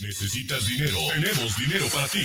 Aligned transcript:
¿Necesitas 0.00 0.66
dinero? 0.66 0.98
Tenemos 1.12 1.56
dinero 1.56 1.88
para 1.88 2.08
ti. 2.08 2.24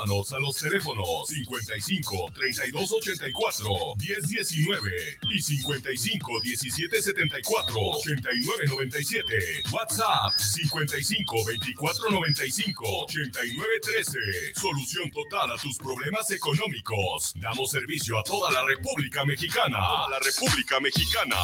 Llámanos 0.00 0.32
a 0.32 0.38
los 0.38 0.56
teléfonos 0.56 1.26
55 1.26 2.32
32 2.34 2.92
84 2.92 3.68
10 3.96 4.28
19 4.28 5.18
y 5.30 5.42
55 5.42 6.40
17 6.40 7.02
74 7.02 7.74
89 7.76 8.64
97. 8.66 9.62
WhatsApp 9.70 10.32
55 10.38 11.44
24 11.44 12.10
95 12.12 13.04
89 13.04 13.68
13. 13.82 14.18
Solución 14.54 15.10
total 15.10 15.52
a 15.52 15.58
tus 15.58 15.76
problemas 15.76 16.30
económicos. 16.30 17.34
Damos 17.36 17.70
servicio 17.70 18.18
a 18.18 18.22
toda 18.22 18.50
la 18.52 18.64
República 18.64 19.26
Mexicana. 19.26 20.06
A 20.06 20.08
la 20.08 20.18
República 20.20 20.80
Mexicana. 20.80 21.36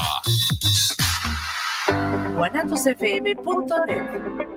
guanatosfm.net 2.36 4.55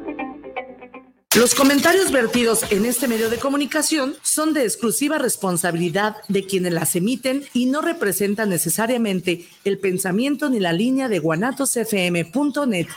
los 1.38 1.54
comentarios 1.54 2.12
vertidos 2.12 2.64
en 2.72 2.88
este 2.88 3.08
medio 3.08 3.30
de 3.30 3.38
comunicación 3.38 4.16
son 4.24 4.52
de 4.54 4.64
exclusiva 4.64 5.20
responsabilidad 5.20 6.16
de 6.28 6.48
quienes 6.48 6.74
las 6.74 6.96
emiten 6.96 7.46
y 7.54 7.68
no 7.68 7.82
representan 7.82 8.50
necesariamente 8.50 9.48
el 9.64 9.78
pensamiento 9.78 10.50
ni 10.50 10.60
la 10.60 10.74
línea 10.74 11.08
de 11.08 11.20
guanatosfm.net. 11.20 12.88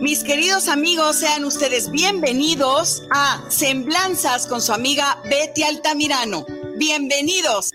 Mis 0.00 0.24
queridos 0.24 0.68
amigos, 0.68 1.16
sean 1.16 1.44
ustedes 1.44 1.90
bienvenidos 1.90 3.02
a 3.10 3.44
Semblanzas 3.50 4.46
con 4.46 4.62
su 4.62 4.72
amiga 4.72 5.20
Betty 5.28 5.62
Altamirano. 5.62 6.46
Bienvenidos. 6.78 7.70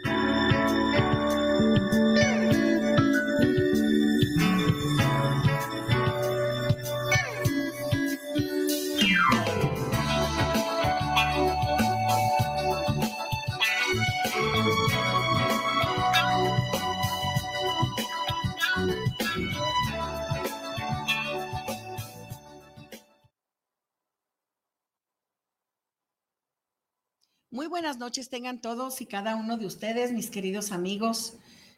Buenas 27.70 28.00
noches 28.00 28.30
tengan 28.30 28.62
todos 28.62 29.00
y 29.00 29.06
cada 29.06 29.36
uno 29.36 29.56
de 29.58 29.68
ustedes, 29.68 30.12
mis 30.12 30.32
queridos 30.32 30.72
amigos. 30.72 31.36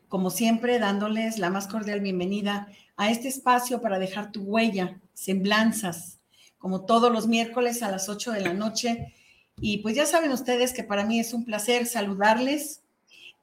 Como 0.08 0.30
siempre, 0.30 0.80
dándoles 0.80 1.38
la 1.38 1.50
más 1.50 1.68
cordial 1.68 2.00
bienvenida 2.00 2.70
a 2.96 3.12
este 3.12 3.28
espacio 3.28 3.82
para 3.82 4.00
dejar 4.00 4.32
tu 4.32 4.42
huella, 4.42 5.02
semblanzas, 5.14 6.20
como 6.58 6.86
todos 6.86 7.12
los 7.12 7.28
miércoles 7.28 7.84
a 7.84 7.92
las 7.92 8.08
8 8.08 8.32
de 8.32 8.40
la 8.40 8.54
noche. 8.54 9.14
Y 9.60 9.80
pues 9.80 9.96
ya 9.96 10.06
saben 10.06 10.32
ustedes 10.32 10.72
que 10.72 10.86
para 10.86 11.04
mí 11.04 11.20
es 11.20 11.34
un 11.34 11.44
placer 11.44 11.86
saludarles 11.86 12.84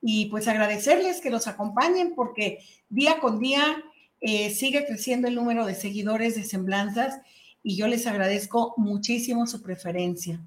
y 0.00 0.26
pues 0.26 0.48
agradecerles 0.48 1.20
que 1.20 1.31
los 1.31 1.48
acompañen 1.48 2.14
porque 2.16 2.64
día 2.88 3.20
con 3.20 3.41
día 3.41 3.84
eh, 4.22 4.50
sigue 4.50 4.87
creciendo 4.87 5.28
el 5.28 5.34
número 5.34 5.66
de 5.66 5.75
seguidores 5.75 6.34
de 6.34 6.44
semblanzas 6.44 7.20
y 7.62 7.76
yo 7.76 7.88
les 7.88 8.06
agradezco 8.06 8.72
muchísimo 8.78 9.47
su 9.47 9.60
preferencia. 9.60 10.41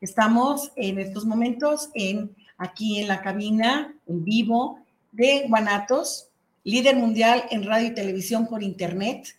Estamos 0.00 0.72
en 0.76 0.98
estos 0.98 1.24
momentos 1.24 1.90
en, 1.94 2.34
aquí 2.58 3.00
en 3.00 3.08
la 3.08 3.22
cabina, 3.22 3.94
en 4.06 4.24
vivo, 4.24 4.78
de 5.12 5.44
Guanatos, 5.48 6.28
líder 6.64 6.96
mundial 6.96 7.44
en 7.50 7.64
radio 7.64 7.88
y 7.88 7.94
televisión 7.94 8.46
por 8.46 8.62
Internet, 8.62 9.38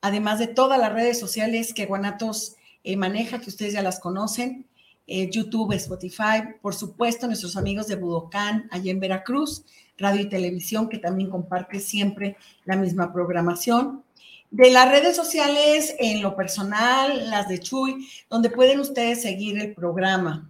además 0.00 0.38
de 0.38 0.46
todas 0.46 0.78
las 0.78 0.92
redes 0.92 1.18
sociales 1.18 1.72
que 1.72 1.86
Guanatos 1.86 2.56
eh, 2.84 2.96
maneja, 2.96 3.40
que 3.40 3.50
ustedes 3.50 3.72
ya 3.72 3.82
las 3.82 3.98
conocen, 3.98 4.66
eh, 5.06 5.30
YouTube, 5.30 5.72
Spotify, 5.72 6.42
por 6.60 6.74
supuesto 6.74 7.26
nuestros 7.26 7.56
amigos 7.56 7.86
de 7.86 7.96
Budocán, 7.96 8.68
allá 8.70 8.90
en 8.90 9.00
Veracruz, 9.00 9.64
radio 9.98 10.22
y 10.22 10.28
televisión, 10.28 10.88
que 10.88 10.98
también 10.98 11.30
comparte 11.30 11.80
siempre 11.80 12.36
la 12.64 12.76
misma 12.76 13.12
programación. 13.12 14.02
De 14.50 14.70
las 14.70 14.88
redes 14.88 15.16
sociales, 15.16 15.94
en 15.98 16.22
lo 16.22 16.36
personal, 16.36 17.30
las 17.30 17.48
de 17.48 17.58
Chuy, 17.58 18.08
donde 18.30 18.50
pueden 18.50 18.80
ustedes 18.80 19.22
seguir 19.22 19.58
el 19.58 19.74
programa. 19.74 20.48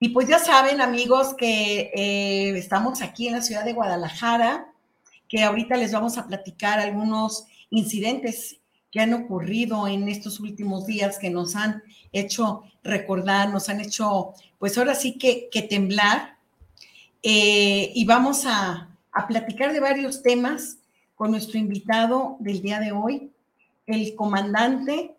Y 0.00 0.08
pues 0.08 0.28
ya 0.28 0.40
saben, 0.40 0.80
amigos, 0.80 1.34
que 1.34 1.92
eh, 1.94 2.58
estamos 2.58 3.02
aquí 3.02 3.28
en 3.28 3.34
la 3.34 3.42
ciudad 3.42 3.64
de 3.64 3.72
Guadalajara, 3.72 4.66
que 5.28 5.44
ahorita 5.44 5.76
les 5.76 5.92
vamos 5.92 6.18
a 6.18 6.26
platicar 6.26 6.80
algunos 6.80 7.46
incidentes 7.70 8.58
que 8.90 9.00
han 9.00 9.14
ocurrido 9.14 9.86
en 9.86 10.08
estos 10.08 10.40
últimos 10.40 10.86
días 10.86 11.18
que 11.18 11.30
nos 11.30 11.54
han 11.54 11.84
hecho 12.12 12.64
recordar, 12.82 13.50
nos 13.50 13.68
han 13.68 13.80
hecho, 13.80 14.34
pues 14.58 14.76
ahora 14.76 14.96
sí 14.96 15.18
que, 15.18 15.48
temblar. 15.70 16.36
Eh, 17.22 17.92
y 17.94 18.04
vamos 18.04 18.44
a, 18.44 18.88
a 19.12 19.26
platicar 19.28 19.72
de 19.72 19.78
varios 19.78 20.22
temas 20.22 20.78
con 21.22 21.30
nuestro 21.30 21.56
invitado 21.56 22.36
del 22.40 22.62
día 22.62 22.80
de 22.80 22.90
hoy, 22.90 23.30
el 23.86 24.16
comandante 24.16 25.14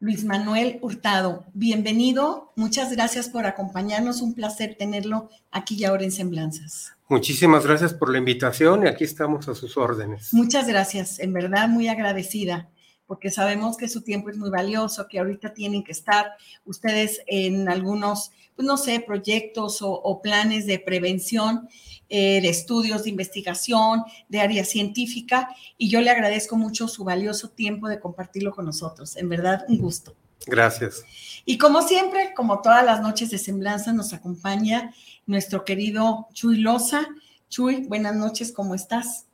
Luis 0.00 0.24
Manuel 0.24 0.78
Hurtado. 0.80 1.44
Bienvenido, 1.52 2.52
muchas 2.56 2.90
gracias 2.90 3.28
por 3.28 3.44
acompañarnos, 3.44 4.22
un 4.22 4.32
placer 4.32 4.76
tenerlo 4.78 5.28
aquí 5.50 5.74
y 5.74 5.84
ahora 5.84 6.04
en 6.04 6.10
Semblanzas. 6.10 6.94
Muchísimas 7.06 7.66
gracias 7.66 7.92
por 7.92 8.10
la 8.10 8.16
invitación 8.16 8.86
y 8.86 8.88
aquí 8.88 9.04
estamos 9.04 9.46
a 9.46 9.54
sus 9.54 9.76
órdenes. 9.76 10.32
Muchas 10.32 10.66
gracias, 10.66 11.18
en 11.18 11.34
verdad 11.34 11.68
muy 11.68 11.86
agradecida 11.86 12.70
porque 13.12 13.30
sabemos 13.30 13.76
que 13.76 13.90
su 13.90 14.00
tiempo 14.00 14.30
es 14.30 14.38
muy 14.38 14.48
valioso, 14.48 15.06
que 15.06 15.18
ahorita 15.18 15.52
tienen 15.52 15.84
que 15.84 15.92
estar 15.92 16.32
ustedes 16.64 17.20
en 17.26 17.68
algunos, 17.68 18.30
pues 18.56 18.66
no 18.66 18.78
sé, 18.78 19.00
proyectos 19.00 19.82
o, 19.82 19.92
o 19.92 20.22
planes 20.22 20.64
de 20.64 20.78
prevención 20.78 21.68
eh, 22.08 22.40
de 22.40 22.48
estudios, 22.48 23.04
de 23.04 23.10
investigación, 23.10 24.04
de 24.30 24.40
área 24.40 24.64
científica, 24.64 25.50
y 25.76 25.90
yo 25.90 26.00
le 26.00 26.08
agradezco 26.08 26.56
mucho 26.56 26.88
su 26.88 27.04
valioso 27.04 27.50
tiempo 27.50 27.86
de 27.86 28.00
compartirlo 28.00 28.54
con 28.54 28.64
nosotros. 28.64 29.14
En 29.18 29.28
verdad, 29.28 29.66
un 29.68 29.76
gusto. 29.76 30.16
Gracias. 30.46 31.04
Y 31.44 31.58
como 31.58 31.82
siempre, 31.82 32.32
como 32.34 32.62
todas 32.62 32.82
las 32.82 33.02
noches 33.02 33.28
de 33.30 33.36
semblanza, 33.36 33.92
nos 33.92 34.14
acompaña 34.14 34.94
nuestro 35.26 35.66
querido 35.66 36.28
Chuy 36.32 36.60
Loza. 36.60 37.02
Chuy, 37.50 37.84
buenas 37.88 38.16
noches, 38.16 38.52
¿cómo 38.52 38.74
estás? 38.74 39.26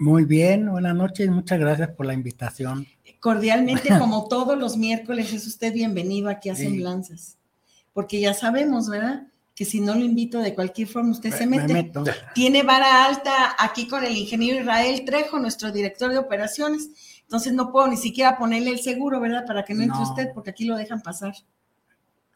Muy 0.00 0.24
bien, 0.24 0.70
buenas 0.70 0.94
noches, 0.94 1.28
muchas 1.28 1.58
gracias 1.58 1.90
por 1.90 2.06
la 2.06 2.14
invitación. 2.14 2.86
Cordialmente, 3.20 3.88
como 3.98 4.28
todos 4.28 4.58
los 4.58 4.76
miércoles, 4.76 5.32
es 5.32 5.46
usted 5.46 5.72
bienvenido 5.72 6.28
aquí 6.28 6.48
a 6.48 6.54
Semblanzas, 6.54 7.36
porque 7.92 8.20
ya 8.20 8.34
sabemos, 8.34 8.88
¿verdad? 8.88 9.28
que 9.58 9.64
si 9.64 9.80
no 9.80 9.92
lo 9.92 10.04
invito 10.04 10.38
de 10.38 10.54
cualquier 10.54 10.86
forma, 10.86 11.10
usted 11.10 11.36
se 11.36 11.44
mete. 11.44 11.90
Tiene 12.32 12.62
vara 12.62 13.06
alta 13.06 13.56
aquí 13.58 13.88
con 13.88 14.04
el 14.04 14.16
ingeniero 14.16 14.60
Israel 14.60 15.02
Trejo, 15.04 15.40
nuestro 15.40 15.72
director 15.72 16.12
de 16.12 16.18
operaciones. 16.18 16.90
Entonces 17.22 17.52
no 17.54 17.72
puedo 17.72 17.88
ni 17.88 17.96
siquiera 17.96 18.38
ponerle 18.38 18.70
el 18.70 18.78
seguro, 18.78 19.18
¿verdad? 19.18 19.44
Para 19.44 19.64
que 19.64 19.74
no, 19.74 19.82
entre 19.82 20.00
usted, 20.00 20.28
porque 20.32 20.50
aquí 20.50 20.64
lo 20.64 20.76
dejan 20.76 21.02
pasar. 21.02 21.34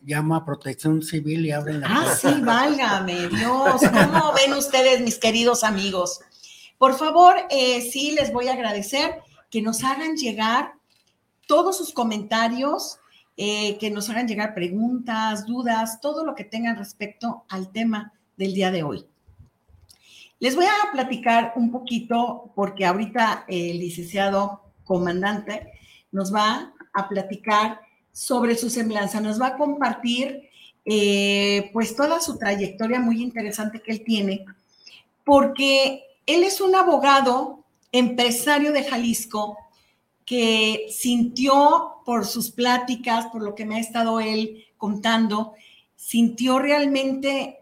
Llama 0.01 0.39
a 0.39 0.45
protección 0.45 1.01
civil 1.01 1.47
y 1.47 1.53
abren 1.53 1.83
la 1.83 1.87
Ah, 1.91 2.13
sí, 2.13 2.27
válgame, 2.41 3.29
Dios. 3.29 3.83
¿Cómo 3.83 4.33
ven 4.33 4.55
ustedes, 4.55 5.01
mis 5.01 5.19
queridos 5.19 5.63
amigos? 5.63 6.23
Por 6.77 6.99
favor, 6.99 7.37
eh, 7.51 7.89
sí, 7.89 8.17
les 8.19 8.33
voy 8.33 8.49
a 8.49 8.55
agradecer 8.55 9.21
que 9.53 9.63
nos 9.63 9.85
hagan 9.85 10.17
llegar 10.17 10.73
todos 11.47 11.77
sus 11.77 11.93
comentarios 11.93 12.99
eh, 13.37 13.79
que 13.79 13.91
nos 13.91 14.11
hagan 14.11 14.27
llegar 14.27 14.55
preguntas, 14.55 15.47
dudas, 15.47 16.01
todo 16.01 16.25
lo 16.25 16.35
que 16.35 16.45
tengan 16.45 16.77
respecto 16.77 17.45
al 17.49 17.71
tema 17.71 18.13
del 18.37 18.55
día 18.55 18.71
de 18.71 18.83
hoy. 18.83 19.07
Les 20.39 20.57
voy 20.57 20.65
a 20.65 20.93
platicar 20.93 21.53
un 21.57 21.71
poquito, 21.71 22.51
porque 22.55 22.85
ahorita 22.85 23.45
el 23.47 23.79
licenciado 23.79 24.63
comandante 24.85 25.73
nos 26.11 26.35
va 26.35 26.75
a 26.93 27.09
platicar 27.09 27.81
sobre 28.11 28.57
su 28.57 28.69
semblanza, 28.69 29.21
nos 29.21 29.41
va 29.41 29.49
a 29.49 29.57
compartir 29.57 30.51
eh, 30.85 31.71
pues 31.73 31.95
toda 31.95 32.21
su 32.21 32.39
trayectoria 32.39 33.01
muy 33.01 33.23
interesante 33.23 33.81
que 33.81 33.93
él 33.93 34.03
tiene, 34.05 34.45
porque 35.25 36.03
él 36.27 36.43
es 36.43 36.61
un 36.61 36.75
abogado, 36.75 37.62
empresario 37.93 38.73
de 38.73 38.85
Jalisco, 38.85 39.59
que 40.25 40.87
sintió 40.91 41.97
por 42.05 42.27
sus 42.27 42.51
pláticas, 42.51 43.27
por 43.27 43.43
lo 43.43 43.55
que 43.55 43.65
me 43.65 43.77
ha 43.77 43.81
estado 43.81 44.21
él 44.21 44.65
contando, 44.77 45.53
sintió 45.95 46.59
realmente 46.59 47.61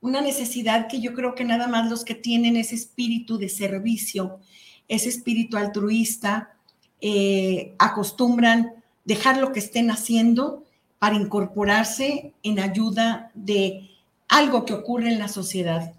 una 0.00 0.20
necesidad 0.20 0.88
que 0.88 1.00
yo 1.00 1.14
creo 1.14 1.34
que 1.34 1.44
nada 1.44 1.68
más 1.68 1.90
los 1.90 2.04
que 2.04 2.14
tienen 2.14 2.56
ese 2.56 2.74
espíritu 2.74 3.38
de 3.38 3.48
servicio, 3.48 4.40
ese 4.88 5.08
espíritu 5.08 5.56
altruista, 5.56 6.54
eh, 7.00 7.74
acostumbran 7.78 8.72
dejar 9.04 9.38
lo 9.38 9.52
que 9.52 9.60
estén 9.60 9.90
haciendo 9.90 10.64
para 10.98 11.16
incorporarse 11.16 12.32
en 12.42 12.60
ayuda 12.60 13.30
de 13.34 13.90
algo 14.28 14.64
que 14.64 14.74
ocurre 14.74 15.08
en 15.08 15.18
la 15.18 15.28
sociedad. 15.28 15.94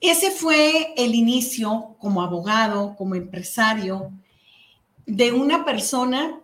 Ese 0.00 0.30
fue 0.30 0.94
el 0.96 1.14
inicio 1.14 1.96
como 1.98 2.22
abogado, 2.22 2.94
como 2.96 3.14
empresario, 3.14 4.10
de 5.04 5.32
una 5.32 5.64
persona 5.64 6.40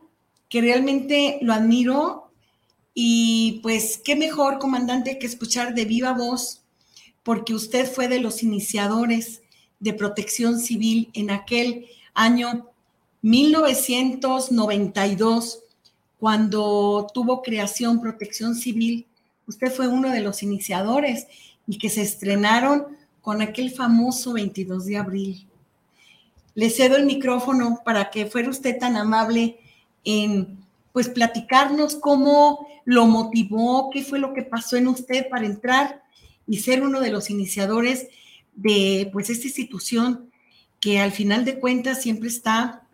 que 0.49 0.61
realmente 0.61 1.39
lo 1.41 1.55
admiro 1.55 2.31
y 2.93 3.61
pues 3.63 3.99
qué 4.05 4.17
mejor, 4.17 4.59
comandante, 4.59 5.19
que 5.19 5.27
escuchar 5.27 5.75
de 5.75 5.87
viva 5.87 6.13
voz, 6.13 6.63
porque 7.23 7.55
usted 7.55 7.91
fue 7.91 8.09
de 8.09 8.21
los 8.21 8.43
iniciadores 8.43 9.41
de 9.81 9.93
protección 9.93 10.59
civil 10.61 11.11
en 11.13 11.31
aquel 11.31 11.87
año 12.15 12.71
1992, 13.23 15.61
cuando 16.19 17.07
tuvo 17.13 17.43
creación 17.43 18.01
protección 18.01 18.55
civil. 18.55 19.07
Usted 19.47 19.71
fue 19.71 19.87
uno 19.89 20.09
de 20.11 20.21
los 20.21 20.43
iniciadores 20.43 21.27
y 21.67 21.77
que 21.79 21.91
se 21.91 22.01
estrenaron 22.03 22.96
con 23.27 23.43
aquel 23.43 23.73
famoso 23.73 24.35
22 24.35 24.87
de 24.87 24.97
abril. 24.99 25.49
Le 26.55 26.71
cedo 26.71 26.95
el 26.95 27.07
micrófono 27.07 27.81
para 27.85 28.09
que 28.09 28.27
fuera 28.27 28.49
usted 28.49 28.79
tan 28.79 28.97
amable 28.97 29.59
en 30.05 30.57
pues 30.93 31.09
platicarnos 31.09 31.97
cómo 31.97 32.69
lo 32.85 33.07
motivó, 33.07 33.91
qué 33.91 34.05
fue 34.05 34.21
lo 34.21 34.33
que 34.33 34.45
pasó 34.45 34.77
en 34.77 34.87
usted 34.87 35.29
para 35.29 35.45
entrar 35.45 36.05
y 36.47 36.59
ser 36.59 36.85
uno 36.85 37.01
de 37.01 37.11
los 37.11 37.29
iniciadores 37.29 38.07
de 38.55 39.11
pues 39.13 39.29
esta 39.29 39.49
institución 39.49 40.31
que 40.79 41.01
al 41.01 41.11
final 41.11 41.45
de 41.45 41.59
cuentas 41.59 42.03
siempre 42.03 42.29
está 42.29 42.87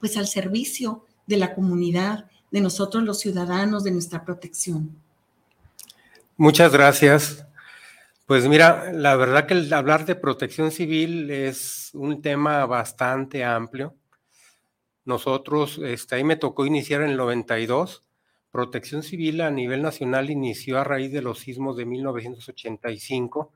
pues 0.00 0.16
al 0.16 0.26
servicio 0.26 1.04
de 1.26 1.36
la 1.36 1.54
comunidad, 1.54 2.30
de 2.50 2.62
nosotros 2.62 3.04
los 3.04 3.20
ciudadanos, 3.20 3.84
de 3.84 3.90
nuestra 3.90 4.24
protección. 4.24 4.90
Muchas 6.38 6.72
gracias. 6.72 7.45
Pues 8.26 8.48
mira, 8.48 8.90
la 8.92 9.14
verdad 9.14 9.46
que 9.46 9.54
el 9.54 9.72
hablar 9.72 10.04
de 10.04 10.16
protección 10.16 10.72
civil 10.72 11.30
es 11.30 11.90
un 11.94 12.22
tema 12.22 12.66
bastante 12.66 13.44
amplio. 13.44 13.94
Nosotros, 15.04 15.78
este, 15.84 16.16
ahí 16.16 16.24
me 16.24 16.34
tocó 16.34 16.66
iniciar 16.66 17.02
en 17.02 17.10
el 17.10 17.16
92. 17.16 18.04
Protección 18.50 19.04
civil 19.04 19.42
a 19.42 19.52
nivel 19.52 19.80
nacional 19.80 20.28
inició 20.28 20.80
a 20.80 20.82
raíz 20.82 21.12
de 21.12 21.22
los 21.22 21.38
sismos 21.38 21.76
de 21.76 21.84
1985 21.84 23.52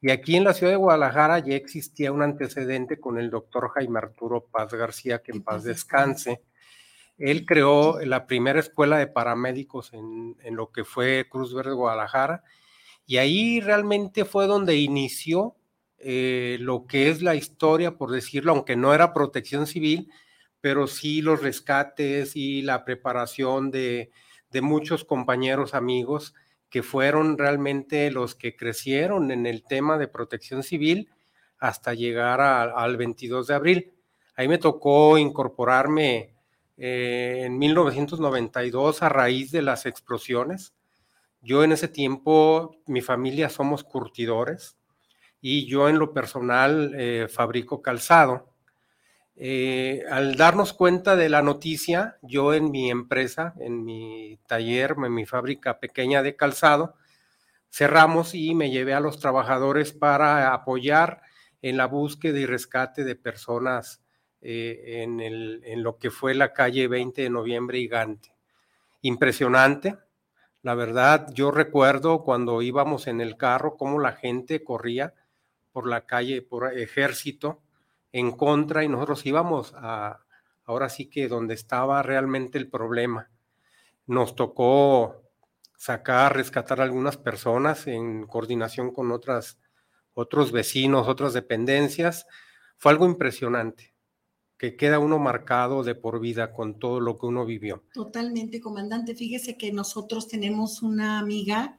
y 0.00 0.10
aquí 0.10 0.34
en 0.34 0.42
la 0.42 0.52
ciudad 0.52 0.72
de 0.72 0.78
Guadalajara 0.78 1.38
ya 1.38 1.54
existía 1.54 2.10
un 2.10 2.22
antecedente 2.22 2.98
con 2.98 3.20
el 3.20 3.30
doctor 3.30 3.70
Jaime 3.70 4.00
Arturo 4.00 4.46
Paz 4.50 4.74
García, 4.74 5.22
que 5.22 5.30
en 5.30 5.44
paz 5.44 5.62
descanse. 5.62 6.42
Él 7.18 7.46
creó 7.46 8.00
la 8.00 8.26
primera 8.26 8.58
escuela 8.58 8.98
de 8.98 9.06
paramédicos 9.06 9.92
en, 9.92 10.36
en 10.42 10.56
lo 10.56 10.72
que 10.72 10.84
fue 10.84 11.28
Cruz 11.30 11.54
Verde 11.54 11.72
Guadalajara 11.74 12.42
y 13.08 13.16
ahí 13.16 13.60
realmente 13.60 14.26
fue 14.26 14.46
donde 14.46 14.76
inició 14.76 15.56
eh, 15.96 16.58
lo 16.60 16.86
que 16.86 17.08
es 17.08 17.22
la 17.22 17.34
historia, 17.34 17.96
por 17.96 18.10
decirlo, 18.10 18.52
aunque 18.52 18.76
no 18.76 18.92
era 18.92 19.14
protección 19.14 19.66
civil, 19.66 20.12
pero 20.60 20.86
sí 20.86 21.22
los 21.22 21.42
rescates 21.42 22.36
y 22.36 22.60
la 22.60 22.84
preparación 22.84 23.70
de, 23.70 24.10
muchos 24.60 25.06
compañeros, 25.06 25.72
amigos, 25.72 26.34
que 26.68 26.82
fueron 26.82 27.38
realmente 27.38 28.10
los 28.10 28.34
que 28.34 28.54
crecieron 28.56 29.30
en 29.30 29.46
el 29.46 29.64
tema 29.64 29.96
de 29.96 30.08
protección 30.08 30.62
civil 30.62 31.08
hasta 31.58 31.94
llegar 31.94 32.42
al 32.42 32.98
22 32.98 33.46
de 33.46 33.54
abril. 33.54 33.92
Ahí 34.36 34.48
me 34.48 34.58
tocó 34.58 35.16
incorporarme 35.16 36.34
eh, 36.76 37.44
en 37.46 37.58
1992 37.58 39.02
a 39.02 39.08
raíz 39.08 39.50
de 39.50 39.62
las 39.62 39.86
explosiones. 39.86 40.74
Yo 41.40 41.62
en 41.64 41.72
ese 41.72 41.88
tiempo, 41.88 42.76
mi 42.86 43.00
familia 43.00 43.48
somos 43.48 43.84
curtidores 43.84 44.76
y 45.40 45.66
yo 45.66 45.88
en 45.88 45.98
lo 45.98 46.12
personal 46.12 46.92
eh, 46.96 47.28
fabrico 47.28 47.80
calzado. 47.80 48.52
Eh, 49.36 50.02
al 50.10 50.36
darnos 50.36 50.72
cuenta 50.72 51.14
de 51.14 51.28
la 51.28 51.42
noticia, 51.42 52.18
yo 52.22 52.54
en 52.54 52.72
mi 52.72 52.90
empresa, 52.90 53.54
en 53.60 53.84
mi 53.84 54.40
taller, 54.48 54.96
en 55.04 55.14
mi 55.14 55.26
fábrica 55.26 55.78
pequeña 55.78 56.24
de 56.24 56.34
calzado, 56.34 56.96
cerramos 57.70 58.34
y 58.34 58.56
me 58.56 58.70
llevé 58.70 58.94
a 58.94 59.00
los 59.00 59.20
trabajadores 59.20 59.92
para 59.92 60.52
apoyar 60.52 61.22
en 61.62 61.76
la 61.76 61.86
búsqueda 61.86 62.38
y 62.38 62.46
rescate 62.46 63.04
de 63.04 63.14
personas 63.14 64.02
eh, 64.40 65.02
en, 65.02 65.20
en, 65.20 65.82
lo 65.82 65.98
que 65.98 66.10
fue 66.10 66.34
la 66.34 66.52
calle 66.52 66.88
20 66.88 67.22
de 67.22 67.30
noviembre 67.30 67.78
y 67.78 67.86
Gante. 67.86 68.32
Impresionante, 69.02 69.96
la 70.62 70.74
verdad, 70.74 71.32
yo 71.34 71.50
recuerdo 71.50 72.24
cuando 72.24 72.62
íbamos 72.62 73.06
en 73.06 73.20
el 73.20 73.36
carro 73.36 73.76
cómo 73.76 74.00
la 74.00 74.12
gente 74.12 74.64
corría 74.64 75.14
por 75.72 75.86
la 75.86 76.04
calle, 76.06 76.42
por 76.42 76.76
ejército, 76.76 77.62
en 78.12 78.32
contra 78.32 78.82
y 78.82 78.88
nosotros 78.88 79.24
íbamos 79.26 79.74
a, 79.76 80.20
ahora 80.64 80.88
sí 80.88 81.08
que 81.08 81.28
donde 81.28 81.54
estaba 81.54 82.02
realmente 82.02 82.58
el 82.58 82.68
problema. 82.68 83.30
Nos 84.06 84.34
tocó 84.34 85.22
sacar, 85.76 86.34
rescatar 86.34 86.80
a 86.80 86.84
algunas 86.84 87.16
personas 87.16 87.86
en 87.86 88.26
coordinación 88.26 88.92
con 88.92 89.12
otras, 89.12 89.58
otros 90.14 90.50
vecinos, 90.50 91.06
otras 91.06 91.34
dependencias. 91.34 92.26
Fue 92.78 92.90
algo 92.90 93.06
impresionante 93.06 93.94
que 94.58 94.76
queda 94.76 94.98
uno 94.98 95.18
marcado 95.18 95.84
de 95.84 95.94
por 95.94 96.20
vida 96.20 96.52
con 96.52 96.78
todo 96.78 96.98
lo 96.98 97.16
que 97.16 97.26
uno 97.26 97.46
vivió. 97.46 97.84
Totalmente, 97.94 98.60
comandante. 98.60 99.14
Fíjese 99.14 99.56
que 99.56 99.72
nosotros 99.72 100.26
tenemos 100.26 100.82
una 100.82 101.20
amiga 101.20 101.78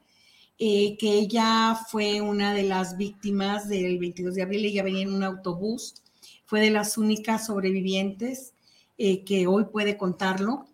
eh, 0.57 0.97
que 0.97 1.11
ella 1.11 1.77
fue 1.89 2.21
una 2.21 2.53
de 2.53 2.63
las 2.63 2.95
víctimas 2.95 3.68
del 3.68 3.99
22 3.99 4.33
de 4.33 4.42
abril. 4.44 4.65
Ella 4.65 4.83
venía 4.83 5.04
en 5.04 5.13
un 5.13 5.23
autobús, 5.23 6.01
fue 6.45 6.61
de 6.61 6.69
las 6.69 6.97
únicas 6.97 7.47
sobrevivientes 7.47 8.54
eh, 8.97 9.25
que 9.25 9.45
hoy 9.45 9.65
puede 9.65 9.97
contarlo. 9.97 10.65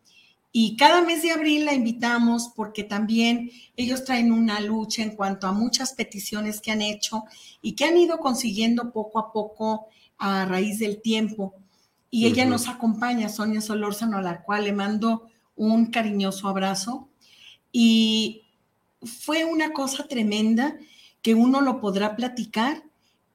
Y 0.52 0.78
cada 0.78 1.02
mes 1.02 1.24
de 1.24 1.32
abril 1.32 1.66
la 1.66 1.74
invitamos 1.74 2.52
porque 2.56 2.84
también 2.84 3.52
ellos 3.76 4.06
traen 4.06 4.32
una 4.32 4.62
lucha 4.62 5.02
en 5.02 5.16
cuanto 5.16 5.48
a 5.48 5.52
muchas 5.52 5.94
peticiones 5.94 6.62
que 6.62 6.72
han 6.72 6.82
hecho 6.82 7.24
y 7.62 7.74
que 7.74 7.84
han 7.84 7.98
ido 7.98 8.20
consiguiendo 8.20 8.92
poco 8.92 9.20
a 9.20 9.34
poco 9.34 9.88
a 10.18 10.46
raíz 10.46 10.80
del 10.80 11.02
tiempo 11.02 11.56
y 12.16 12.28
ella 12.28 12.46
nos 12.46 12.70
acompaña, 12.70 13.28
Sonia 13.28 13.60
Solórzano, 13.60 14.18
a 14.18 14.22
la 14.22 14.42
cual 14.42 14.64
le 14.64 14.72
mando 14.72 15.28
un 15.58 15.88
cariñoso 15.88 16.48
abrazo. 16.48 17.10
Y 17.74 18.44
fue 19.04 19.44
una 19.44 19.74
cosa 19.74 20.08
tremenda 20.08 20.78
que 21.22 21.36
uno 21.36 21.60
lo 21.60 21.82
podrá 21.82 22.16
platicar, 22.16 22.84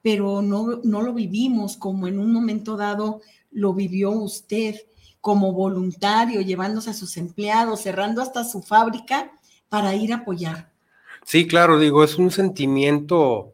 pero 0.00 0.40
no, 0.40 0.80
no 0.82 1.02
lo 1.02 1.12
vivimos 1.12 1.76
como 1.76 2.08
en 2.08 2.18
un 2.18 2.32
momento 2.32 2.78
dado 2.78 3.20
lo 3.50 3.74
vivió 3.74 4.12
usted 4.12 4.76
como 5.20 5.52
voluntario, 5.52 6.40
llevándose 6.40 6.88
a 6.88 6.94
sus 6.94 7.18
empleados, 7.18 7.82
cerrando 7.82 8.22
hasta 8.22 8.44
su 8.44 8.62
fábrica 8.62 9.30
para 9.68 9.94
ir 9.94 10.14
a 10.14 10.20
apoyar. 10.20 10.72
Sí, 11.26 11.46
claro, 11.46 11.78
digo, 11.78 12.02
es 12.02 12.16
un 12.16 12.30
sentimiento 12.30 13.52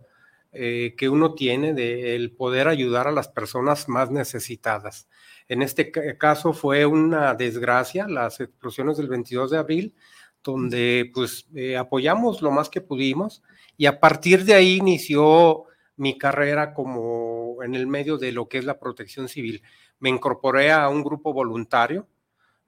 eh, 0.59 0.95
que 0.97 1.09
uno 1.09 1.35
tiene 1.35 1.75
de 1.75 2.17
el 2.17 2.33
poder 2.33 2.69
ayudar 2.69 3.07
a 3.07 3.13
las 3.13 3.29
personas 3.29 3.89
más 3.89 4.11
necesitadas. 4.11 5.09
En 5.49 5.63
este 5.63 5.93
caso 6.19 6.53
fue 6.53 6.87
una 6.87 7.35
desgracia, 7.35 8.09
las 8.09 8.41
explosiones 8.41 8.97
del 8.97 9.09
22 9.09 9.51
de 9.51 9.59
abril, 9.59 9.95
donde 10.43 11.11
pues 11.13 11.47
eh, 11.55 11.77
apoyamos 11.77 12.41
lo 12.41 12.51
más 12.51 12.71
que 12.71 12.81
pudimos 12.81 13.43
y 13.77 13.87
a 13.87 14.01
partir 14.01 14.45
de 14.45 14.55
ahí 14.55 14.77
inició 14.77 15.65
mi 15.97 16.17
carrera 16.17 16.73
como 16.73 17.63
en 17.63 17.75
el 17.75 17.87
medio 17.87 18.17
de 18.17 18.33
lo 18.33 18.49
que 18.49 18.59
es 18.59 18.65
la 18.65 18.79
protección 18.79 19.29
civil. 19.29 19.63
Me 19.99 20.09
incorporé 20.09 20.73
a 20.73 20.89
un 20.89 21.03
grupo 21.03 21.33
voluntario, 21.33 22.09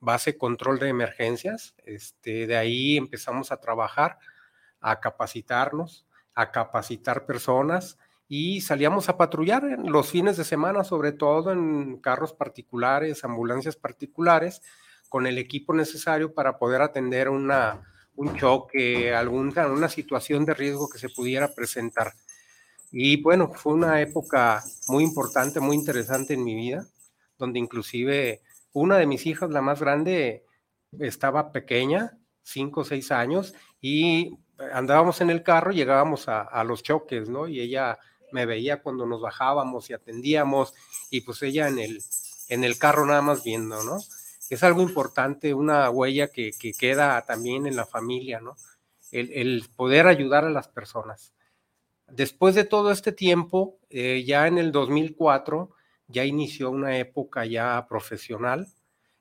base 0.00 0.36
control 0.36 0.78
de 0.78 0.88
emergencias, 0.88 1.74
este, 1.84 2.46
de 2.46 2.56
ahí 2.56 2.96
empezamos 2.96 3.52
a 3.52 3.60
trabajar, 3.60 4.18
a 4.80 5.00
capacitarnos, 5.00 6.06
a 6.38 6.52
capacitar 6.52 7.26
personas 7.26 7.98
y 8.28 8.60
salíamos 8.60 9.08
a 9.08 9.16
patrullar 9.16 9.64
en 9.64 9.90
los 9.90 10.08
fines 10.12 10.36
de 10.36 10.44
semana, 10.44 10.84
sobre 10.84 11.10
todo 11.10 11.50
en 11.50 11.96
carros 11.96 12.32
particulares, 12.32 13.24
ambulancias 13.24 13.74
particulares, 13.74 14.62
con 15.08 15.26
el 15.26 15.36
equipo 15.36 15.74
necesario 15.74 16.32
para 16.32 16.56
poder 16.56 16.80
atender 16.80 17.28
una, 17.28 17.82
un 18.14 18.36
choque, 18.36 19.12
alguna 19.12 19.66
una 19.66 19.88
situación 19.88 20.44
de 20.44 20.54
riesgo 20.54 20.88
que 20.88 21.00
se 21.00 21.08
pudiera 21.08 21.52
presentar. 21.52 22.12
Y 22.92 23.20
bueno, 23.20 23.50
fue 23.52 23.74
una 23.74 24.00
época 24.00 24.62
muy 24.86 25.02
importante, 25.02 25.58
muy 25.58 25.74
interesante 25.74 26.34
en 26.34 26.44
mi 26.44 26.54
vida, 26.54 26.86
donde 27.36 27.58
inclusive 27.58 28.42
una 28.72 28.96
de 28.96 29.06
mis 29.06 29.26
hijas, 29.26 29.50
la 29.50 29.60
más 29.60 29.80
grande, 29.80 30.44
estaba 31.00 31.50
pequeña, 31.50 32.16
cinco 32.50 32.80
o 32.80 32.84
seis 32.84 33.10
años, 33.12 33.54
y 33.80 34.38
andábamos 34.72 35.20
en 35.20 35.30
el 35.30 35.42
carro, 35.42 35.72
llegábamos 35.72 36.28
a, 36.28 36.42
a, 36.42 36.64
los 36.64 36.82
choques, 36.82 37.28
¿no? 37.28 37.48
Y 37.48 37.60
ella 37.60 37.98
me 38.32 38.46
veía 38.46 38.82
cuando 38.82 39.06
nos 39.06 39.20
bajábamos 39.20 39.90
y 39.90 39.94
atendíamos, 39.94 40.74
y 41.10 41.20
pues 41.22 41.42
ella 41.42 41.68
en 41.68 41.78
el, 41.78 42.02
en 42.48 42.64
el 42.64 42.78
carro 42.78 43.06
nada 43.06 43.22
más 43.22 43.44
viendo, 43.44 43.82
¿no? 43.84 43.98
Es 44.50 44.62
algo 44.62 44.82
importante, 44.82 45.52
una 45.52 45.90
huella 45.90 46.28
que, 46.28 46.52
que 46.58 46.72
queda 46.72 47.22
también 47.26 47.66
en 47.66 47.76
la 47.76 47.86
familia, 47.86 48.40
¿no? 48.40 48.56
El, 49.12 49.32
el, 49.32 49.64
poder 49.76 50.06
ayudar 50.06 50.44
a 50.44 50.50
las 50.50 50.68
personas. 50.68 51.32
Después 52.08 52.54
de 52.54 52.64
todo 52.64 52.90
este 52.90 53.12
tiempo, 53.12 53.78
eh, 53.90 54.24
ya 54.26 54.46
en 54.46 54.58
el 54.58 54.72
2004, 54.72 55.70
ya 56.08 56.24
inició 56.24 56.70
una 56.70 56.96
época 56.98 57.44
ya 57.44 57.86
profesional 57.88 58.66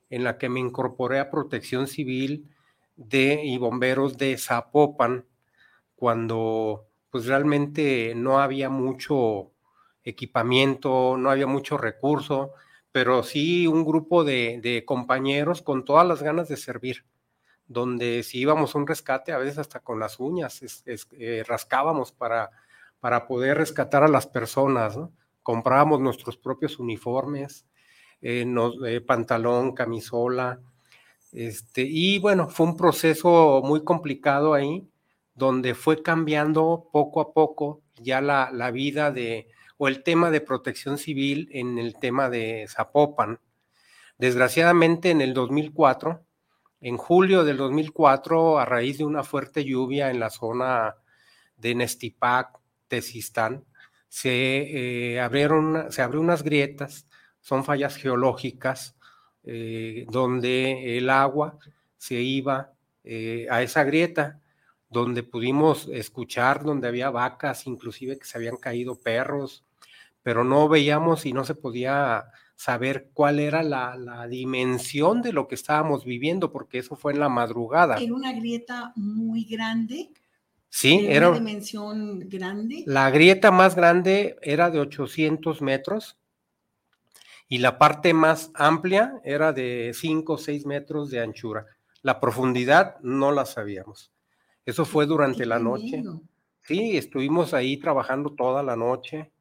en 0.09 0.23
la 0.23 0.37
que 0.37 0.47
me 0.47 0.61
incorporé 0.61 1.19
a 1.19 1.29
protección 1.29 1.87
civil 1.87 2.49
de, 2.97 3.41
y 3.43 3.57
bomberos 3.57 4.17
de 4.17 4.37
Zapopan, 4.37 5.25
cuando 5.95 6.87
pues 7.09 7.25
realmente 7.25 8.13
no 8.15 8.39
había 8.39 8.69
mucho 8.69 9.51
equipamiento, 10.03 11.17
no 11.17 11.31
había 11.31 11.47
mucho 11.47 11.77
recurso, 11.77 12.51
pero 12.91 13.23
sí 13.23 13.67
un 13.67 13.85
grupo 13.85 14.23
de, 14.23 14.83
compañeros 14.85 15.61
con 15.61 15.85
todas 15.85 16.05
las 16.07 16.21
ganas 16.21 16.49
de 16.49 16.57
servir, 16.57 17.05
donde 17.67 18.23
si 18.23 18.39
íbamos 18.39 18.75
a 18.75 18.77
un 18.79 18.87
rescate, 18.87 19.31
a 19.31 19.37
veces 19.37 19.57
hasta 19.57 19.79
con 19.79 19.99
las 19.99 20.19
uñas, 20.19 20.61
eh, 20.85 21.43
rascábamos 21.47 22.11
para 22.11 22.51
para 22.99 23.27
poder 23.27 23.57
rescatar 23.57 24.03
a 24.03 24.07
las 24.07 24.27
personas. 24.27 24.97
Comprábamos 25.43 25.99
nuestros 25.99 26.37
propios 26.37 26.79
uniformes, 26.79 27.65
eh, 28.21 28.45
nos, 28.45 28.75
eh, 28.85 29.01
pantalón, 29.01 29.73
camisola. 29.73 30.59
Este, 31.31 31.81
y 31.81 32.19
bueno, 32.19 32.49
fue 32.49 32.65
un 32.65 32.77
proceso 32.77 33.61
muy 33.63 33.83
complicado 33.83 34.53
ahí, 34.53 34.89
donde 35.35 35.75
fue 35.75 36.01
cambiando 36.01 36.89
poco 36.91 37.21
a 37.21 37.33
poco 37.33 37.81
ya 37.95 38.21
la, 38.21 38.49
la 38.51 38.71
vida 38.71 39.11
de, 39.11 39.47
o 39.77 39.87
el 39.87 40.03
tema 40.03 40.31
de 40.31 40.41
protección 40.41 40.97
civil 40.97 41.49
en 41.51 41.77
el 41.77 41.95
tema 41.95 42.29
de 42.29 42.65
Zapopan. 42.67 43.39
Desgraciadamente 44.17 45.11
en 45.11 45.21
el 45.21 45.33
2004, 45.33 46.23
en 46.81 46.97
julio 46.97 47.43
del 47.43 47.57
2004, 47.57 48.59
a 48.59 48.65
raíz 48.65 48.97
de 48.97 49.05
una 49.05 49.23
fuerte 49.23 49.63
lluvia 49.63 50.09
en 50.09 50.19
la 50.19 50.29
zona 50.29 50.95
de 51.55 51.75
Nestipac, 51.75 52.59
Tesistán, 52.87 53.65
se 54.09 55.13
eh, 55.13 55.19
abrieron, 55.19 55.91
se 55.91 56.01
abrió 56.01 56.21
unas 56.21 56.43
grietas, 56.43 57.07
son 57.41 57.63
fallas 57.63 57.95
geológicas, 57.95 58.96
eh, 59.49 60.05
donde 60.09 60.97
el 60.97 61.09
agua 61.09 61.57
se 61.97 62.15
iba 62.15 62.73
eh, 63.05 63.47
a 63.49 63.61
esa 63.61 63.85
grieta, 63.85 64.41
donde 64.89 65.23
pudimos 65.23 65.87
escuchar, 65.87 66.65
donde 66.65 66.89
había 66.89 67.09
vacas, 67.11 67.65
inclusive 67.65 68.19
que 68.19 68.25
se 68.25 68.37
habían 68.37 68.57
caído 68.57 68.99
perros, 68.99 69.63
pero 70.21 70.43
no 70.43 70.67
veíamos 70.67 71.25
y 71.25 71.31
no 71.31 71.45
se 71.45 71.55
podía 71.55 72.25
saber 72.57 73.09
cuál 73.13 73.39
era 73.39 73.63
la, 73.63 73.95
la, 73.95 74.27
dimensión 74.27 75.21
de 75.21 75.31
lo 75.31 75.47
que 75.47 75.55
estábamos 75.55 76.03
viviendo, 76.03 76.51
porque 76.51 76.79
eso 76.79 76.97
fue 76.97 77.13
en 77.13 77.19
la 77.21 77.29
madrugada. 77.29 77.95
Era 77.95 78.13
una 78.13 78.33
grieta 78.33 78.91
muy 78.97 79.45
grande. 79.45 80.11
Sí, 80.67 81.03
de 81.03 81.15
era 81.15 81.29
una 81.29 81.39
dimensión 81.39 82.19
grande. 82.27 82.83
La 82.85 83.09
grieta 83.11 83.51
más 83.51 83.77
grande 83.77 84.37
era 84.41 84.69
de 84.69 84.81
800 84.81 85.61
metros 85.61 86.17
y 87.47 87.59
la 87.59 87.77
parte 87.77 88.13
más 88.13 88.51
amplia 88.53 89.21
era 89.23 89.53
de 89.53 89.91
5 89.93 90.33
o 90.33 90.37
6 90.37 90.65
metros 90.65 91.09
de 91.09 91.21
anchura. 91.21 91.65
La 92.01 92.19
profundidad 92.19 92.99
no 93.01 93.31
la 93.31 93.45
sabíamos. 93.45 94.11
Eso 94.65 94.85
fue 94.85 95.05
durante 95.05 95.45
la 95.45 95.59
noche. 95.59 96.03
Sí, 96.61 96.97
estuvimos 96.97 97.53
ahí 97.53 97.77
trabajando 97.77 98.31
toda 98.31 98.61
la 98.63 98.75
noche, 98.75 99.31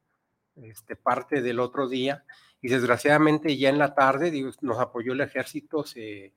este, 0.55 0.95
parte 0.95 1.41
del 1.41 1.59
otro 1.59 1.89
día, 1.89 2.23
y 2.61 2.69
desgraciadamente 2.69 3.57
ya 3.57 3.69
en 3.69 3.77
la 3.77 3.93
tarde 3.93 4.31
digo, 4.31 4.49
nos 4.61 4.79
apoyó 4.79 5.11
el 5.11 5.21
ejército, 5.21 5.83
se 5.83 6.33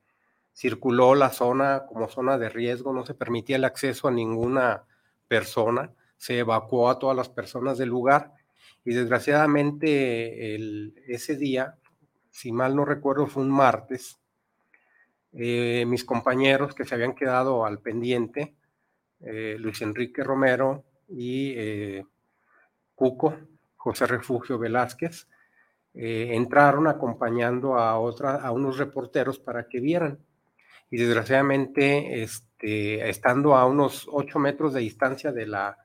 circuló 0.53 1.15
la 1.15 1.29
zona 1.29 1.85
como 1.87 2.09
zona 2.09 2.37
de 2.37 2.49
riesgo, 2.49 2.93
no 2.93 3.05
se 3.05 3.13
permitía 3.13 3.55
el 3.55 3.63
acceso 3.63 4.09
a 4.09 4.11
ninguna 4.11 4.83
persona, 5.29 5.93
se 6.17 6.39
evacuó 6.39 6.89
a 6.89 6.99
todas 6.99 7.15
las 7.15 7.29
personas 7.29 7.77
del 7.77 7.89
lugar, 7.89 8.33
y 8.83 8.93
desgraciadamente 8.93 10.55
ese 11.07 11.35
día, 11.35 11.75
si 12.29 12.51
mal 12.51 12.75
no 12.75 12.85
recuerdo, 12.85 13.27
fue 13.27 13.43
un 13.43 13.51
martes, 13.51 14.19
eh, 15.33 15.85
mis 15.87 16.03
compañeros 16.03 16.75
que 16.75 16.85
se 16.85 16.95
habían 16.95 17.13
quedado 17.13 17.65
al 17.65 17.79
pendiente, 17.79 18.55
eh, 19.21 19.55
Luis 19.59 19.81
Enrique 19.81 20.23
Romero 20.23 20.83
y 21.07 21.53
eh, 21.55 22.05
Cuco, 22.95 23.37
José 23.77 24.07
Refugio 24.07 24.57
Velázquez, 24.57 25.27
eh, 25.93 26.29
entraron 26.33 26.87
acompañando 26.87 27.75
a, 27.75 27.99
otra, 27.99 28.35
a 28.35 28.51
unos 28.51 28.77
reporteros 28.77 29.39
para 29.39 29.67
que 29.67 29.79
vieran. 29.79 30.19
Y 30.89 30.97
desgraciadamente, 30.97 32.23
este, 32.23 33.09
estando 33.09 33.55
a 33.55 33.65
unos 33.65 34.07
8 34.11 34.39
metros 34.39 34.73
de 34.73 34.81
distancia 34.81 35.31
de 35.31 35.45
la, 35.45 35.77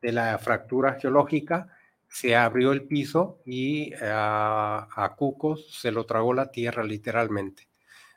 de 0.00 0.12
la 0.12 0.38
fractura 0.38 0.94
geológica, 1.00 1.75
se 2.08 2.34
abrió 2.36 2.72
el 2.72 2.84
piso 2.84 3.40
y 3.44 3.92
a, 3.94 4.88
a 4.94 5.14
Cuco 5.16 5.56
se 5.56 5.90
lo 5.92 6.06
tragó 6.06 6.32
la 6.32 6.50
tierra 6.50 6.82
literalmente. 6.84 7.68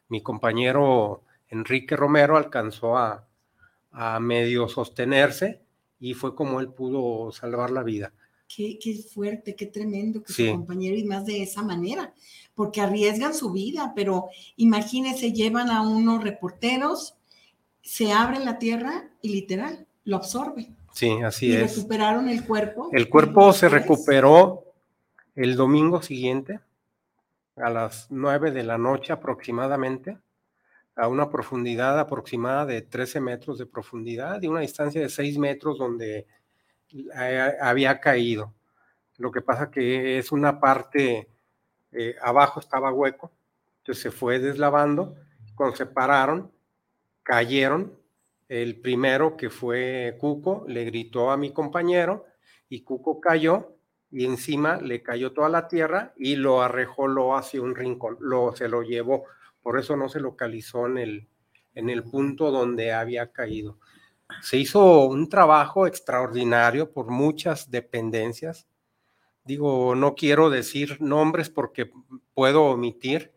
Mi 0.08 0.22
compañero 0.22 1.24
Enrique 1.50 1.96
Romero 1.96 2.38
alcanzó 2.38 2.98
a, 2.98 3.28
a 3.92 4.20
medio 4.20 4.68
sostenerse 4.68 5.62
y 6.00 6.14
fue 6.14 6.36
como 6.36 6.60
él 6.60 6.70
pudo 6.70 7.32
salvar 7.32 7.72
la 7.72 7.84
vida. 7.84 8.14
Qué, 8.48 8.80
qué 8.82 8.96
fuerte, 8.96 9.56
qué 9.56 9.68
tremendo 9.68 10.24
que 10.24 10.34
Sí. 10.34 10.46
su 10.48 10.52
compañero 10.54 10.96
y 10.96 11.04
más 11.04 11.26
de 11.26 11.44
esa 11.44 11.62
manera, 11.62 12.14
porque 12.56 12.82
arriesgan 12.82 13.34
su 13.36 13.52
vida, 13.52 13.94
pero 13.96 14.30
imagínense, 14.56 15.34
llevan 15.34 15.70
a 15.70 15.82
unos 15.88 16.24
reporteros, 16.24 17.16
se 17.84 18.12
abren 18.12 18.46
la 18.46 18.58
tierra 18.58 19.10
y 19.22 19.30
literal 19.30 19.86
lo 20.04 20.16
absorbe. 20.16 20.72
Sí, 20.92 21.20
así 21.24 21.48
y 21.48 21.56
es. 21.56 21.76
recuperaron 21.76 22.30
el 22.30 22.46
cuerpo. 22.46 22.90
El 22.92 23.10
cuerpo 23.10 23.54
se 23.54 23.70
recuperó 23.70 24.64
el 25.36 25.56
domingo 25.56 26.02
siguiente 26.02 26.60
a 27.56 27.70
las 27.70 28.08
9 28.10 28.52
de 28.52 28.64
la 28.64 28.78
noche 28.78 29.14
aproximadamente, 29.14 30.18
a 30.96 31.08
una 31.08 31.30
profundidad 31.30 32.00
aproximada 32.00 32.66
de 32.66 32.82
13 32.82 33.22
metros 33.22 33.58
de 33.58 33.66
profundidad 33.66 34.42
y 34.42 34.48
una 34.48 34.62
distancia 34.62 35.02
de 35.02 35.10
6 35.10 35.38
metros 35.38 35.78
donde 35.78 36.28
había 37.62 38.00
caído. 38.00 38.54
Lo 39.18 39.32
que 39.32 39.42
pasa 39.42 39.70
que 39.70 40.18
es 40.18 40.32
una 40.32 40.60
parte, 40.60 41.30
eh, 41.92 42.16
abajo 42.22 42.60
estaba 42.60 42.92
hueco, 42.92 43.32
entonces 43.80 44.02
se 44.02 44.12
fue 44.12 44.40
deslavando, 44.40 45.16
cuando 45.56 45.76
se 45.76 45.86
pararon, 45.86 46.52
cayeron, 47.24 47.94
el 48.50 48.82
primero 48.82 49.38
que 49.38 49.50
fue 49.50 50.18
Cuco 50.20 50.66
le 50.68 50.84
gritó 50.86 51.30
a 51.30 51.38
mi 51.38 51.54
compañero 51.54 52.26
y 52.68 52.82
Cuco 52.82 53.22
cayó 53.22 53.78
y 54.12 54.26
encima 54.26 54.78
le 54.78 55.04
cayó 55.04 55.34
toda 55.34 55.50
la 55.50 55.68
tierra 55.68 56.14
y 56.18 56.36
lo 56.36 56.62
arrejoló 56.62 57.38
hacia 57.38 57.62
un 57.62 57.76
rincón, 57.76 58.18
lo, 58.20 58.56
se 58.56 58.68
lo 58.68 58.82
llevó, 58.82 59.26
por 59.62 59.80
eso 59.80 59.96
no 59.96 60.10
se 60.10 60.20
localizó 60.20 60.88
en 60.88 60.98
el, 60.98 61.28
en 61.76 61.92
el 61.92 62.04
punto 62.04 62.50
donde 62.50 62.92
había 62.92 63.32
caído. 63.32 63.78
Se 64.42 64.58
hizo 64.58 65.06
un 65.06 65.30
trabajo 65.30 65.86
extraordinario 65.86 66.92
por 66.92 67.10
muchas 67.10 67.70
dependencias. 67.70 68.68
Digo, 69.44 69.96
no 69.96 70.16
quiero 70.16 70.50
decir 70.50 70.98
nombres 71.02 71.50
porque 71.50 71.92
puedo 72.34 72.66
omitir, 72.66 73.32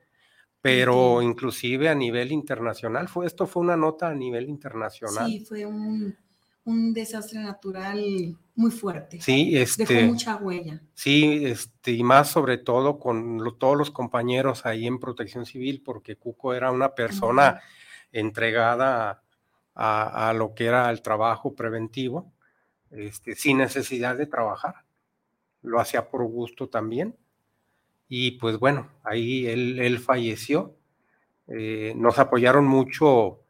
pero 0.63 1.21
Entiendo. 1.21 1.23
inclusive 1.23 1.89
a 1.91 1.95
nivel 1.95 2.33
internacional, 2.33 3.09
fue, 3.09 3.27
esto 3.27 3.47
fue 3.47 3.63
una 3.63 3.77
nota 3.77 4.09
a 4.09 4.15
nivel 4.15 4.49
internacional. 4.49 5.27
Sí, 5.29 5.41
fue 5.45 5.67
un, 5.67 6.17
un 6.65 6.95
desastre 6.95 7.41
natural 7.41 8.37
muy 8.55 8.71
fuerte. 8.71 9.21
Sí, 9.21 9.51
Dejó 9.53 9.63
este, 9.63 10.07
mucha 10.07 10.37
huella. 10.37 10.81
sí, 10.95 11.45
este, 11.47 11.91
y 11.93 12.03
más 12.05 12.31
sobre 12.31 12.59
todo 12.59 12.99
con 12.99 13.43
lo- 13.43 13.55
todos 13.57 13.77
los 13.77 13.91
compañeros 13.91 14.65
ahí 14.65 14.87
en 14.87 15.01
Protección 15.01 15.45
Civil, 15.47 15.83
porque 15.85 16.17
Cuco 16.17 16.55
era 16.55 16.71
una 16.71 16.95
persona 16.95 17.61
entregada 18.13 19.23
a, 19.75 20.29
a 20.29 20.33
lo 20.35 20.55
que 20.55 20.67
era 20.67 20.91
el 20.91 21.03
trabajo 21.03 21.55
preventivo, 21.55 22.33
este, 22.91 23.35
sin 23.35 23.59
necesidad 23.59 24.17
de 24.17 24.27
trabajar. 24.27 24.85
Lo 25.63 25.81
hacía 25.81 26.09
por 26.11 26.25
gusto 26.25 26.69
también. 26.69 27.17
Y 28.15 28.33
pues 28.33 28.59
bueno, 28.59 28.91
ahí 29.05 29.47
él, 29.47 29.79
él 29.81 29.99
falleció. 29.99 30.77
Eh, 31.49 31.95
nos 31.97 32.19
apoyaron 32.19 32.67
mucho 32.67 33.41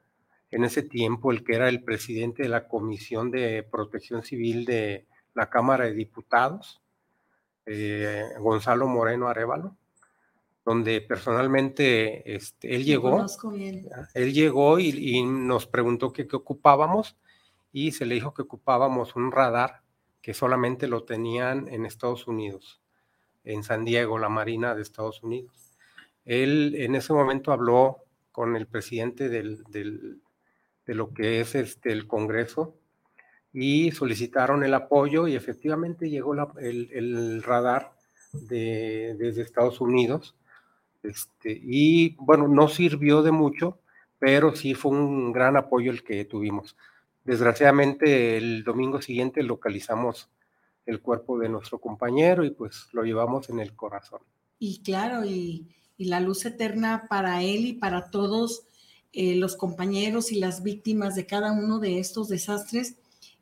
en 0.53 0.63
ese 0.63 0.85
tiempo 0.85 1.33
el 1.33 1.43
que 1.43 1.57
era 1.57 1.69
el 1.69 1.83
presidente 1.83 2.45
de 2.45 2.49
la 2.49 2.69
Comisión 2.69 3.33
de 3.33 3.65
Protección 3.65 4.23
Civil 4.23 4.65
de 4.65 5.09
la 5.35 5.51
Cámara 5.51 5.87
de 5.87 5.95
Diputados, 5.95 6.81
eh, 7.67 8.23
Gonzalo 8.39 8.87
Moreno 8.87 9.27
Arevalo, 9.27 9.77
donde 10.65 11.01
personalmente 11.01 12.33
este, 12.33 12.77
él 12.77 12.85
llegó, 12.85 13.27
él 14.15 14.33
llegó 14.33 14.79
y, 14.79 15.25
nos 15.25 15.67
preguntó 15.67 16.13
qué 16.13 16.29
ocupábamos 16.33 17.17
y 17.73 17.91
se 17.91 18.07
le 18.07 18.15
dijo 18.15 18.33
que 18.33 18.43
ocupábamos 18.43 19.17
un 19.17 19.33
radar 19.33 19.83
que 20.21 20.35
solamente 20.35 20.87
lo 20.87 21.03
tenían 21.03 21.67
en 21.67 21.85
Estados 21.85 22.29
Unidos, 22.29 22.82
en 23.45 23.63
San 23.63 23.85
Diego, 23.85 24.19
la 24.19 24.29
Marina 24.29 24.75
de 24.75 24.83
Estados 24.83 25.23
Unidos. 25.23 25.53
Él 26.25 26.75
en 26.77 26.95
ese 26.95 27.13
momento 27.13 27.53
habló 27.53 27.99
con 28.31 28.57
el 28.57 28.67
presidente 28.67 29.29
del, 29.29 29.65
de 30.87 30.95
lo 30.95 31.13
que 31.13 31.41
es 31.41 31.55
este, 31.55 31.93
el 31.93 32.07
Congreso 32.07 32.75
y 33.53 33.91
solicitaron 33.93 34.65
el 34.65 34.75
apoyo 34.75 35.29
y 35.29 35.35
efectivamente 35.35 36.09
llegó 36.09 36.35
el, 36.59 37.43
radar 37.43 37.93
de, 38.33 39.15
desde 39.19 39.43
Estados 39.43 39.81
Unidos. 39.81 40.35
Este, 41.03 41.61
y 41.63 42.17
bueno, 42.19 42.49
no 42.49 42.69
sirvió 42.69 43.23
de 43.23 43.33
mucho, 43.33 43.79
pero 44.19 44.55
sí 44.55 44.75
fue 44.75 44.93
un 44.93 45.33
gran 45.33 45.57
apoyo 45.57 45.91
el 45.91 46.03
que 46.03 46.25
tuvimos. 46.25 46.77
Desgraciadamente 47.25 48.37
el 48.37 48.65
domingo 48.65 49.03
siguiente 49.03 49.43
localizamos 49.43 50.31
el 50.87 51.01
cuerpo 51.01 51.39
de 51.39 51.49
nuestro 51.49 51.79
compañero 51.79 52.45
y 52.45 52.51
pues 52.51 52.89
lo 52.93 53.03
llevamos 53.05 53.49
en 53.51 53.61
el 53.61 53.75
corazón. 53.75 54.21
Y 54.59 54.83
claro, 54.83 55.25
y, 55.25 55.69
y 55.97 56.07
la 56.07 56.21
luz 56.21 56.45
eterna 56.45 57.07
para 57.09 57.43
él 57.43 57.67
y 57.67 57.73
para 57.75 58.11
todos 58.11 58.65
eh, 59.13 59.37
los 59.37 59.57
compañeros 59.57 60.33
y 60.33 60.37
las 60.41 60.63
víctimas 60.63 61.15
de 61.15 61.27
cada 61.27 61.53
uno 61.53 61.79
de 61.79 61.99
estos 61.99 62.29
desastres 62.29 62.97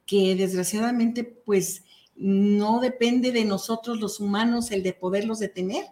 que 0.05 0.35
desgraciadamente 0.35 1.23
pues 1.23 1.85
no 2.17 2.81
depende 2.81 3.31
de 3.31 3.45
nosotros 3.45 4.01
los 4.01 4.19
humanos 4.19 4.73
el 4.73 4.83
de 4.83 4.93
poderlos 4.93 5.39
detener. 5.39 5.87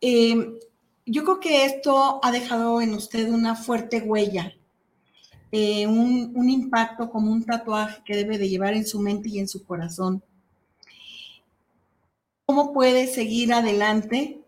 Em, 0.00 0.58
yo 1.04 1.24
creo 1.24 1.40
que 1.40 1.66
esto 1.66 2.20
ha 2.22 2.32
dejado 2.32 2.80
en 2.80 2.94
usted 2.94 3.28
una 3.28 3.54
fuerte 3.54 4.00
huella, 4.00 4.56
eh, 5.56 5.86
un, 5.86 6.32
un, 6.34 6.50
impacto 6.50 7.08
como 7.08 7.30
un 7.30 7.44
tatuaje 7.44 8.02
que 8.04 8.16
debe 8.16 8.38
de 8.38 8.48
llevar 8.48 8.74
en 8.74 8.84
su 8.84 8.98
mente 8.98 9.28
y 9.28 9.38
en 9.38 9.46
su 9.46 9.64
corazón. 9.64 10.20
¿Cómo 12.44 12.72
puede 12.72 13.06
seguir 13.06 13.52
adelante 13.52 14.40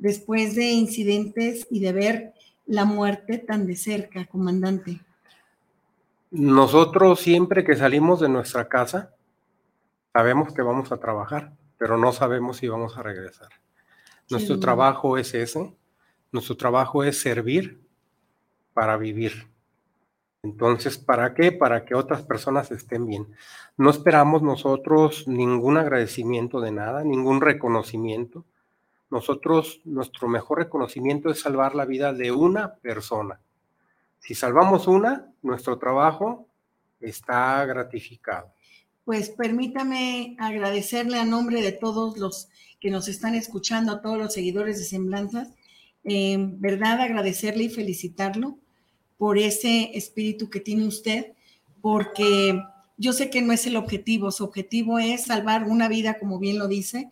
después 0.00 0.56
de 0.56 0.72
incidentes 0.72 1.68
y 1.70 1.78
de 1.78 1.92
ver 1.92 2.34
la 2.66 2.84
muerte 2.84 3.38
tan 3.38 3.68
de 3.68 3.76
cerca, 3.76 4.26
comandante? 4.26 5.00
Nosotros 6.32 7.20
siempre 7.20 7.62
que 7.62 7.76
salimos 7.76 8.18
de 8.18 8.28
nuestra 8.28 8.68
casa, 8.68 9.14
sabemos 10.12 10.52
que 10.52 10.62
vamos 10.62 10.90
a 10.90 10.96
trabajar, 10.96 11.52
pero 11.78 11.96
no 11.96 12.12
sabemos 12.12 12.56
si 12.56 12.66
vamos 12.66 12.98
a 12.98 13.04
regresar. 13.04 13.50
Nuestro 14.28 14.58
trabajo 14.58 15.18
es 15.18 15.34
ese, 15.34 15.72
nuestro 16.32 16.56
trabajo 16.56 17.04
es 17.04 17.20
servir 17.20 17.80
para 18.74 18.96
vivir. 18.96 19.46
Entonces, 20.42 20.98
¿para 20.98 21.34
qué? 21.34 21.52
Para 21.52 21.84
que 21.84 21.94
otras 21.94 22.22
personas 22.22 22.70
estén 22.70 23.06
bien. 23.06 23.26
No 23.76 23.90
esperamos 23.90 24.42
nosotros 24.42 25.26
ningún 25.26 25.76
agradecimiento 25.76 26.60
de 26.60 26.72
nada, 26.72 27.04
ningún 27.04 27.40
reconocimiento 27.40 28.44
nosotros, 29.10 29.80
nuestro 29.84 30.28
mejor 30.28 30.58
reconocimiento 30.58 31.30
es 31.30 31.40
salvar 31.40 31.74
la 31.74 31.86
vida 31.86 32.12
de 32.12 32.30
una 32.30 32.74
persona. 32.74 33.40
Si 34.20 34.34
salvamos 34.34 34.86
una, 34.86 35.32
nuestro 35.42 35.78
trabajo 35.78 36.46
está 37.00 37.64
gratificado. 37.64 38.52
Pues 39.04 39.30
permítame 39.30 40.36
agradecerle 40.38 41.18
a 41.18 41.24
nombre 41.24 41.62
de 41.62 41.72
todos 41.72 42.18
los 42.18 42.48
que 42.80 42.90
nos 42.90 43.08
están 43.08 43.34
escuchando, 43.34 43.92
a 43.92 44.02
todos 44.02 44.18
los 44.18 44.34
seguidores 44.34 44.78
de 44.78 44.84
Semblanzas, 44.84 45.48
en 46.04 46.60
verdad 46.60 47.00
agradecerle 47.00 47.64
y 47.64 47.70
felicitarlo 47.70 48.58
por 49.18 49.36
ese 49.36 49.90
espíritu 49.94 50.48
que 50.48 50.60
tiene 50.60 50.86
usted, 50.86 51.32
porque 51.82 52.62
yo 52.96 53.12
sé 53.12 53.30
que 53.30 53.42
no 53.42 53.52
es 53.52 53.66
el 53.66 53.76
objetivo, 53.76 54.30
su 54.30 54.44
objetivo 54.44 54.98
es 54.98 55.24
salvar 55.24 55.64
una 55.64 55.88
vida, 55.88 56.18
como 56.18 56.38
bien 56.38 56.58
lo 56.58 56.68
dice, 56.68 57.10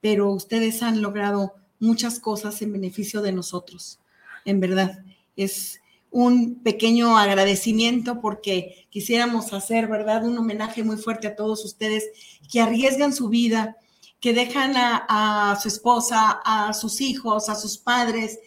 pero 0.00 0.30
ustedes 0.30 0.82
han 0.82 1.02
logrado 1.02 1.54
muchas 1.80 2.20
cosas 2.20 2.62
en 2.62 2.72
beneficio 2.72 3.22
de 3.22 3.32
nosotros. 3.32 3.98
En 4.44 4.60
verdad, 4.60 5.04
es 5.36 5.80
un 6.10 6.62
pequeño 6.62 7.18
agradecimiento 7.18 8.20
porque 8.20 8.86
quisiéramos 8.90 9.52
hacer, 9.52 9.86
¿verdad? 9.86 10.24
Un 10.24 10.38
homenaje 10.38 10.82
muy 10.82 10.96
fuerte 10.96 11.26
a 11.26 11.36
todos 11.36 11.64
ustedes 11.64 12.04
que 12.50 12.60
arriesgan 12.60 13.12
su 13.12 13.28
vida, 13.28 13.76
que 14.20 14.32
dejan 14.32 14.72
a, 14.76 15.58
su 15.60 15.68
esposa, 15.68 16.40
a 16.44 16.72
sus 16.72 17.00
hijos, 17.00 17.48
a 17.48 17.54
sus 17.54 17.76
padres 17.76 18.38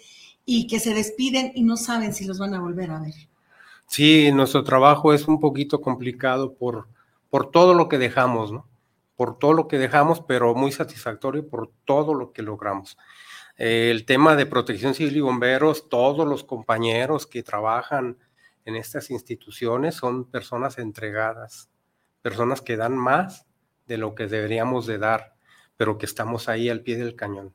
y 0.52 0.66
que 0.66 0.80
se 0.80 0.96
despiden 0.96 1.52
y 1.54 1.62
no 1.62 1.78
saben 1.78 2.12
si 2.12 2.26
los 2.26 2.40
van 2.40 2.56
a 2.56 2.60
volver 2.60 2.90
a 2.90 3.00
ver. 3.00 3.14
Sí, 3.86 4.32
nuestro 4.32 4.64
trabajo 4.64 5.14
es 5.14 5.28
un 5.28 5.40
poquito 5.40 5.80
complicado 5.80 6.56
por, 6.56 6.88
por 7.30 7.52
todo 7.52 7.76
lo 7.76 7.88
que 7.88 8.00
dejamos, 8.00 8.52
¿no? 8.52 8.68
por 9.16 9.38
todo 9.38 9.52
lo 9.52 9.68
que 9.68 9.78
dejamos, 9.78 10.22
pero 10.22 10.56
muy 10.56 10.72
satisfactorio 10.72 11.48
por 11.48 11.70
todo 11.86 12.14
lo 12.14 12.32
que 12.32 12.42
logramos. 12.42 12.98
el 13.58 14.06
tema 14.06 14.36
de 14.36 14.46
protección 14.46 14.96
civil 14.96 15.18
y 15.18 15.20
bomberos, 15.20 15.88
todos 15.90 16.26
los 16.26 16.46
compañeros 16.46 17.28
que 17.28 17.44
trabajan 17.44 18.18
en 18.64 18.76
estas 18.78 19.12
instituciones 19.12 19.96
son 19.96 20.24
personas 20.24 20.80
entregadas, 20.80 21.70
personas 22.22 22.62
que 22.62 22.78
dan 22.78 22.98
más 22.98 23.46
de 23.88 23.98
lo 23.98 24.16
que 24.16 24.28
deberíamos 24.28 24.88
de 24.88 24.98
dar, 24.98 25.36
pero 25.78 25.98
que 25.98 26.06
estamos 26.08 26.50
ahí 26.50 26.70
al 26.70 26.82
pie 26.82 26.98
del 26.98 27.16
cañón. 27.16 27.54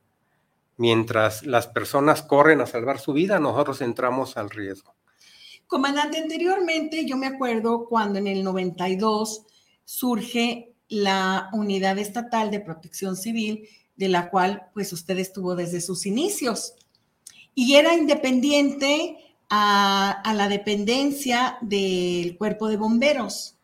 Mientras 0.77 1.45
las 1.45 1.67
personas 1.67 2.21
corren 2.21 2.61
a 2.61 2.67
salvar 2.67 2.99
su 2.99 3.13
vida, 3.13 3.39
nosotros 3.39 3.81
entramos 3.81 4.37
al 4.37 4.49
riesgo. 4.49 4.95
Comandante, 5.67 6.19
anteriormente 6.19 7.05
yo 7.05 7.17
me 7.17 7.27
acuerdo 7.27 7.85
cuando 7.85 8.19
en 8.19 8.27
el 8.27 8.43
92 8.43 9.45
surge 9.83 10.73
la 10.87 11.49
Unidad 11.53 11.97
Estatal 11.97 12.51
de 12.51 12.59
Protección 12.59 13.15
Civil, 13.15 13.67
de 13.95 14.09
la 14.09 14.29
cual 14.29 14.69
pues 14.73 14.91
usted 14.93 15.17
estuvo 15.17 15.55
desde 15.55 15.81
sus 15.81 16.05
inicios. 16.05 16.75
Y 17.53 17.75
era 17.75 17.93
independiente 17.95 19.17
a, 19.49 20.33
la 20.35 20.49
dependencia 20.49 21.57
del 21.61 22.37
cuerpo 22.37 22.67
de 22.67 22.77
bomberos. 22.77 23.57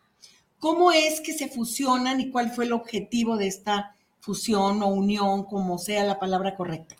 ¿Cómo 0.59 0.91
es 0.91 1.21
que 1.21 1.33
se 1.33 1.49
fusionan 1.49 2.21
y 2.21 2.29
cuál 2.29 2.51
fue 2.51 2.65
el 2.65 2.73
objetivo 2.73 3.35
de 3.35 3.47
esta 3.47 3.95
fusión 4.19 4.81
o 4.83 4.87
unión, 4.87 5.43
como 5.43 5.77
sea 5.77 6.03
la 6.03 6.19
palabra 6.19 6.55
correcta? 6.55 6.95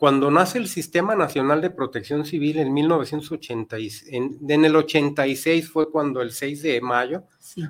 Cuando 0.00 0.30
nace 0.30 0.56
el 0.56 0.66
Sistema 0.66 1.14
Nacional 1.14 1.60
de 1.60 1.68
Protección 1.68 2.24
Civil 2.24 2.58
en 2.58 2.72
1980, 2.72 3.76
en, 4.06 4.64
el 4.64 4.74
86 4.74 5.68
fue 5.68 5.90
cuando 5.90 6.22
el 6.22 6.32
6 6.32 6.62
de 6.62 6.80
mayo, 6.80 7.24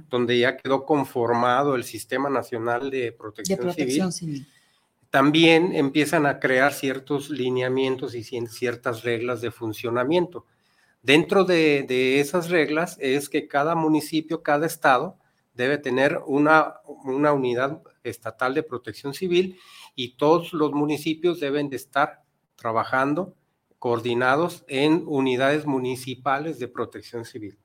donde 0.08 0.38
ya 0.38 0.56
quedó 0.56 0.84
conformado 0.84 1.74
el 1.74 1.82
Sistema 1.82 2.30
Nacional 2.30 2.88
de 2.88 3.10
Protección, 3.10 3.72
Civil, 4.12 4.46
también 5.10 5.74
empiezan 5.74 6.24
a 6.24 6.38
crear 6.38 6.72
ciertos 6.72 7.30
lineamientos 7.30 8.14
y 8.14 8.22
ciertas 8.22 9.02
reglas 9.02 9.40
de 9.40 9.50
funcionamiento. 9.50 10.46
Dentro 11.02 11.42
de, 11.42 11.82
de 11.82 12.20
esas 12.20 12.48
reglas 12.48 12.96
es 13.00 13.28
que 13.28 13.48
cada 13.48 13.74
municipio, 13.74 14.44
cada 14.44 14.66
estado, 14.66 15.18
debe 15.54 15.78
tener 15.78 16.20
una, 16.24 16.74
una 17.02 17.32
unidad 17.32 17.82
estatal 18.04 18.54
de 18.54 18.62
protección 18.62 19.14
civil 19.14 19.58
y 19.94 20.16
todos 20.16 20.52
los 20.52 20.72
municipios 20.72 21.40
deben 21.40 21.68
de 21.70 21.76
estar 21.76 22.22
trabajando 22.56 23.34
coordinados 23.78 24.64
en 24.68 25.04
unidades 25.06 25.66
municipales 25.66 26.58
de 26.58 26.68
protección 26.68 27.24
civil. 27.24 27.58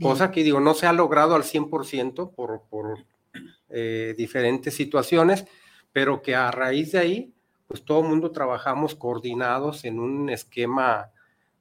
Cosa 0.00 0.30
que 0.30 0.44
digo, 0.44 0.60
no 0.60 0.74
se 0.74 0.86
ha 0.86 0.92
logrado 0.92 1.34
al 1.34 1.42
100% 1.42 2.34
por, 2.34 2.62
por 2.68 3.04
eh, 3.68 4.14
diferentes 4.16 4.74
situaciones, 4.74 5.46
pero 5.92 6.22
que 6.22 6.34
a 6.34 6.50
raíz 6.50 6.92
de 6.92 6.98
ahí, 6.98 7.34
pues 7.66 7.84
todo 7.84 8.02
el 8.02 8.08
mundo 8.08 8.30
trabajamos 8.30 8.94
coordinados 8.94 9.84
en 9.84 9.98
un 9.98 10.30
esquema, 10.30 11.10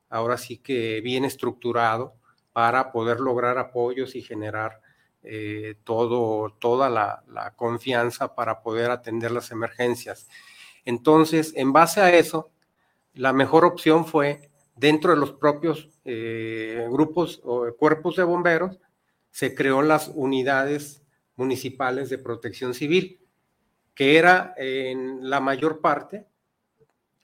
ahora 0.10 0.38
sí 0.38 0.58
que 0.58 1.02
bien 1.02 1.26
estructurado, 1.26 2.16
para 2.52 2.92
poder 2.92 3.20
lograr 3.20 3.58
apoyos 3.58 4.16
y 4.16 4.22
generar 4.22 4.82
eh, 5.24 5.76
todo, 5.84 6.56
toda 6.60 6.90
la, 6.90 7.54
confianza 7.58 8.36
para 8.36 8.62
poder 8.62 8.90
atender 8.90 9.32
las 9.32 9.52
emergencias. 9.52 10.28
Entonces, 10.86 11.54
en 11.56 11.74
base 11.74 12.00
a 12.00 12.14
eso, 12.14 12.52
la 13.14 13.34
mejor 13.34 13.66
opción 13.66 14.06
fue 14.06 14.50
dentro 14.76 15.12
de 15.12 15.18
los 15.18 15.34
propios 15.34 15.90
eh, 16.06 16.88
grupos 16.90 17.42
o 17.44 17.68
cuerpos 17.78 18.16
de 18.16 18.24
bomberos, 18.24 18.80
se 19.30 19.54
creó 19.54 19.82
las 19.82 20.10
unidades 20.16 21.04
municipales 21.36 22.10
de 22.10 22.18
protección 22.18 22.74
civil, 22.74 23.20
que 23.94 24.18
era 24.18 24.54
en 24.58 25.30
la 25.30 25.42
mayor 25.42 25.82
parte, 25.82 26.28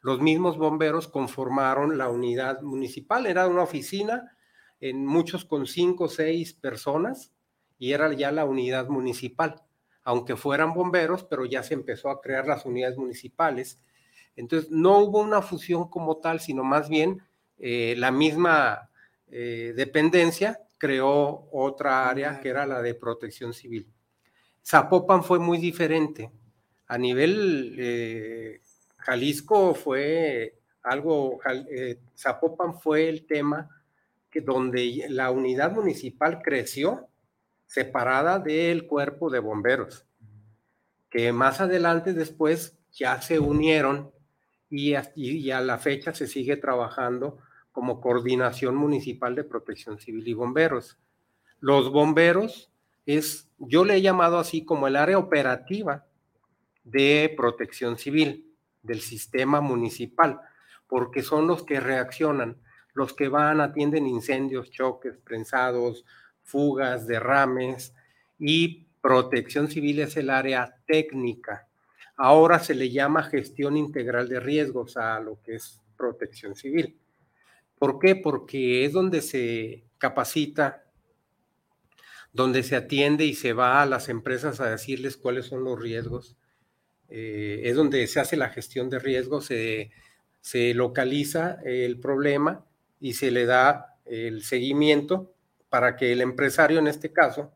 los 0.01 0.21
mismos 0.21 0.58
bomberos 0.58 1.08
conformaron 1.08 1.97
la 1.97 2.10
unidad 2.10 2.62
municipal, 2.62 3.25
era 3.25 3.47
una 3.47 3.63
oficina 3.63 4.36
en 4.79 5.05
muchos 5.05 5.45
con 5.45 5.65
cinco 5.65 6.03
o 6.03 6.10
seis 6.10 6.53
personas 6.53 7.31
y 7.77 7.91
era 7.91 8.11
ya 8.13 8.31
la 8.31 8.45
unidad 8.45 8.88
municipal, 8.88 9.61
aunque 10.03 10.35
fueran 10.35 10.73
bomberos, 10.73 11.23
pero 11.23 11.45
ya 11.45 11.63
se 11.63 11.73
empezó 11.73 12.09
a 12.09 12.21
crear 12.21 12.47
las 12.47 12.65
unidades 12.65 12.97
municipales. 12.97 13.81
Entonces, 14.35 14.69
no 14.71 14.99
hubo 14.99 15.21
una 15.21 15.41
fusión 15.41 15.89
como 15.89 16.17
tal, 16.17 16.39
sino 16.39 16.63
más 16.63 16.89
bien 16.89 17.21
eh, 17.57 17.95
la 17.97 18.11
misma 18.11 18.89
eh, 19.27 19.73
dependencia 19.75 20.59
creó 20.77 21.47
otra 21.51 22.09
área 22.09 22.39
que 22.41 22.49
era 22.49 22.65
la 22.65 22.81
de 22.81 22.93
protección 22.93 23.53
civil. 23.53 23.88
Zapopan 24.63 25.23
fue 25.23 25.39
muy 25.39 25.57
diferente. 25.57 26.31
A 26.88 26.97
nivel 26.97 27.75
eh, 27.79 28.61
Jalisco 28.97 29.73
fue 29.73 30.59
algo, 30.83 31.39
Zapopan 32.15 32.79
fue 32.79 33.09
el 33.09 33.25
tema 33.25 33.69
que 34.29 34.41
donde 34.41 35.05
la 35.09 35.31
unidad 35.31 35.71
municipal 35.71 36.41
creció 36.43 37.07
separada 37.65 38.39
del 38.39 38.88
cuerpo 38.88 39.30
de 39.30 39.39
bomberos, 39.39 40.06
que 41.10 41.32
más 41.32 41.62
adelante 41.62 42.13
después 42.13 42.78
ya 42.91 43.21
se 43.21 43.39
unieron 43.39 44.12
y, 44.69 44.93
a 44.95 45.62
la 45.62 45.78
fecha 45.78 46.13
se 46.13 46.28
sigue 46.28 46.58
trabajando 46.58 47.38
como 47.71 48.01
Coordinación 48.01 48.75
Municipal 48.75 49.36
de 49.36 49.43
Protección 49.43 49.99
Civil 49.99 50.28
y 50.28 50.34
Bomberos. 50.34 50.97
Los 51.60 51.91
bomberos 51.91 52.71
es, 53.06 53.49
yo 53.58 53.86
le 53.86 53.95
he 53.95 54.01
llamado 54.01 54.39
así 54.39 54.65
como 54.65 54.88
el 54.88 54.95
área 54.95 55.17
operativa 55.17 56.06
de 56.84 57.34
protección 57.36 57.97
civil 57.97 58.54
del 58.82 59.01
sistema 59.01 59.62
municipal, 59.62 60.39
porque 60.88 61.21
son 61.21 61.47
los 61.47 61.63
que 61.63 61.80
reaccionan, 61.80 62.58
los 62.93 63.13
que 63.13 63.28
van, 63.28 63.60
atienden 63.60 64.08
incendios, 64.08 64.71
choques, 64.71 65.17
prensados, 65.17 66.06
fugas, 66.45 67.08
derrames 67.08 67.93
y 68.39 68.86
protección 69.01 69.67
civil 69.67 69.99
es 69.99 70.15
el 70.15 70.29
área 70.29 70.77
técnica. 70.88 71.67
Ahora 72.15 72.60
se 72.60 72.75
le 72.75 72.91
llama 72.91 73.23
gestión 73.23 73.75
integral 73.75 74.29
de 74.29 74.39
riesgos 74.39 74.95
a 74.95 75.19
lo 75.19 75.41
que 75.41 75.55
es 75.55 75.81
protección 75.97 76.55
civil. 76.55 76.97
¿Por 77.77 77.99
qué? 77.99 78.15
Porque 78.15 78.86
es 78.86 78.93
donde 78.93 79.21
se 79.21 79.84
capacita, 79.97 80.86
donde 82.31 82.63
se 82.63 82.75
atiende 82.75 83.25
y 83.25 83.34
se 83.34 83.53
va 83.53 83.81
a 83.81 83.86
las 83.86 84.08
empresas 84.08 84.62
a 84.62 84.69
decirles 84.69 85.17
cuáles 85.17 85.47
son 85.47 85.63
los 85.63 85.79
riesgos. 85.79 86.38
Eh, 87.10 87.62
es 87.65 87.75
donde 87.75 88.05
se 88.08 88.19
hace 88.19 88.38
la 88.38 88.49
gestión 88.49 88.89
de 88.89 88.99
riesgos, 88.99 89.45
se, 89.45 89.91
se 90.41 90.73
localiza 90.73 91.58
el 91.65 91.99
problema 91.99 92.65
y 92.99 93.13
se 93.13 93.31
le 93.31 93.45
da 93.45 93.97
el 94.05 94.43
seguimiento 94.43 95.35
para 95.69 95.95
que 95.95 96.12
el 96.12 96.21
empresario, 96.21 96.80
en 96.80 96.88
este 96.88 97.12
caso, 97.12 97.51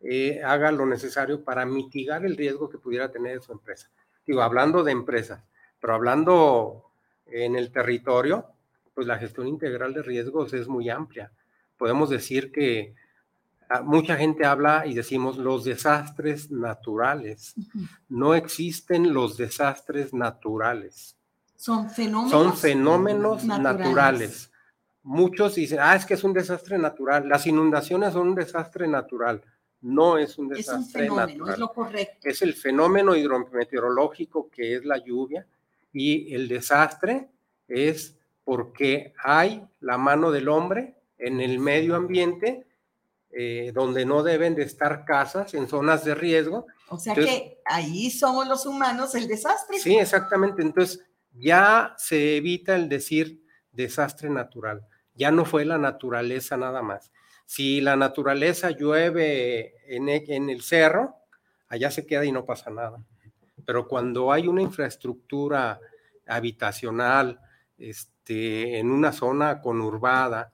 eh, 0.00 0.42
haga 0.44 0.72
lo 0.72 0.86
necesario 0.86 1.44
para 1.44 1.64
mitigar 1.64 2.24
el 2.24 2.36
riesgo 2.36 2.68
que 2.68 2.78
pudiera 2.78 3.10
tener 3.10 3.40
su 3.40 3.52
empresa. 3.52 3.90
Digo, 4.26 4.42
hablando 4.42 4.82
de 4.82 4.92
empresas, 4.92 5.42
pero 5.80 5.94
hablando 5.94 6.90
en 7.26 7.56
el 7.56 7.72
territorio, 7.72 8.46
pues 8.94 9.06
la 9.06 9.18
gestión 9.18 9.48
integral 9.48 9.94
de 9.94 10.02
riesgos 10.02 10.52
es 10.52 10.68
muy 10.68 10.90
amplia. 10.90 11.32
Podemos 11.76 12.10
decir 12.10 12.52
que 12.52 12.94
ah, 13.68 13.82
mucha 13.82 14.16
gente 14.16 14.44
habla 14.44 14.86
y 14.86 14.94
decimos 14.94 15.38
los 15.38 15.64
desastres 15.64 16.50
naturales. 16.50 17.54
No 18.08 18.34
existen 18.34 19.12
los 19.12 19.36
desastres 19.36 20.12
naturales. 20.12 21.16
Son 21.56 21.90
fenómenos, 21.90 22.30
Son 22.30 22.56
fenómenos 22.56 23.44
naturales. 23.44 24.51
Muchos 25.04 25.56
dicen, 25.56 25.78
ah, 25.80 25.96
es 25.96 26.06
que 26.06 26.14
es 26.14 26.24
un 26.24 26.32
desastre 26.32 26.78
natural. 26.78 27.28
Las 27.28 27.46
inundaciones 27.46 28.12
son 28.12 28.28
un 28.28 28.34
desastre 28.34 28.86
natural. 28.86 29.42
No 29.80 30.16
es 30.16 30.38
un 30.38 30.48
desastre 30.48 30.74
es 30.74 30.78
un 30.78 30.90
fenómeno, 30.90 31.26
natural. 31.26 31.54
Es 31.54 31.58
lo 31.58 31.72
correcto. 31.72 32.28
Es 32.28 32.42
el 32.42 32.54
fenómeno 32.54 33.16
hidrometeorológico 33.16 34.48
que 34.48 34.76
es 34.76 34.84
la 34.84 34.98
lluvia 34.98 35.44
y 35.92 36.32
el 36.34 36.46
desastre 36.46 37.28
es 37.66 38.16
porque 38.44 39.12
hay 39.22 39.66
la 39.80 39.98
mano 39.98 40.30
del 40.30 40.48
hombre 40.48 40.94
en 41.18 41.40
el 41.40 41.58
medio 41.58 41.96
ambiente 41.96 42.66
eh, 43.30 43.72
donde 43.74 44.04
no 44.04 44.22
deben 44.22 44.54
de 44.54 44.62
estar 44.62 45.04
casas 45.04 45.54
en 45.54 45.66
zonas 45.66 46.04
de 46.04 46.14
riesgo. 46.14 46.66
O 46.88 46.98
sea 46.98 47.14
que 47.14 47.60
ahí 47.64 48.10
somos 48.10 48.46
los 48.46 48.66
humanos 48.66 49.14
el 49.14 49.26
desastre. 49.26 49.78
Sí, 49.78 49.96
exactamente. 49.96 50.62
Entonces 50.62 51.02
ya 51.32 51.94
se 51.96 52.36
evita 52.36 52.76
el 52.76 52.88
decir 52.88 53.42
desastre 53.72 54.28
natural. 54.28 54.86
Ya 55.14 55.30
no 55.30 55.44
fue 55.44 55.64
la 55.64 55.78
naturaleza 55.78 56.56
nada 56.56 56.82
más. 56.82 57.12
Si 57.46 57.80
la 57.80 57.96
naturaleza 57.96 58.70
llueve 58.70 59.74
en, 59.86 60.08
e, 60.08 60.24
en 60.28 60.48
el 60.48 60.62
cerro, 60.62 61.16
allá 61.68 61.90
se 61.90 62.06
queda 62.06 62.24
y 62.24 62.32
no 62.32 62.44
pasa 62.44 62.70
nada. 62.70 63.04
Pero 63.64 63.86
cuando 63.86 64.32
hay 64.32 64.48
una 64.48 64.62
infraestructura 64.62 65.80
habitacional, 66.26 67.40
este, 67.78 68.78
en 68.78 68.90
una 68.90 69.12
zona 69.12 69.60
conurbada 69.60 70.52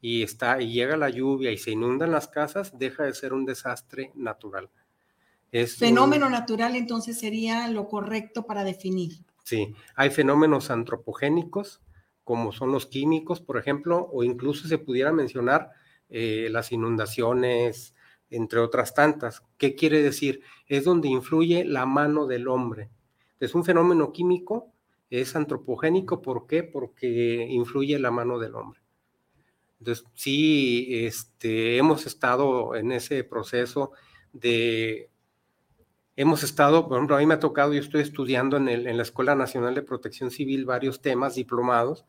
y, 0.00 0.22
está, 0.22 0.60
y 0.60 0.72
llega 0.72 0.96
la 0.96 1.10
lluvia 1.10 1.50
y 1.50 1.58
se 1.58 1.72
inundan 1.72 2.10
las 2.10 2.28
casas, 2.28 2.78
deja 2.78 3.04
de 3.04 3.14
ser 3.14 3.32
un 3.32 3.44
desastre 3.44 4.12
natural. 4.14 4.70
Es 5.52 5.76
Fenómeno 5.76 6.30
natural 6.30 6.76
entonces 6.76 7.18
sería 7.18 7.68
lo 7.68 7.88
correcto 7.88 8.46
para 8.46 8.64
definir. 8.64 9.24
Sí, 9.44 9.74
hay 9.96 10.10
fenómenos 10.10 10.70
antropogénicos, 10.70 11.80
como 12.30 12.52
son 12.52 12.70
los 12.70 12.86
químicos, 12.86 13.40
por 13.40 13.58
ejemplo, 13.58 14.08
o 14.12 14.22
incluso 14.22 14.68
se 14.68 14.78
pudiera 14.78 15.12
mencionar 15.12 15.72
eh, 16.10 16.46
las 16.48 16.70
inundaciones, 16.70 17.96
entre 18.30 18.60
otras 18.60 18.94
tantas. 18.94 19.42
¿Qué 19.58 19.74
quiere 19.74 20.00
decir? 20.00 20.42
Es 20.68 20.84
donde 20.84 21.08
influye 21.08 21.64
la 21.64 21.86
mano 21.86 22.28
del 22.28 22.46
hombre. 22.46 22.88
Es 23.40 23.56
un 23.56 23.64
fenómeno 23.64 24.12
químico 24.12 24.72
es 25.10 25.34
antropogénico, 25.34 26.22
¿por 26.22 26.46
qué? 26.46 26.62
Porque 26.62 27.48
influye 27.50 27.98
la 27.98 28.12
mano 28.12 28.38
del 28.38 28.54
hombre. 28.54 28.80
Entonces, 29.80 30.06
sí, 30.14 30.86
este, 31.04 31.78
hemos 31.78 32.06
estado 32.06 32.76
en 32.76 32.92
ese 32.92 33.24
proceso 33.24 33.90
de, 34.32 35.10
hemos 36.16 36.42
estado, 36.42 36.88
por 36.88 36.98
ejemplo, 36.98 37.16
a 37.16 37.20
mí 37.20 37.26
me 37.26 37.34
ha 37.34 37.40
tocado, 37.40 37.72
yo 37.72 37.80
estoy 37.80 38.02
estudiando 38.02 38.56
en, 38.56 38.68
el, 38.68 38.86
en 38.86 38.96
la 38.96 39.02
Escuela 39.02 39.34
Nacional 39.34 39.74
de 39.74 39.82
Protección 39.82 40.30
Civil 40.30 40.64
varios 40.64 41.00
temas 41.00 41.34
diplomados, 41.34 42.04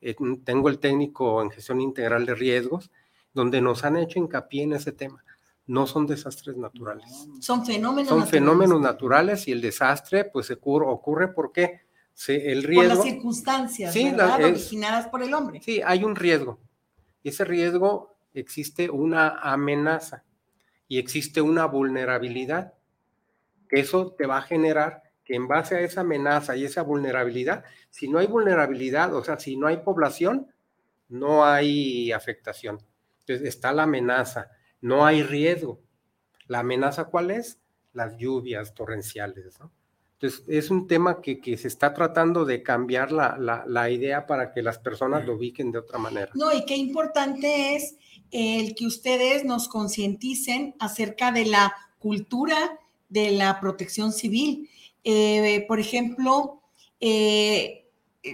eh, 0.00 0.16
tengo 0.44 0.68
el 0.68 0.78
técnico 0.78 1.42
en 1.42 1.50
gestión 1.50 1.80
integral 1.80 2.26
de 2.26 2.34
riesgos, 2.34 2.90
donde 3.32 3.60
nos 3.60 3.84
han 3.84 3.96
hecho 3.96 4.18
hincapié 4.18 4.64
en 4.64 4.72
ese 4.72 4.92
tema. 4.92 5.22
No 5.66 5.86
son 5.86 6.06
desastres 6.06 6.56
naturales. 6.56 7.28
Son 7.40 7.64
fenómenos 7.64 8.08
Son 8.08 8.26
fenómenos 8.26 8.80
naturales 8.80 9.46
y 9.46 9.52
el 9.52 9.60
desastre 9.60 10.24
pues 10.24 10.50
ocurre, 10.50 10.86
ocurre 10.86 11.28
¿por 11.28 11.52
qué? 11.52 11.82
el 12.28 12.62
riesgo. 12.62 12.88
Por 12.88 12.96
las 12.96 13.04
circunstancias 13.04 13.92
sí, 13.92 14.12
originadas 14.12 15.08
por 15.08 15.22
el 15.22 15.32
hombre. 15.32 15.60
Sí, 15.62 15.80
hay 15.84 16.04
un 16.04 16.16
riesgo. 16.16 16.58
Y 17.22 17.30
ese 17.30 17.44
riesgo 17.44 18.16
existe 18.34 18.90
una 18.90 19.38
amenaza 19.40 20.24
y 20.88 20.98
existe 20.98 21.40
una 21.40 21.66
vulnerabilidad. 21.66 22.74
Que 23.70 23.80
eso 23.80 24.12
te 24.12 24.26
va 24.26 24.38
a 24.38 24.42
generar 24.42 25.02
que 25.24 25.36
en 25.36 25.46
base 25.46 25.76
a 25.76 25.80
esa 25.80 26.00
amenaza 26.00 26.56
y 26.56 26.64
esa 26.64 26.82
vulnerabilidad, 26.82 27.64
si 27.88 28.08
no 28.08 28.18
hay 28.18 28.26
vulnerabilidad, 28.26 29.14
o 29.14 29.22
sea, 29.22 29.38
si 29.38 29.56
no 29.56 29.68
hay 29.68 29.76
población, 29.76 30.48
no 31.08 31.44
hay 31.44 32.10
afectación. 32.10 32.80
Entonces 33.20 33.46
está 33.46 33.72
la 33.72 33.84
amenaza, 33.84 34.50
no 34.80 35.06
hay 35.06 35.22
riesgo. 35.22 35.80
¿La 36.48 36.60
amenaza 36.60 37.04
cuál 37.04 37.30
es? 37.30 37.60
Las 37.92 38.16
lluvias 38.16 38.74
torrenciales. 38.74 39.60
Entonces, 40.14 40.42
es 40.48 40.70
un 40.70 40.88
tema 40.88 41.22
que, 41.22 41.40
se 41.56 41.68
está 41.68 41.94
tratando 41.94 42.44
de 42.44 42.62
cambiar 42.64 43.12
la, 43.12 43.90
idea 43.90 44.26
para 44.26 44.52
que 44.52 44.62
las 44.62 44.78
personas 44.78 45.24
lo 45.24 45.36
ubiquen 45.36 45.70
de 45.70 45.78
otra 45.78 45.98
manera. 45.98 46.32
No, 46.34 46.52
y 46.52 46.64
qué 46.66 46.76
importante 46.76 47.76
es 47.76 47.96
el 48.32 48.74
que 48.74 48.86
ustedes 48.86 49.44
nos 49.44 49.68
concienticen 49.68 50.74
acerca 50.80 51.30
de 51.32 51.46
la 51.46 51.72
cultura 51.98 52.79
de 53.10 53.32
la 53.32 53.60
protección 53.60 54.12
civil. 54.12 54.70
Eh, 55.04 55.64
por 55.68 55.78
ejemplo, 55.78 56.62
eh, 57.00 57.86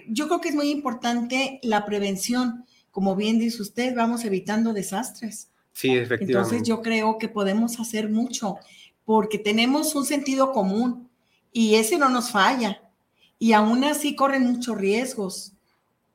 yo 0.08 0.28
creo 0.28 0.40
que 0.40 0.50
es 0.50 0.54
muy 0.54 0.70
importante 0.70 1.58
la 1.62 1.84
prevención. 1.84 2.64
Como 2.90 3.16
bien 3.16 3.38
dice 3.38 3.62
usted, 3.62 3.94
vamos 3.94 4.24
evitando 4.24 4.72
desastres. 4.72 5.50
Sí, 5.72 5.90
efectivamente. 5.90 6.32
Entonces 6.32 6.62
yo 6.68 6.80
creo 6.82 7.18
que 7.18 7.28
podemos 7.28 7.80
hacer 7.80 8.08
mucho 8.08 8.56
porque 9.04 9.38
tenemos 9.38 9.94
un 9.94 10.04
sentido 10.04 10.52
común 10.52 11.08
y 11.52 11.74
ese 11.76 11.98
no 11.98 12.08
nos 12.08 12.30
falla. 12.30 12.82
Y 13.38 13.52
aún 13.52 13.84
así 13.84 14.14
corren 14.16 14.46
muchos 14.46 14.76
riesgos. 14.78 15.52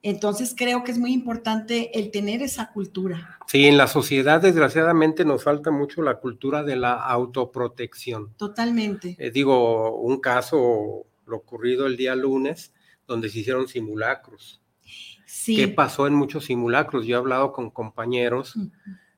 Entonces 0.04 0.56
creo 0.58 0.84
que 0.84 0.92
es 0.92 0.98
muy 0.98 1.14
importante 1.14 1.98
el 1.98 2.10
tener 2.10 2.42
esa 2.42 2.72
cultura. 2.72 3.38
Sí, 3.48 3.66
en 3.66 3.78
la 3.78 3.88
sociedad 3.88 4.42
desgraciadamente 4.42 5.26
nos 5.26 5.44
falta 5.44 5.70
mucho 5.70 6.02
la 6.02 6.16
cultura 6.16 6.64
de 6.64 6.76
la 6.76 6.94
autoprotección. 6.94 8.34
Totalmente. 8.36 9.16
Eh, 9.20 9.30
digo, 9.30 9.96
un 10.02 10.20
caso, 10.20 11.06
lo 11.28 11.38
ocurrido 11.38 11.86
el 11.86 11.98
día 11.98 12.16
lunes, 12.16 12.74
donde 13.06 13.30
se 13.30 13.40
hicieron 13.40 13.68
simulacros. 13.68 14.62
qué 15.46 15.68
pasó 15.68 16.08
en 16.08 16.16
muchos 16.16 16.46
simulacros. 16.46 17.06
Yo 17.06 17.16
he 17.16 17.20
hablado 17.20 17.52
con 17.52 17.70
compañeros 17.70 18.56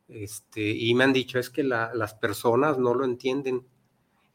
este, 0.08 0.70
y 0.72 0.94
me 0.94 1.06
han 1.06 1.14
dicho 1.14 1.40
es 1.40 1.50
que 1.50 1.64
las 1.64 2.14
personas 2.16 2.78
no 2.78 2.94
lo 2.94 3.06
entienden 3.06 3.66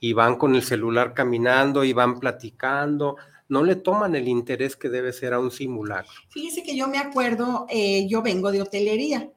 y 0.01 0.13
van 0.13 0.37
con 0.37 0.55
el 0.55 0.63
celular 0.63 1.15
caminando 1.15 1.85
y 1.85 1.93
van 1.93 2.19
platicando, 2.19 3.17
no 3.49 3.65
le 3.65 3.77
toman 3.77 4.15
el 4.15 4.29
interés 4.29 4.77
que 4.77 4.89
debe 4.89 5.13
ser 5.13 5.33
a 5.33 5.41
un 5.41 5.51
simulacro. 5.51 6.13
Fíjese 6.29 6.63
que 6.63 6.77
yo 6.77 6.89
me 6.89 6.99
acuerdo, 6.99 7.67
eh, 7.71 8.07
yo 8.09 8.23
vengo 8.23 8.53
de 8.53 8.63
hotelería 8.63 9.31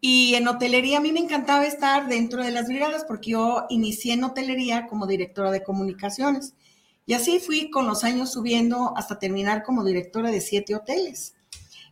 y 0.00 0.34
en 0.34 0.46
hotelería 0.46 0.98
a 0.98 1.00
mí 1.00 1.12
me 1.12 1.20
encantaba 1.20 1.66
estar 1.66 2.08
dentro 2.08 2.44
de 2.44 2.52
las 2.52 2.68
brigadas 2.68 3.04
porque 3.06 3.32
yo 3.32 3.66
inicié 3.68 4.14
en 4.14 4.24
hotelería 4.24 4.86
como 4.86 5.06
directora 5.06 5.50
de 5.50 5.64
comunicaciones 5.64 6.54
y 7.06 7.14
así 7.14 7.38
fui 7.38 7.70
con 7.70 7.86
los 7.86 8.04
años 8.04 8.32
subiendo 8.32 8.92
hasta 8.96 9.18
terminar 9.18 9.62
como 9.62 9.84
directora 9.84 10.30
de 10.30 10.40
siete 10.40 10.74
hoteles, 10.74 11.36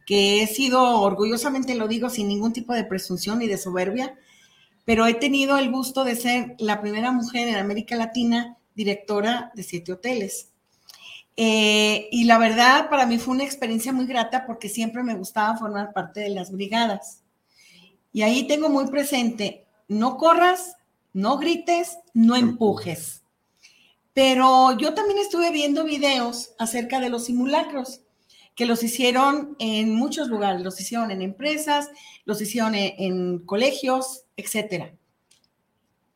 que 0.06 0.42
he 0.42 0.46
sido, 0.48 1.00
orgullosamente 1.00 1.76
lo 1.76 1.86
digo, 1.86 2.10
sin 2.10 2.26
ningún 2.26 2.52
tipo 2.52 2.74
de 2.74 2.84
presunción 2.84 3.38
ni 3.38 3.46
de 3.46 3.56
soberbia, 3.56 4.18
pero 4.84 5.06
he 5.06 5.14
tenido 5.14 5.56
el 5.56 5.70
gusto 5.70 6.04
de 6.04 6.16
ser 6.16 6.56
la 6.58 6.80
primera 6.80 7.12
mujer 7.12 7.48
en 7.48 7.56
América 7.56 7.96
Latina 7.96 8.58
directora 8.74 9.52
de 9.54 9.62
siete 9.62 9.92
hoteles. 9.92 10.53
Eh, 11.36 12.08
y 12.12 12.24
la 12.24 12.38
verdad, 12.38 12.88
para 12.88 13.06
mí 13.06 13.18
fue 13.18 13.34
una 13.34 13.44
experiencia 13.44 13.92
muy 13.92 14.06
grata 14.06 14.46
porque 14.46 14.68
siempre 14.68 15.02
me 15.02 15.16
gustaba 15.16 15.56
formar 15.56 15.92
parte 15.92 16.20
de 16.20 16.30
las 16.30 16.52
brigadas. 16.52 17.22
Y 18.12 18.22
ahí 18.22 18.46
tengo 18.46 18.68
muy 18.68 18.86
presente, 18.86 19.66
no 19.88 20.16
corras, 20.16 20.76
no 21.12 21.36
grites, 21.38 21.98
no 22.12 22.36
empujes. 22.36 23.22
Pero 24.12 24.78
yo 24.78 24.94
también 24.94 25.18
estuve 25.18 25.50
viendo 25.50 25.84
videos 25.84 26.52
acerca 26.58 27.00
de 27.00 27.10
los 27.10 27.24
simulacros, 27.24 28.02
que 28.54 28.66
los 28.66 28.84
hicieron 28.84 29.56
en 29.58 29.94
muchos 29.96 30.28
lugares, 30.28 30.62
los 30.62 30.80
hicieron 30.80 31.10
en 31.10 31.22
empresas, 31.22 31.90
los 32.24 32.40
hicieron 32.40 32.76
en, 32.76 33.40
colegios, 33.40 34.22
etcétera. 34.36 34.94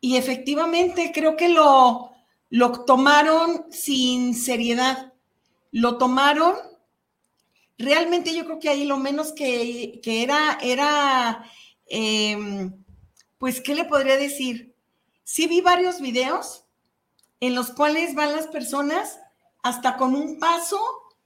Y 0.00 0.16
efectivamente 0.16 1.10
creo 1.12 1.36
que 1.36 1.48
lo, 1.48 2.12
lo 2.50 2.84
tomaron 2.84 3.66
sin 3.70 4.34
seriedad, 4.34 5.07
lo 5.70 5.98
tomaron, 5.98 6.56
realmente 7.78 8.34
yo 8.34 8.44
creo 8.44 8.58
que 8.58 8.68
ahí 8.68 8.84
lo 8.84 8.98
menos 8.98 9.32
que, 9.32 10.00
era, 10.04 10.58
era, 10.60 11.44
em, 11.86 12.72
pues, 13.38 13.60
¿qué 13.60 13.74
le 13.74 13.84
podría 13.84 14.16
decir? 14.16 14.74
Sí 15.24 15.46
vi 15.46 15.60
varios 15.60 16.00
videos 16.00 16.64
en 17.40 17.54
los 17.54 17.70
cuales 17.70 18.14
van 18.14 18.34
las 18.34 18.48
personas 18.48 19.20
hasta 19.62 19.96
con 19.96 20.14
un 20.14 20.38
paso 20.38 20.78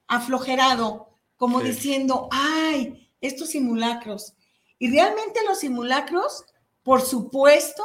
aflojerado, 0.06 1.08
como 1.36 1.60
diciendo, 1.60 2.28
ay, 2.30 3.08
estos 3.20 3.50
simulacros. 3.50 4.34
Y 4.78 4.90
realmente 4.90 5.40
los 5.46 5.60
simulacros, 5.60 6.44
por 6.82 7.00
supuesto, 7.00 7.82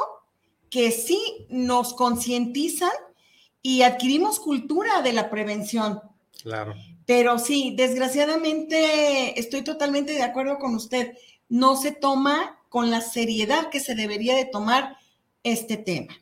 que 0.69 0.91
sí 0.91 1.47
nos 1.49 1.93
concientizan 1.93 2.91
y 3.61 3.83
adquirimos 3.83 4.39
cultura 4.39 5.01
de 5.01 5.13
la 5.13 5.29
prevención. 5.29 6.01
Claro. 6.43 6.75
Pero 7.05 7.39
sí, 7.39 7.73
desgraciadamente 7.77 9.39
estoy 9.39 9.63
totalmente 9.63 10.13
de 10.13 10.23
acuerdo 10.23 10.59
con 10.59 10.75
usted. 10.75 11.13
No 11.49 11.75
se 11.75 11.91
toma 11.91 12.59
con 12.69 12.89
la 12.89 13.01
seriedad 13.01 13.69
que 13.69 13.79
se 13.79 13.95
debería 13.95 14.35
de 14.35 14.45
tomar 14.45 14.97
este 15.43 15.77
tema. 15.77 16.15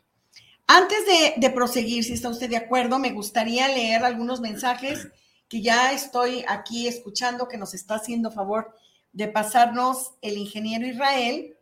Antes 0.68 0.98
de, 1.36 1.50
proseguir, 1.50 2.02
si 2.02 2.12
está 2.12 2.28
usted 2.28 2.50
de 2.50 2.56
acuerdo, 2.56 2.98
me 2.98 3.12
gustaría 3.12 3.68
leer 3.68 4.04
algunos 4.04 4.40
mensajes 4.40 5.08
que 5.48 5.62
ya 5.62 5.92
estoy 5.92 6.44
aquí 6.48 6.88
escuchando 6.88 7.46
que 7.46 7.56
nos 7.56 7.72
está 7.72 7.96
haciendo 7.96 8.32
favor 8.32 8.74
de 9.12 9.28
pasarnos 9.28 10.14
el 10.22 10.36
ingeniero 10.36 10.86
Israel. 10.86 11.56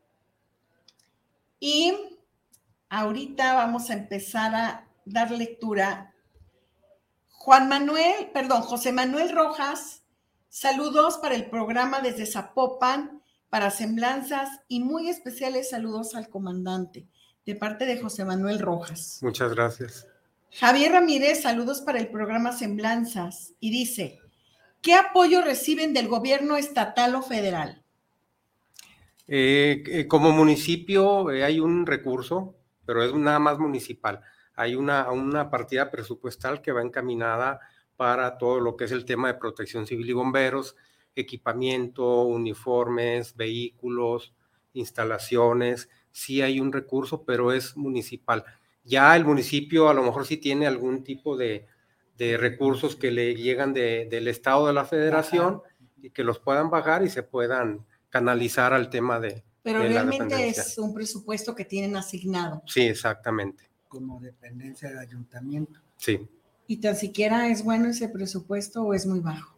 Y 1.61 1.93
ahorita 2.89 3.55
vamos 3.55 3.91
a 3.91 3.95
empezar 3.95 4.55
a 4.55 4.89
dar 5.05 5.31
lectura. 5.31 6.14
Juan 7.45 7.69
Manuel, 7.69 8.31
perdón, 8.33 8.63
José 8.63 8.91
Manuel 8.91 9.31
Rojas, 9.31 10.03
saludos 10.49 11.19
para 11.19 11.35
el 11.35 11.51
programa 11.51 12.01
desde 12.01 12.25
Zapopan, 12.25 13.23
para 13.51 13.71
semblanzas 13.71 14.49
y 14.67 14.83
muy 14.83 15.11
especiales 15.11 15.69
saludos 15.69 16.15
al 16.15 16.31
comandante, 16.31 17.07
de 17.45 17.55
parte 17.55 17.85
de 17.85 18.01
José 18.01 18.25
Manuel 18.25 18.61
Rojas. 18.61 19.19
Muchas 19.21 19.53
gracias. 19.53 20.07
Javier 20.53 20.93
Ramírez, 20.93 21.43
saludos 21.43 21.83
para 21.83 21.99
el 21.99 22.09
programa 22.09 22.51
Semblanzas 22.51 23.53
y 23.61 23.71
dice, 23.71 24.21
¿qué 24.81 24.95
apoyo 24.95 25.43
reciben 25.43 25.93
del 25.93 26.09
gobierno 26.09 26.57
estatal 26.57 27.15
o 27.15 27.21
federal? 27.21 27.83
Eh, 29.29 29.85
eh, 29.87 30.09
como 30.09 30.33
municipio 30.33 31.31
eh, 31.31 31.45
hay 31.45 31.61
un 31.61 31.85
recurso, 31.85 32.55
pero 32.87 33.05
es 33.05 33.13
nada 33.13 33.39
más 33.39 33.59
municipal. 33.59 34.23
Hay 34.55 34.75
una, 34.75 35.11
una 35.11 35.51
partida 35.51 35.91
presupuestal 35.91 36.63
que 36.63 36.73
va 36.73 36.83
encaminada 36.83 37.61
para 37.97 38.39
todo 38.39 38.61
lo 38.61 38.77
que 38.77 38.85
es 38.85 38.93
el 38.93 39.05
tema 39.05 39.29
de 39.29 39.39
protección 39.39 39.87
civil 39.87 40.11
y 40.11 40.13
bomberos, 40.13 40.77
equipamiento, 41.15 42.23
uniformes, 42.23 43.37
vehículos, 43.37 44.35
instalaciones. 44.73 45.89
Sí 46.13 46.43
hay 46.43 46.61
un 46.61 46.73
recurso, 46.73 47.25
pero 47.25 47.53
es 47.53 47.77
municipal. 47.77 48.45
Ya 48.85 49.17
el 49.17 49.25
municipio 49.25 49.89
a 49.89 49.95
lo 49.95 50.03
mejor 50.03 50.27
sí 50.27 50.37
tiene 50.37 50.67
algún 50.67 51.05
tipo 51.05 51.37
de, 51.37 51.67
recursos 52.17 52.97
que 52.97 53.11
le 53.11 53.35
llegan 53.35 53.75
del 53.75 54.29
Estado 54.29 54.67
de 54.67 54.73
la 54.73 54.85
Federación 54.85 55.63
y 56.01 56.11
que 56.11 56.23
los 56.23 56.39
puedan 56.39 56.71
bajar 56.71 57.03
y 57.03 57.09
se 57.09 57.23
puedan 57.23 57.85
canalizar 58.09 58.73
al 58.73 58.91
tema 58.91 59.19
de... 59.19 59.43
Pero 59.63 59.81
realmente 59.81 60.49
es 60.49 60.79
un 60.79 60.95
presupuesto 60.95 61.55
que 61.55 61.65
tienen 61.65 61.97
asignado. 61.97 62.63
Sí, 62.67 62.83
exactamente. 62.83 63.74
Como 63.95 64.19
dependencia 64.19 64.89
del 64.89 64.99
ayuntamiento. 64.99 65.79
Sí. 65.99 66.29
¿Y 66.67 66.79
tan 66.79 66.97
siquiera 66.97 67.47
es 67.47 67.63
bueno 67.63 67.87
ese 67.87 68.09
presupuesto 68.09 68.83
o 68.83 68.93
es 68.93 69.07
muy 69.07 69.21
bajo? 69.21 69.57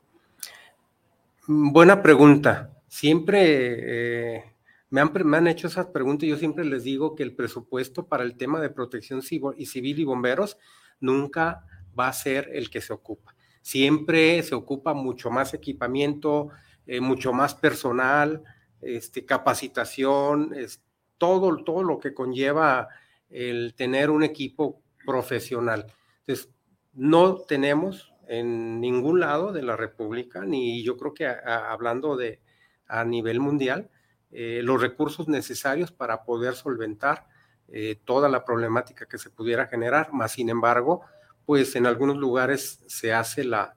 Mm, 1.46 1.72
buena 1.72 2.02
pregunta. 2.02 2.70
Siempre 2.86 4.36
eh, 4.36 4.44
me 4.90 5.00
han, 5.00 5.46
hecho 5.46 5.68
esas 5.68 5.86
preguntas 5.86 6.24
y 6.24 6.28
yo 6.28 6.36
siempre 6.36 6.66
les 6.66 6.84
digo 6.84 7.14
que 7.14 7.22
el 7.22 7.34
presupuesto 7.34 8.08
para 8.08 8.24
el 8.24 8.36
tema 8.36 8.60
de 8.60 8.68
protección 8.68 9.22
civil 9.22 9.52
y, 9.56 9.64
civil 9.64 10.00
y 10.00 10.04
bomberos 10.04 10.58
nunca 11.00 11.64
va 11.98 12.08
a 12.08 12.12
ser 12.12 12.50
el 12.52 12.68
que 12.68 12.82
se 12.82 12.92
ocupa. 12.92 13.34
Siempre 13.62 14.42
se 14.42 14.54
ocupa 14.54 14.92
mucho 14.92 15.30
más 15.30 15.54
equipamiento, 15.54 16.50
eh, 16.86 17.00
mucho 17.00 17.32
más 17.32 17.54
personal, 17.54 18.44
este, 18.82 19.24
capacitación, 19.24 20.52
es, 20.54 20.82
todo, 21.16 21.56
todo 21.64 21.82
lo 21.82 21.98
que 21.98 22.12
conlleva 22.12 22.90
el 23.30 23.74
tener 23.74 24.10
un 24.10 24.22
equipo 24.22 24.82
profesional. 25.04 25.86
Entonces, 26.20 26.52
no 26.92 27.36
tenemos 27.36 28.12
en 28.28 28.80
ningún 28.80 29.20
lado 29.20 29.52
de 29.52 29.62
la 29.62 29.76
República, 29.76 30.44
ni 30.44 30.82
yo 30.82 30.96
creo 30.96 31.14
que 31.14 31.26
hablando 31.26 32.16
de 32.16 32.40
a 32.88 33.04
nivel 33.04 33.40
mundial, 33.40 33.90
eh, 34.32 34.60
los 34.62 34.80
recursos 34.80 35.28
necesarios 35.28 35.92
para 35.92 36.24
poder 36.24 36.54
solventar 36.54 37.26
eh, 37.68 38.00
toda 38.04 38.28
la 38.28 38.44
problemática 38.44 39.06
que 39.06 39.18
se 39.18 39.30
pudiera 39.30 39.66
generar, 39.66 40.12
más 40.12 40.32
sin 40.32 40.50
embargo, 40.50 41.02
pues 41.44 41.76
en 41.76 41.86
algunos 41.86 42.16
lugares 42.16 42.82
se 42.86 43.12
hace 43.12 43.44
la, 43.44 43.76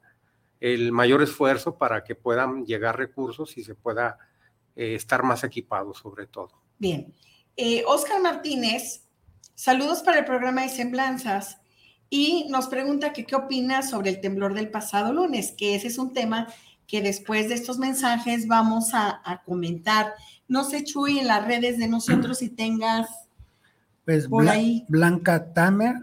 el 0.59 0.91
mayor 0.91 1.21
esfuerzo 1.21 1.77
para 1.77 2.03
que 2.03 2.15
puedan 2.15 2.65
llegar 2.65 2.97
recursos 2.97 3.57
y 3.57 3.63
se 3.63 3.75
pueda 3.75 4.17
eh, 4.75 4.95
estar 4.95 5.23
más 5.23 5.43
equipado 5.43 5.93
sobre 5.93 6.27
todo. 6.27 6.61
Bien. 6.77 7.13
Oscar 7.87 8.21
Martínez, 8.21 9.08
saludos 9.59 10.03
para 10.03 10.19
el 10.19 10.25
programa 10.25 10.61
de 10.61 10.69
Semblanzas 10.69 11.57
y 12.09 12.47
nos 12.49 12.67
pregunta 12.67 13.11
que 13.11 13.25
qué 13.25 13.35
opina 13.35 13.81
sobre 13.81 14.09
el 14.09 14.21
temblor 14.21 14.53
del 14.53 14.69
pasado 14.69 15.11
lunes, 15.11 15.51
que 15.51 15.75
ese 15.75 15.87
es 15.87 15.97
un 15.97 16.13
tema 16.13 16.47
que 16.87 17.01
después 17.01 17.49
de 17.49 17.55
estos 17.55 17.77
mensajes 17.77 18.47
vamos 18.47 18.93
a, 18.93 19.21
a 19.25 19.43
comentar. 19.43 20.13
No 20.47 20.63
sé, 20.63 20.85
Chuy, 20.85 21.19
en 21.19 21.27
las 21.27 21.45
redes 21.45 21.77
de 21.77 21.89
nosotros 21.89 22.37
si 22.37 22.47
tengas 22.47 23.09
pues 24.05 24.29
por 24.29 24.47
ahí. 24.47 24.85
Blanca 24.87 25.51
Tamer, 25.51 25.95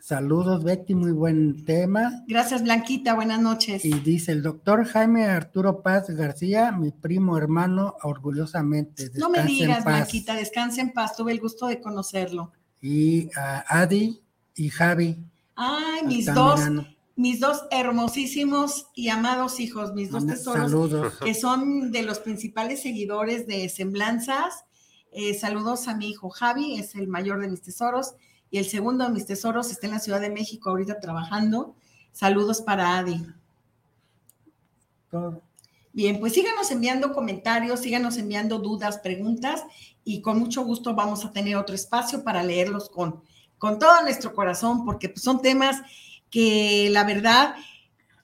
saludos 0.00 0.64
Betty, 0.64 0.96
muy 0.96 1.12
buen 1.12 1.64
tema. 1.64 2.24
Gracias 2.26 2.64
Blanquita, 2.64 3.14
buenas 3.14 3.40
noches. 3.40 3.84
Y 3.84 3.92
dice 3.92 4.32
el 4.32 4.42
doctor 4.42 4.84
Jaime 4.84 5.26
Arturo 5.26 5.82
Paz 5.82 6.10
García, 6.10 6.72
mi 6.72 6.90
primo 6.90 7.38
hermano, 7.38 7.94
orgullosamente. 8.02 9.12
No 9.14 9.30
me 9.30 9.44
digas 9.44 9.84
Blanquita, 9.84 10.34
descanse 10.34 10.80
en 10.80 10.92
paz, 10.92 11.14
tuve 11.14 11.30
el 11.30 11.38
gusto 11.38 11.68
de 11.68 11.80
conocerlo. 11.80 12.52
Y 12.80 13.28
a 13.36 13.64
Adi 13.80 14.20
y 14.54 14.68
Javi. 14.68 15.16
Ay, 15.56 16.04
mis 16.04 16.26
dos 16.26 16.60
mis 17.18 17.40
dos 17.40 17.64
hermosísimos 17.72 18.86
y 18.94 19.08
amados 19.08 19.58
hijos, 19.58 19.92
mis 19.92 20.12
dos 20.12 20.24
tesoros, 20.24 21.18
que 21.18 21.34
son 21.34 21.90
de 21.90 22.04
los 22.04 22.20
principales 22.20 22.82
seguidores 22.82 23.48
de 23.48 23.68
Semblanzas. 23.68 24.64
Eh, 25.10 25.34
saludos 25.34 25.88
a 25.88 25.96
mi 25.96 26.10
hijo 26.10 26.30
Javi, 26.30 26.78
es 26.78 26.94
el 26.94 27.08
mayor 27.08 27.40
de 27.40 27.48
mis 27.48 27.60
tesoros, 27.60 28.14
y 28.52 28.58
el 28.58 28.66
segundo 28.66 29.04
de 29.04 29.10
mis 29.10 29.26
tesoros 29.26 29.72
está 29.72 29.88
en 29.88 29.94
la 29.94 29.98
Ciudad 29.98 30.20
de 30.20 30.30
México 30.30 30.70
ahorita 30.70 31.00
trabajando. 31.00 31.74
Saludos 32.12 32.62
para 32.62 32.96
Adi. 32.98 33.26
Bien, 35.92 36.20
pues 36.20 36.34
síganos 36.34 36.70
enviando 36.70 37.12
comentarios, 37.12 37.80
síganos 37.80 38.16
enviando 38.16 38.60
dudas, 38.60 38.98
preguntas 38.98 39.64
y 40.08 40.22
con 40.22 40.38
mucho 40.38 40.64
gusto 40.64 40.94
vamos 40.94 41.26
a 41.26 41.32
tener 41.32 41.56
otro 41.56 41.74
espacio 41.74 42.24
para 42.24 42.42
leerlos 42.42 42.88
con, 42.88 43.22
con 43.58 43.78
todo 43.78 44.00
nuestro 44.00 44.32
corazón, 44.32 44.86
porque 44.86 45.10
pues, 45.10 45.22
son 45.22 45.42
temas 45.42 45.82
que 46.30 46.88
la 46.90 47.04
verdad 47.04 47.56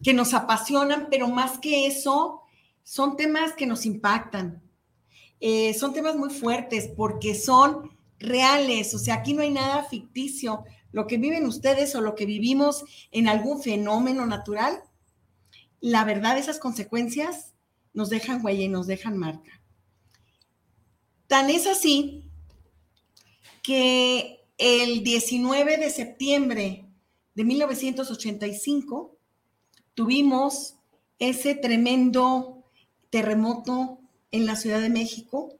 que 0.03 0.15
nos 0.15 0.33
apasionan, 0.33 1.09
pero 1.11 1.29
más 1.29 1.59
que 1.59 1.87
eso, 1.87 2.41
son 2.83 3.19
temas 3.19 3.53
que 3.53 3.67
nos 3.67 3.85
impactan. 3.85 4.63
Eh, 5.41 5.75
son 5.75 5.93
temas 5.93 6.17
muy 6.17 6.31
fuertes 6.31 6.89
porque 6.97 7.35
son 7.35 7.91
reales, 8.19 8.95
o 8.95 8.99
sea, 8.99 9.17
aquí 9.17 9.35
no 9.35 9.43
hay 9.43 9.51
nada 9.51 9.85
ficticio. 9.85 10.65
Lo 10.91 11.07
que 11.07 11.19
viven 11.19 11.45
ustedes 11.45 11.95
o 11.95 12.01
lo 12.01 12.15
que 12.15 12.25
vivimos 12.25 12.87
en 13.11 13.29
algún 13.29 13.63
fenómeno 13.63 14.25
natural, 14.25 14.83
la 15.83 16.05
verdad, 16.05 16.39
esas 16.39 16.59
consecuencias 16.59 17.53
nos 17.93 18.09
dejan 18.09 18.43
huella 18.43 18.65
y 18.65 18.69
nos 18.69 18.87
dejan 18.87 19.19
marca. 19.19 19.61
Tan 21.35 21.51
es 21.51 21.67
así 21.67 22.23
que 23.65 24.47
el 24.57 25.03
19 25.03 25.79
de 25.79 25.91
septiembre 25.91 26.87
de 27.35 27.43
1985 27.43 29.17
tuvimos 29.95 30.77
ese 31.19 31.57
tremendo 31.57 32.63
terremoto 33.11 33.99
en 34.31 34.47
la 34.47 34.55
Ciudad 34.55 34.81
de 34.81 34.91
México 34.91 35.59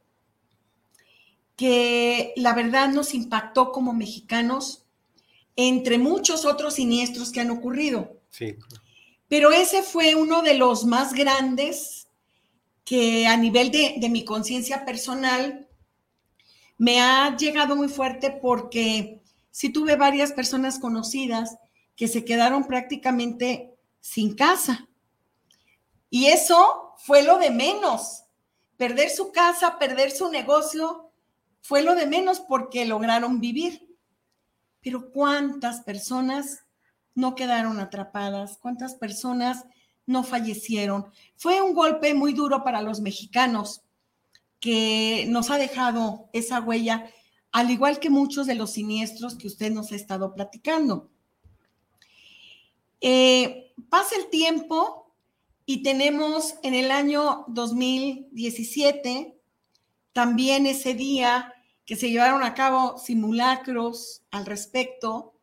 que 1.57 2.31
la 2.37 2.53
verdad 2.53 2.87
nos 2.87 3.13
impactó 3.13 3.73
como 3.73 3.91
mexicanos 3.91 4.85
entre 5.57 5.97
muchos 5.97 6.45
otros 6.45 6.75
siniestros 6.75 7.33
que 7.33 7.41
han 7.41 7.49
ocurrido. 7.49 8.21
Sí. 8.29 8.55
Pero 9.27 9.51
ese 9.51 9.83
fue 9.83 10.15
uno 10.15 10.41
de 10.41 10.53
los 10.53 10.85
más 10.85 11.13
grandes 11.13 12.07
que 12.85 13.27
a 13.27 13.35
nivel 13.35 13.71
de, 13.71 13.95
de 13.97 14.07
mi 14.07 14.23
conciencia 14.23 14.85
personal 14.85 15.64
me 16.77 17.01
ha 17.01 17.35
llegado 17.35 17.75
muy 17.75 17.87
fuerte 17.87 18.31
porque 18.31 19.21
sí 19.51 19.69
tuve 19.69 19.95
varias 19.95 20.31
personas 20.33 20.79
conocidas 20.79 21.57
que 21.95 22.07
se 22.07 22.25
quedaron 22.25 22.65
prácticamente 22.65 23.73
sin 24.01 24.35
casa. 24.35 24.87
Y 26.09 26.27
eso 26.27 26.93
fue 26.97 27.23
lo 27.23 27.37
de 27.37 27.51
menos. 27.51 28.23
Perder 28.77 29.09
su 29.09 29.31
casa, 29.31 29.79
perder 29.79 30.11
su 30.11 30.29
negocio, 30.29 31.11
fue 31.61 31.81
lo 31.81 31.95
de 31.95 32.05
menos 32.05 32.41
porque 32.41 32.85
lograron 32.85 33.39
vivir. 33.39 33.87
Pero 34.81 35.11
¿cuántas 35.11 35.81
personas 35.81 36.65
no 37.15 37.33
quedaron 37.35 37.79
atrapadas? 37.79 38.57
¿Cuántas 38.61 38.95
personas 38.95 39.65
no 40.05 40.23
fallecieron? 40.23 41.07
Fue 41.37 41.61
un 41.61 41.73
golpe 41.73 42.13
muy 42.13 42.33
duro 42.33 42.63
para 42.63 42.81
los 42.81 42.99
mexicanos 42.99 43.84
que 44.59 45.25
nos 45.29 45.51
ha 45.51 45.57
dejado 45.57 46.29
esa 46.33 46.59
huella, 46.61 47.09
al 47.51 47.71
igual 47.71 47.99
que 47.99 48.09
muchos 48.09 48.47
de 48.47 48.55
los 48.55 48.71
siniestros 48.71 49.35
que 49.35 49.47
usted 49.47 49.71
nos 49.71 49.91
ha 49.91 49.95
estado 49.95 50.33
platicando. 50.33 51.09
Eh, 53.01 53.73
pasa 53.89 54.15
el 54.15 54.29
tiempo 54.29 55.13
y 55.65 55.83
tenemos 55.83 56.55
en 56.63 56.73
el 56.73 56.91
año 56.91 57.45
2017 57.47 59.35
también 60.13 60.65
ese 60.65 60.93
día 60.93 61.53
que 61.85 61.95
se 61.95 62.09
llevaron 62.09 62.43
a 62.43 62.53
cabo 62.53 62.97
simulacros 62.97 64.23
al 64.31 64.45
respecto 64.45 65.33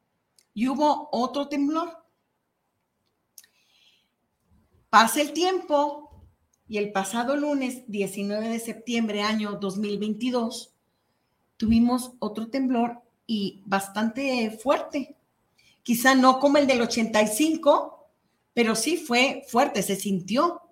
y 0.54 0.68
hubo 0.68 1.08
otro 1.12 1.48
temblor. 1.48 2.04
Pasa 4.90 5.20
el 5.20 5.32
tiempo 5.32 6.11
y 6.72 6.78
el 6.78 6.90
pasado 6.90 7.36
lunes 7.36 7.82
19 7.88 8.48
de 8.48 8.58
septiembre 8.58 9.20
año 9.20 9.58
2022 9.60 10.72
tuvimos 11.58 12.12
otro 12.18 12.48
temblor 12.48 13.02
y 13.26 13.60
bastante 13.66 14.50
fuerte. 14.52 15.14
Quizá 15.82 16.14
no 16.14 16.40
como 16.40 16.56
el 16.56 16.66
del 16.66 16.80
85, 16.80 18.08
pero 18.54 18.74
sí 18.74 18.96
fue 18.96 19.44
fuerte, 19.48 19.82
se 19.82 19.96
sintió. 19.96 20.62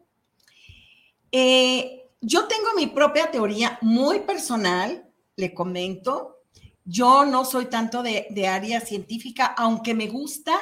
Eh, 1.32 2.08
yo 2.22 2.46
tengo 2.46 2.68
mi 2.76 2.86
propia 2.86 3.30
teoría 3.30 3.78
muy 3.82 4.20
personal 4.20 5.06
le 5.36 5.52
comento. 5.52 6.38
Yo 6.86 7.26
no 7.26 7.44
soy 7.44 7.66
tanto 7.66 8.02
de, 8.02 8.48
área 8.48 8.80
científica, 8.80 9.44
aunque 9.44 9.92
me 9.92 10.08
gusta 10.08 10.58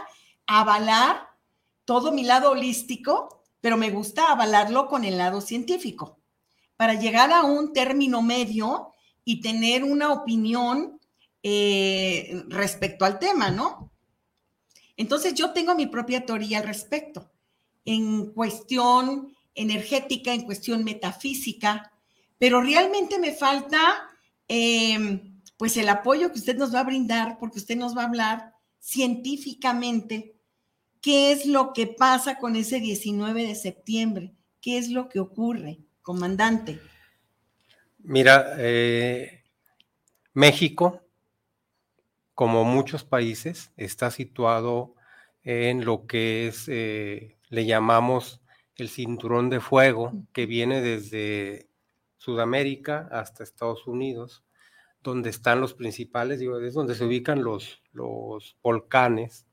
avalar 0.49 1.29
todo 1.85 2.11
mi 2.11 2.25
lado 2.25 2.51
holístico, 2.51 3.38
pero 3.69 3.77
me 3.77 3.91
gusta 3.91 4.33
avalarlo 4.33 4.89
con 4.89 5.05
el 5.05 5.19
lado 5.19 5.43
científico, 5.43 6.19
para 6.79 6.95
llegar 6.95 7.31
a 7.31 7.43
un 7.43 7.75
término 7.75 8.23
medio 8.23 8.93
y 9.27 9.43
tener 9.43 9.85
una 9.85 10.11
opinión 10.11 10.99
eh, 11.43 12.43
respecto 12.49 13.05
al 13.05 13.19
tema, 13.19 13.51
¿no? 13.51 13.93
Entonces 14.97 15.35
yo 15.35 15.53
tengo 15.53 15.75
mi 15.75 15.87
propia 15.87 16.25
teoría 16.25 16.61
al 16.61 16.67
respecto, 16.67 17.31
en 17.85 18.33
cuestión 18.33 19.37
energética, 19.55 20.33
en 20.33 20.47
cuestión 20.47 20.83
metafísica, 20.83 21.93
pero 22.39 22.63
realmente 22.63 23.19
me 23.19 23.33
falta 23.33 24.09
Em, 24.49 25.43
pues 25.59 25.77
el 25.77 25.89
apoyo 25.91 26.33
que 26.33 26.39
usted 26.39 26.57
nos 26.57 26.75
va 26.75 26.81
a 26.81 26.85
brindar, 26.85 27.39
porque 27.39 27.59
usted 27.59 27.77
nos 27.77 27.97
va 27.97 28.03
a 28.03 28.07
hablar 28.07 28.55
científicamente 28.81 30.38
qué 31.01 31.33
es 31.33 31.47
lo 31.47 31.73
que 31.73 31.87
pasa 31.87 32.39
con 32.39 32.57
ese 32.57 32.81
19 32.81 33.47
de 33.47 33.55
septiembre, 33.55 34.35
qué 34.61 34.79
es 34.79 34.89
lo 34.89 35.09
que 35.09 35.21
ocurre, 35.21 35.79
comandante. 36.03 36.81
Mira, 37.99 38.55
eh, 38.59 39.45
México, 40.33 41.03
como 42.35 42.65
muchos 42.65 43.05
países, 43.05 43.73
está 43.77 44.11
situado 44.11 44.95
en 45.43 45.85
lo 45.85 46.07
que 46.07 46.49
es, 46.49 46.69
eh, 46.69 47.37
le 47.49 47.67
llamamos 47.67 48.41
el 48.77 48.89
cinturón 48.89 49.51
de 49.51 49.61
fuego, 49.61 50.13
que 50.33 50.47
viene 50.47 50.81
desde 50.81 51.69
Sudamérica 52.17 53.09
hasta 53.11 53.43
Estados 53.43 53.87
Unidos, 53.87 54.45
donde 55.03 55.31
están 55.31 55.61
los 55.61 55.75
principales, 55.75 56.39
digo, 56.39 56.61
es 56.61 56.75
donde 56.75 56.95
se 56.95 57.05
ubican 57.05 57.43
los, 57.43 57.83
los 57.93 58.57
volcanes 58.63 59.48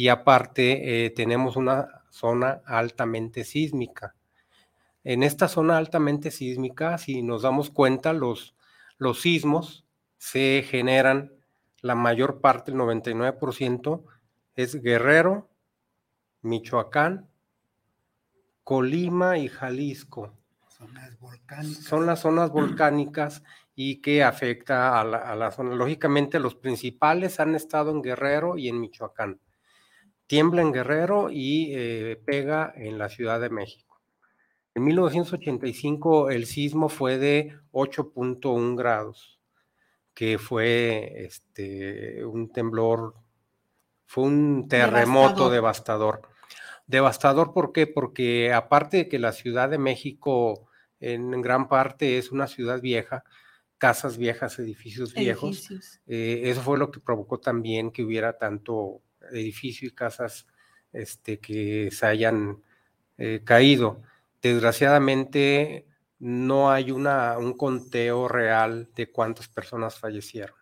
y 0.00 0.08
aparte 0.08 1.04
eh, 1.04 1.10
tenemos 1.10 1.56
una 1.56 2.04
zona 2.08 2.62
altamente 2.64 3.44
sísmica. 3.44 4.14
En 5.04 5.22
esta 5.22 5.46
zona 5.46 5.76
altamente 5.76 6.30
sísmica, 6.30 6.96
si 6.96 7.22
nos 7.22 7.42
damos 7.42 7.68
cuenta, 7.68 8.14
los, 8.14 8.54
los 8.96 9.20
sismos 9.20 9.84
se 10.16 10.64
generan, 10.66 11.34
la 11.82 11.96
mayor 11.96 12.40
parte, 12.40 12.70
el 12.70 12.78
99%, 12.78 14.02
es 14.54 14.80
Guerrero, 14.80 15.50
Michoacán, 16.40 17.28
Colima 18.64 19.36
y 19.36 19.48
Jalisco. 19.48 20.32
Son 21.82 22.06
las 22.06 22.20
zonas 22.20 22.50
volcánicas 22.50 23.42
y 23.74 24.00
que 24.00 24.24
afecta 24.24 24.98
a 24.98 25.04
la, 25.04 25.50
zona. 25.50 25.74
Lógicamente, 25.74 26.40
los 26.40 26.54
principales 26.54 27.38
han 27.38 27.54
estado 27.54 27.90
en 27.90 28.00
Guerrero 28.00 28.56
y 28.56 28.70
en 28.70 28.80
Michoacán. 28.80 29.38
Tiembla 30.30 30.62
en 30.62 30.70
Guerrero 30.70 31.28
y 31.28 31.72
eh, 31.74 32.22
pega 32.24 32.72
en 32.76 32.98
la 32.98 33.08
Ciudad 33.08 33.40
de 33.40 33.50
México. 33.50 34.00
En 34.76 34.84
1985 34.84 36.30
el 36.30 36.46
sismo 36.46 36.88
fue 36.88 37.18
de 37.18 37.58
8.1 37.72 38.76
grados, 38.76 39.40
que 40.14 40.38
fue 40.38 41.24
este, 41.24 42.24
un 42.24 42.52
temblor, 42.52 43.16
fue 44.06 44.22
un 44.22 44.68
terremoto 44.68 45.50
devastador. 45.50 46.22
Devastador, 46.86 47.52
¿por 47.52 47.72
qué? 47.72 47.88
Porque 47.88 48.52
aparte 48.52 48.98
de 48.98 49.08
que 49.08 49.18
la 49.18 49.32
Ciudad 49.32 49.68
de 49.68 49.78
México 49.78 50.68
en 51.00 51.42
gran 51.42 51.66
parte 51.66 52.18
es 52.18 52.30
una 52.30 52.46
ciudad 52.46 52.80
vieja, 52.80 53.24
casas 53.78 54.16
viejas, 54.16 54.60
edificios 54.60 55.12
viejos. 55.12 55.68
Eh, 56.06 56.42
eso 56.44 56.60
fue 56.60 56.78
lo 56.78 56.92
que 56.92 57.00
provocó 57.00 57.40
también 57.40 57.90
que 57.90 58.04
hubiera 58.04 58.38
tanto 58.38 59.02
edificio 59.32 59.88
y 59.88 59.92
casas 59.92 60.46
este, 60.92 61.38
que 61.38 61.90
se 61.90 62.06
hayan 62.06 62.62
eh, 63.18 63.42
caído. 63.44 64.02
Desgraciadamente 64.42 65.86
no 66.18 66.70
hay 66.70 66.90
una, 66.90 67.38
un 67.38 67.56
conteo 67.56 68.28
real 68.28 68.88
de 68.94 69.10
cuántas 69.10 69.48
personas 69.48 69.98
fallecieron. 69.98 70.56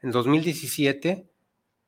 En 0.00 0.10
2017 0.10 1.28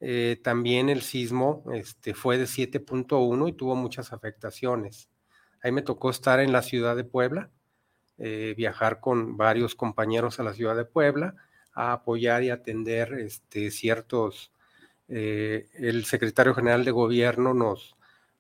eh, 0.01 0.41
también 0.43 0.89
el 0.89 1.03
sismo 1.03 1.65
este, 1.73 2.13
fue 2.13 2.37
de 2.39 2.45
7.1 2.45 3.49
y 3.49 3.53
tuvo 3.53 3.77
muchas 3.77 4.13
afectaciones. 4.13 5.09
Ahí 5.63 5.73
me 5.73 5.83
tocó 5.83 6.11
estar 6.11 6.41
en 6.41 6.53
la 6.53 6.63
ciudad 6.63 6.97
de 6.97 7.05
Puebla, 7.05 7.51
eh, 8.19 8.55
viajar 8.57 9.01
con 9.01 9.37
varios 9.37 9.75
compañeros 9.75 10.39
a 10.39 10.43
la 10.43 10.53
ciudad 10.53 10.77
de 10.77 10.85
Puebla 10.85 11.35
a 11.73 11.93
apoyar 11.93 12.43
y 12.43 12.51
atender 12.51 13.15
este, 13.15 13.71
ciertos, 13.71 14.53
eh, 15.09 15.69
el 15.75 16.05
secretario 16.05 16.55
general 16.55 16.85
de 16.85 16.91
gobierno 16.91 17.55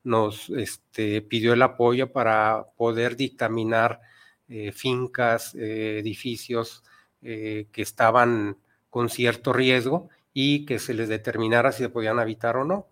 nos, 0.02 0.50
este, 0.50 1.22
pidió 1.22 1.52
el 1.52 1.62
apoyo 1.62 2.12
para 2.12 2.66
poder 2.76 3.16
dictaminar 3.16 4.00
eh, 4.48 4.72
fincas, 4.72 5.54
eh, 5.54 5.98
edificios 6.00 6.82
que 7.22 7.82
estaban 7.82 8.56
con 8.88 9.08
cierto 9.08 9.52
riesgo 9.52 10.10
y 10.32 10.64
que 10.64 10.78
se 10.78 10.94
les 10.94 11.08
determinara 11.08 11.72
si 11.72 11.82
se 11.82 11.88
podían 11.88 12.20
habitar 12.20 12.56
o 12.56 12.64
no. 12.64 12.86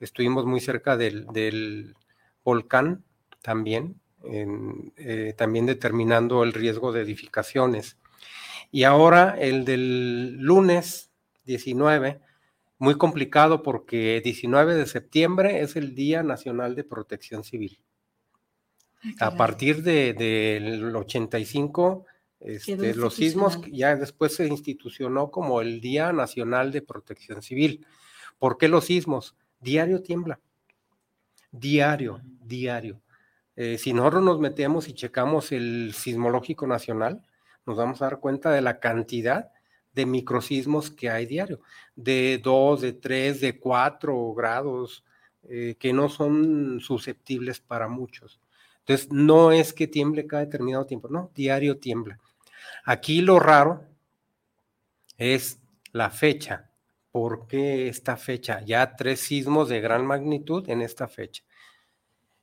Estuvimos 0.00 0.46
muy 0.46 0.60
cerca 0.60 0.96
del, 0.96 1.94
volcán 2.42 3.04
también, 3.42 4.00
también 5.36 5.66
determinando 5.66 6.44
el 6.44 6.54
riesgo 6.54 6.92
de 6.92 7.02
edificaciones. 7.02 7.98
Y 8.70 8.84
ahora 8.84 9.36
el 9.38 9.66
del 9.66 10.38
lunes 10.38 11.10
19, 11.44 12.20
muy 12.78 12.96
complicado 12.96 13.62
porque 13.62 14.20
19 14.24 14.74
de 14.74 14.86
septiembre 14.86 15.60
es 15.60 15.76
el 15.76 15.94
Día 15.94 16.22
Nacional 16.22 16.74
de 16.74 16.84
Protección 16.84 17.44
Civil. 17.44 17.78
A 19.20 19.36
partir 19.36 19.82
del 19.82 20.94
85, 20.94 22.06
este, 22.40 22.94
los 22.94 23.14
sismos 23.14 23.60
ya 23.70 23.96
después 23.96 24.34
se 24.34 24.46
institucionó 24.46 25.30
como 25.30 25.60
el 25.60 25.80
Día 25.80 26.12
Nacional 26.12 26.72
de 26.72 26.82
Protección 26.82 27.42
Civil. 27.42 27.86
¿Por 28.38 28.58
qué 28.58 28.68
los 28.68 28.86
sismos? 28.86 29.36
Diario 29.60 30.02
tiembla. 30.02 30.40
Diario, 31.50 32.20
diario. 32.40 33.00
Eh, 33.56 33.78
si 33.78 33.92
nosotros 33.92 34.22
nos 34.22 34.40
metemos 34.40 34.88
y 34.88 34.94
checamos 34.94 35.52
el 35.52 35.92
sismológico 35.94 36.66
nacional, 36.66 37.22
nos 37.66 37.76
vamos 37.76 38.02
a 38.02 38.06
dar 38.06 38.20
cuenta 38.20 38.50
de 38.50 38.60
la 38.60 38.80
cantidad 38.80 39.50
de 39.94 40.06
microsismos 40.06 40.90
que 40.90 41.10
hay 41.10 41.26
diario, 41.26 41.60
de 41.94 42.40
2, 42.42 42.80
de 42.80 42.92
3, 42.92 43.40
de 43.40 43.58
4 43.58 44.34
grados, 44.34 45.04
eh, 45.44 45.76
que 45.78 45.92
no 45.92 46.08
son 46.08 46.80
susceptibles 46.80 47.60
para 47.60 47.88
muchos. 47.88 48.40
Entonces, 48.80 49.10
no 49.12 49.52
es 49.52 49.72
que 49.72 49.86
tiemble 49.86 50.26
cada 50.26 50.44
determinado 50.44 50.86
tiempo, 50.86 51.08
no, 51.08 51.30
diario 51.34 51.78
tiembla. 51.78 52.18
Aquí 52.84 53.22
lo 53.22 53.38
raro 53.38 53.84
es 55.16 55.60
la 55.92 56.10
fecha. 56.10 56.70
¿Por 57.10 57.46
qué 57.46 57.88
esta 57.88 58.16
fecha? 58.16 58.62
Ya 58.64 58.96
tres 58.96 59.20
sismos 59.20 59.68
de 59.68 59.80
gran 59.80 60.04
magnitud 60.04 60.68
en 60.68 60.82
esta 60.82 61.08
fecha. 61.08 61.44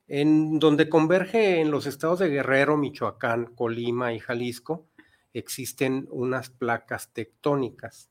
En 0.08 0.60
donde 0.60 0.90
converge 0.90 1.60
en 1.60 1.72
los 1.72 1.86
estados 1.86 2.20
de 2.20 2.30
Guerrero, 2.30 2.78
Michoacán, 2.78 3.54
Colima 3.56 4.14
y 4.14 4.20
Jalisco, 4.20 4.88
existen 5.34 6.08
unas 6.12 6.50
placas 6.50 7.14
tectónicas. 7.14 8.10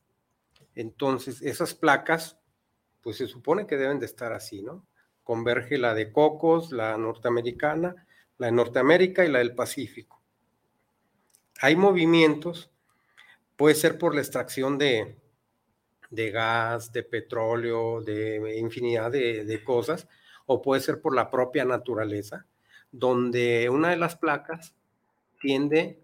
Entonces, 0.75 1.41
esas 1.41 1.73
placas, 1.73 2.37
pues 3.01 3.17
se 3.17 3.27
supone 3.27 3.67
que 3.67 3.77
deben 3.77 3.99
de 3.99 4.05
estar 4.05 4.33
así, 4.33 4.61
¿no? 4.61 4.85
Converge 5.23 5.77
la 5.77 5.93
de 5.93 6.11
Cocos, 6.11 6.71
la 6.71 6.97
norteamericana, 6.97 8.07
la 8.37 8.47
de 8.47 8.51
Norteamérica 8.53 9.25
y 9.25 9.29
la 9.29 9.39
del 9.39 9.53
Pacífico. 9.53 10.21
Hay 11.61 11.75
movimientos, 11.75 12.71
puede 13.55 13.75
ser 13.75 13.99
por 13.99 14.15
la 14.15 14.21
extracción 14.21 14.77
de, 14.77 15.15
de 16.09 16.31
gas, 16.31 16.91
de 16.91 17.03
petróleo, 17.03 18.01
de 18.01 18.57
infinidad 18.57 19.11
de, 19.11 19.45
de 19.45 19.63
cosas, 19.63 20.07
o 20.47 20.61
puede 20.61 20.81
ser 20.81 21.01
por 21.01 21.15
la 21.15 21.29
propia 21.29 21.65
naturaleza, 21.65 22.47
donde 22.91 23.69
una 23.69 23.91
de 23.91 23.97
las 23.97 24.15
placas 24.15 24.73
tiende 25.39 26.00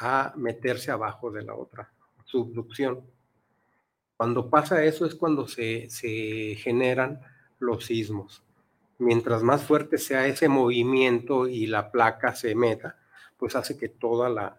a 0.00 0.32
meterse 0.36 0.90
abajo 0.90 1.30
de 1.30 1.42
la 1.42 1.54
otra, 1.54 1.92
subducción. 2.24 3.02
Cuando 4.16 4.48
pasa 4.48 4.82
eso 4.84 5.04
es 5.04 5.14
cuando 5.14 5.46
se, 5.46 5.88
generan 6.58 7.20
los 7.58 7.84
sismos. 7.84 8.42
Mientras 8.98 9.42
más 9.42 9.62
fuerte 9.62 9.98
sea 9.98 10.26
ese 10.26 10.48
movimiento 10.48 11.46
y 11.46 11.66
la 11.66 11.90
placa 11.90 12.34
se 12.34 12.54
meta, 12.54 12.98
pues 13.38 13.54
hace 13.56 13.76
que 13.76 13.88
toda 13.88 14.28
la, 14.28 14.56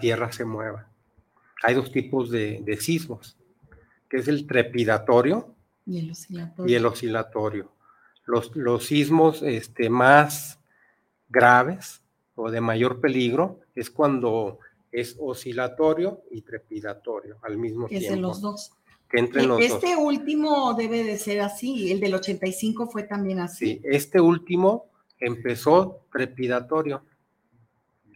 Tierra 0.00 0.30
se 0.32 0.44
mueva. 0.44 0.86
Hay 1.62 1.74
dos 1.74 1.90
tipos 1.90 2.30
de, 2.30 2.78
sismos, 2.78 3.38
que 4.08 4.18
es 4.18 4.28
el 4.28 4.46
trepidatorio 4.46 5.54
y 5.86 5.98
el 5.98 6.10
oscilatorio. 6.10 6.72
Y 6.72 6.76
el 6.76 6.86
oscilatorio. 6.86 7.72
Los, 8.26 8.54
los 8.54 8.84
sismos 8.84 9.42
este, 9.42 9.88
más 9.88 10.60
graves 11.28 12.01
o 12.34 12.50
de 12.50 12.60
mayor 12.60 13.00
peligro 13.00 13.60
es 13.74 13.90
cuando 13.90 14.58
es 14.90 15.16
oscilatorio 15.18 16.22
y 16.30 16.42
trepidatorio 16.42 17.38
al 17.42 17.56
mismo 17.56 17.88
tiempo. 17.88 18.06
Es 18.06 18.12
de 18.12 18.20
los 18.20 18.40
dos. 18.40 18.72
Que 19.08 19.18
entre 19.18 19.44
los 19.44 19.60
este 19.60 19.96
último 19.96 20.74
debe 20.74 21.04
de 21.04 21.18
ser 21.18 21.40
así, 21.40 21.90
el 21.92 22.00
del 22.00 22.14
85 22.14 22.88
fue 22.88 23.02
también 23.02 23.40
así. 23.40 23.66
Sí, 23.66 23.80
este 23.84 24.20
último 24.20 24.86
empezó 25.18 26.06
trepidatorio 26.10 27.04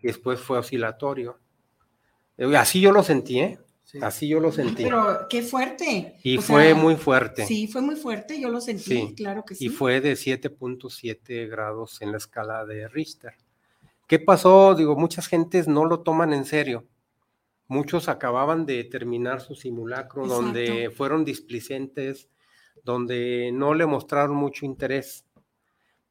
y 0.02 0.06
después 0.06 0.40
fue 0.40 0.58
oscilatorio. 0.58 1.38
Eh, 2.38 2.56
así 2.56 2.80
yo 2.80 2.92
lo 2.92 3.02
sentí, 3.02 3.40
¿eh? 3.40 3.58
Así 4.02 4.28
yo 4.28 4.40
lo 4.40 4.52
sentí. 4.52 4.82
Pero 4.82 5.26
qué 5.28 5.42
fuerte. 5.42 6.16
Y 6.22 6.38
fue 6.38 6.74
muy 6.74 6.96
fuerte. 6.96 7.46
Sí, 7.46 7.68
fue 7.68 7.80
muy 7.82 7.96
fuerte, 7.96 8.40
yo 8.40 8.48
lo 8.48 8.60
sentí, 8.60 9.14
claro 9.14 9.44
que 9.44 9.54
sí. 9.54 9.66
Y 9.66 9.68
fue 9.68 10.00
de 10.00 10.14
7.7 10.14 11.48
grados 11.48 12.02
en 12.02 12.10
la 12.10 12.18
escala 12.18 12.66
de 12.66 12.88
Richter. 12.88 13.34
¿Qué 14.06 14.20
pasó? 14.20 14.76
Digo, 14.76 14.94
muchas 14.94 15.26
gentes 15.26 15.66
no 15.66 15.84
lo 15.84 16.00
toman 16.00 16.32
en 16.32 16.44
serio. 16.44 16.86
Muchos 17.66 18.08
acababan 18.08 18.64
de 18.64 18.84
terminar 18.84 19.40
su 19.40 19.56
simulacro 19.56 20.28
donde 20.28 20.92
fueron 20.96 21.24
displicentes, 21.24 22.30
donde 22.84 23.50
no 23.52 23.74
le 23.74 23.84
mostraron 23.84 24.36
mucho 24.36 24.64
interés, 24.64 25.26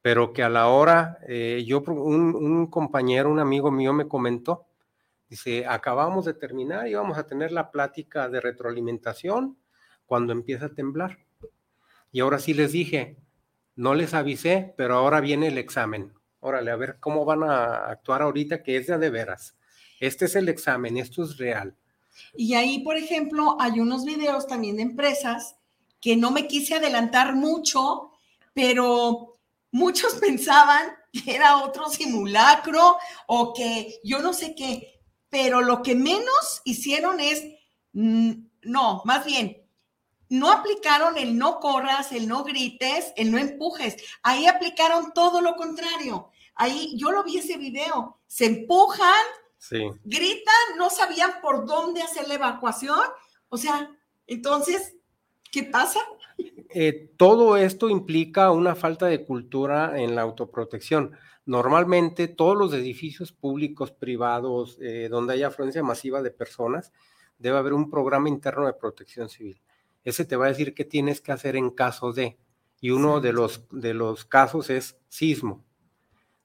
pero 0.02 0.34
que 0.34 0.42
a 0.42 0.50
la 0.50 0.68
hora, 0.68 1.16
eh, 1.26 1.64
yo, 1.66 1.80
un, 1.80 2.66
compañero, 2.66 3.30
un 3.30 3.38
amigo 3.38 3.70
mío 3.70 3.94
me 3.94 4.06
comentó, 4.06 4.66
dice, 5.30 5.64
acabamos 5.66 6.26
de 6.26 6.34
terminar 6.34 6.88
y 6.88 6.94
vamos 6.94 7.16
a 7.16 7.26
tener 7.26 7.50
la 7.50 7.70
plática 7.70 8.28
de 8.28 8.42
retroalimentación 8.42 9.56
cuando 10.04 10.34
empieza 10.34 10.66
a 10.66 10.74
temblar. 10.74 11.20
Y 12.12 12.20
ahora 12.20 12.40
sí 12.40 12.52
les 12.52 12.72
dije, 12.72 13.16
no 13.74 13.94
les 13.94 14.12
avisé, 14.12 14.74
pero 14.76 14.96
ahora 14.96 15.22
viene 15.22 15.48
el 15.48 15.56
examen 15.56 16.15
órale, 16.46 16.70
a 16.70 16.76
ver 16.76 16.98
cómo 17.00 17.24
van 17.24 17.42
a 17.42 17.88
actuar 17.88 18.22
ahorita, 18.22 18.62
que 18.62 18.76
es 18.76 18.86
de, 18.86 18.98
de 18.98 19.10
veras. 19.10 19.56
Este 19.98 20.26
es 20.26 20.36
el 20.36 20.48
examen, 20.48 20.96
esto 20.96 21.24
es 21.24 21.36
real. 21.36 21.74
Y 22.34 22.54
ahí, 22.54 22.80
por 22.80 22.96
ejemplo, 22.96 23.56
hay 23.60 23.80
unos 23.80 24.04
videos 24.04 24.46
también 24.46 24.76
de 24.76 24.82
empresas 24.82 25.56
que 26.00 26.16
no 26.16 26.30
me 26.30 26.46
quise 26.46 26.76
adelantar 26.76 27.34
mucho, 27.34 28.12
pero 28.54 29.38
muchos 29.72 30.14
pensaban 30.20 30.92
que 31.12 31.34
era 31.34 31.58
otro 31.58 31.88
simulacro 31.88 32.96
o 33.26 33.52
que 33.52 34.00
yo 34.04 34.20
no 34.20 34.32
sé 34.32 34.54
qué, 34.54 35.00
pero 35.28 35.62
lo 35.62 35.82
que 35.82 35.94
menos 35.94 36.62
hicieron 36.64 37.18
es, 37.20 37.44
mm, 37.92 38.32
no, 38.62 39.02
más 39.04 39.24
bien, 39.24 39.66
no 40.28 40.50
aplicaron 40.50 41.16
el 41.18 41.38
no 41.38 41.60
corras, 41.60 42.12
el 42.12 42.28
no 42.28 42.44
grites, 42.44 43.12
el 43.16 43.30
no 43.30 43.38
empujes. 43.38 43.96
Ahí 44.22 44.46
aplicaron 44.46 45.12
todo 45.12 45.40
lo 45.40 45.54
contrario. 45.54 46.30
Ahí 46.56 46.96
yo 46.96 47.12
lo 47.12 47.22
vi 47.22 47.38
ese 47.38 47.56
video. 47.56 48.18
Se 48.26 48.46
empujan, 48.46 49.12
gritan, 50.04 50.78
no 50.78 50.90
sabían 50.90 51.40
por 51.42 51.66
dónde 51.66 52.02
hacer 52.02 52.26
la 52.28 52.34
evacuación. 52.34 52.98
O 53.48 53.56
sea, 53.56 53.90
entonces, 54.26 54.96
¿qué 55.52 55.64
pasa? 55.64 56.00
Eh, 56.70 57.12
todo 57.16 57.56
esto 57.56 57.88
implica 57.88 58.50
una 58.50 58.74
falta 58.74 59.06
de 59.06 59.24
cultura 59.24 60.00
en 60.00 60.14
la 60.14 60.22
autoprotección. 60.22 61.12
Normalmente 61.44 62.26
todos 62.26 62.56
los 62.56 62.72
edificios 62.72 63.32
públicos, 63.32 63.92
privados, 63.92 64.78
eh, 64.80 65.08
donde 65.10 65.34
haya 65.34 65.48
afluencia 65.48 65.82
masiva 65.82 66.22
de 66.22 66.30
personas, 66.30 66.92
debe 67.38 67.58
haber 67.58 67.72
un 67.72 67.90
programa 67.90 68.28
interno 68.28 68.66
de 68.66 68.72
protección 68.72 69.28
civil. 69.28 69.60
Ese 70.04 70.24
te 70.24 70.36
va 70.36 70.46
a 70.46 70.48
decir 70.48 70.74
qué 70.74 70.84
tienes 70.84 71.20
que 71.20 71.32
hacer 71.32 71.56
en 71.56 71.70
caso 71.70 72.12
de. 72.12 72.38
Y 72.80 72.90
uno 72.90 73.20
de, 73.20 73.32
los, 73.32 73.66
de 73.70 73.94
los 73.94 74.24
casos 74.24 74.70
es 74.70 74.98
sismo. 75.08 75.65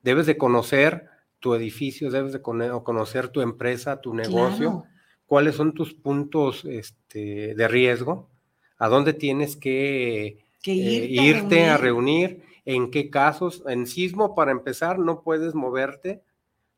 Debes 0.02 0.26
de 0.26 0.38
conocer 0.38 1.10
tu 1.40 1.56
edificio, 1.56 2.12
debes 2.12 2.34
de 2.34 2.42
conocer 2.42 3.30
tu 3.30 3.42
empresa, 3.42 4.00
tu 4.00 4.14
negocio, 4.14 4.86
cuáles 5.26 5.56
son 5.56 5.74
tus 5.74 5.94
puntos 5.94 6.66
este, 6.66 7.56
de 7.56 7.68
riesgo, 7.68 8.30
a 8.78 8.88
dónde 8.88 9.14
tienes 9.14 9.56
que, 9.58 10.26
eh, 10.28 11.08
irte, 11.10 11.66
a, 11.66 11.78
reunir. 11.78 12.44
en 12.64 12.92
qué 12.92 13.10
casos. 13.10 13.64
En 13.66 13.88
sismo, 13.88 14.36
para 14.36 14.52
empezar, 14.52 15.00
no 15.00 15.24
puedes 15.24 15.56
moverte 15.56 16.22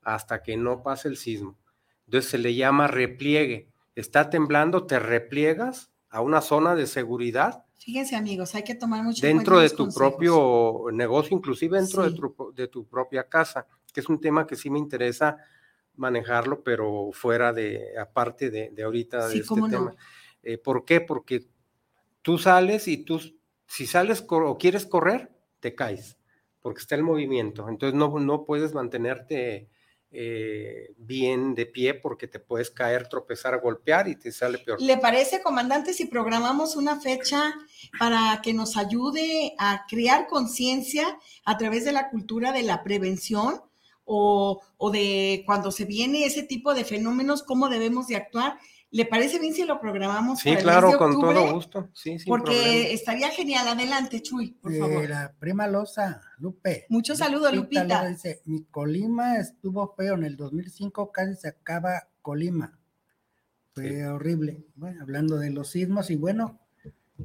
hasta 0.01 0.41
que 0.41 0.55
no 0.55 0.81
pase 0.81 1.09
el 1.09 1.17
sismo. 1.17 1.57
Entonces 2.05 2.31
se 2.31 2.37
le 2.37 2.55
llama 2.55 2.87
repliegue. 2.87 3.69
Está 3.95 4.29
temblando, 4.29 4.85
te 4.85 4.99
repliegas 4.99 5.91
a 6.09 6.21
una 6.21 6.41
zona 6.41 6.75
de 6.75 6.87
seguridad. 6.87 7.65
Fíjense 7.77 8.15
amigos, 8.15 8.55
hay 8.55 8.63
que 8.63 8.75
tomar 8.75 9.03
mucho 9.03 9.25
Dentro 9.25 9.59
de 9.59 9.69
tu 9.69 9.89
propio 9.93 10.85
negocio, 10.91 11.35
inclusive 11.35 11.77
dentro 11.77 12.03
de, 12.53 12.67
tu, 12.67 12.85
propia 12.85 13.27
casa, 13.27 13.67
que 13.93 13.99
es 13.99 14.07
un 14.07 14.21
tema 14.21 14.47
que 14.47 14.55
sí 14.55 14.69
me 14.69 14.79
interesa 14.79 15.37
manejarlo, 15.95 16.63
pero 16.63 17.09
fuera 17.11 17.51
de, 17.51 17.97
aparte 17.99 18.49
de, 18.49 18.83
ahorita 18.83 19.27
de 19.27 19.39
este 19.39 19.61
tema. 19.69 19.93
Eh, 20.41 20.57
¿Por 20.57 20.85
qué? 20.85 21.01
Porque 21.01 21.45
tú 22.21 22.37
sales 22.37 22.87
y 22.87 22.97
tú, 23.03 23.19
si 23.67 23.85
sales 23.85 24.25
o 24.29 24.57
quieres 24.57 24.85
correr, 24.85 25.31
te 25.59 25.75
caes. 25.75 26.17
porque 26.61 26.79
está 26.79 26.95
el 26.95 27.03
movimiento. 27.03 27.67
Entonces 27.67 27.97
no, 27.97 28.17
no 28.19 28.45
puedes 28.45 28.73
mantenerte 28.73 29.69
eh, 30.15 30.93
bien 30.97 31.55
de 31.55 31.65
pie 31.65 31.95
porque 31.95 32.27
te 32.27 32.39
puedes 32.39 32.69
caer, 32.69 33.09
tropezar, 33.09 33.59
golpear 33.59 34.07
y 34.07 34.15
te 34.15 34.31
sale 34.31 34.59
peor. 34.59 34.79
¿Le 34.79 34.97
parece, 34.97 35.41
comandante, 35.41 35.91
si 35.91 36.05
programamos 36.05 36.75
una 36.75 37.01
fecha 37.01 37.55
para 37.97 38.39
que 38.43 38.53
nos 38.53 38.77
ayude 38.77 39.55
a 39.57 39.85
crear 39.89 40.27
conciencia 40.27 41.17
a 41.45 41.57
través 41.57 41.83
de 41.83 41.93
la 41.93 42.11
cultura 42.11 42.51
de 42.51 42.61
la 42.61 42.83
prevención 42.83 43.61
o, 44.05 44.61
o 44.77 44.91
de 44.91 45.41
cuando 45.47 45.71
se 45.71 45.85
viene 45.85 46.25
ese 46.25 46.43
tipo 46.43 46.75
de 46.75 46.85
fenómenos, 46.85 47.41
cómo 47.41 47.67
debemos 47.67 48.07
de 48.07 48.17
actuar? 48.17 48.59
¿Le 48.93 49.05
parece 49.07 49.39
bien 49.39 49.55
si 49.55 49.65
lo 49.65 49.81
programamos? 49.81 50.39
Sí, 50.39 50.55
claro, 50.55 50.95
con 50.99 51.19
todo 51.19 51.51
gusto. 51.51 51.89
Sí, 51.93 52.17
porque 52.27 52.93
estaría 52.93 53.29
genial. 53.29 53.67
Adelante, 53.67 54.21
Chuy, 54.21 54.51
por 54.51 54.71
favor. 54.77 55.09
La 55.09 55.33
prima 55.39 55.67
Loza, 55.67 56.21
Lupe. 56.37 56.85
Muchos 56.89 57.17
saludos, 57.17 57.55
Lupita. 57.55 58.07
dice, 58.07 58.43
mi 58.45 58.65
Colima 58.65 59.37
estuvo 59.37 59.95
feo. 59.97 60.13
En 60.13 60.25
el 60.25 60.37
2005 60.37 61.11
casi 61.11 61.35
se 61.35 61.47
acaba 61.47 62.07
Colima. 62.21 62.79
Fue 63.73 64.05
horrible. 64.05 64.63
Bueno, 64.75 65.01
hablando 65.01 65.39
de 65.39 65.49
los 65.49 65.69
sismos 65.71 66.11
y 66.11 66.15
bueno, 66.15 66.59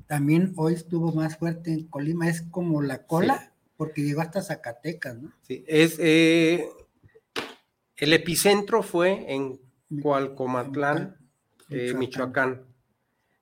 también 0.06 0.54
hoy 0.56 0.72
estuvo 0.72 1.12
más 1.12 1.36
fuerte 1.36 1.70
en 1.70 1.86
Colima. 1.88 2.30
Es 2.30 2.40
como 2.50 2.80
la 2.80 3.04
cola, 3.04 3.52
porque 3.76 4.00
llegó 4.00 4.22
hasta 4.22 4.40
Zacatecas, 4.40 5.18
¿no? 5.18 5.34
Sí, 5.42 5.66
es... 5.68 5.96
Eh, 5.98 6.66
el 7.96 8.14
epicentro 8.14 8.82
fue 8.82 9.34
en 9.34 9.60
Cualcomatlán 10.00 11.18
eh, 11.70 11.94
Michoacán. 11.94 12.64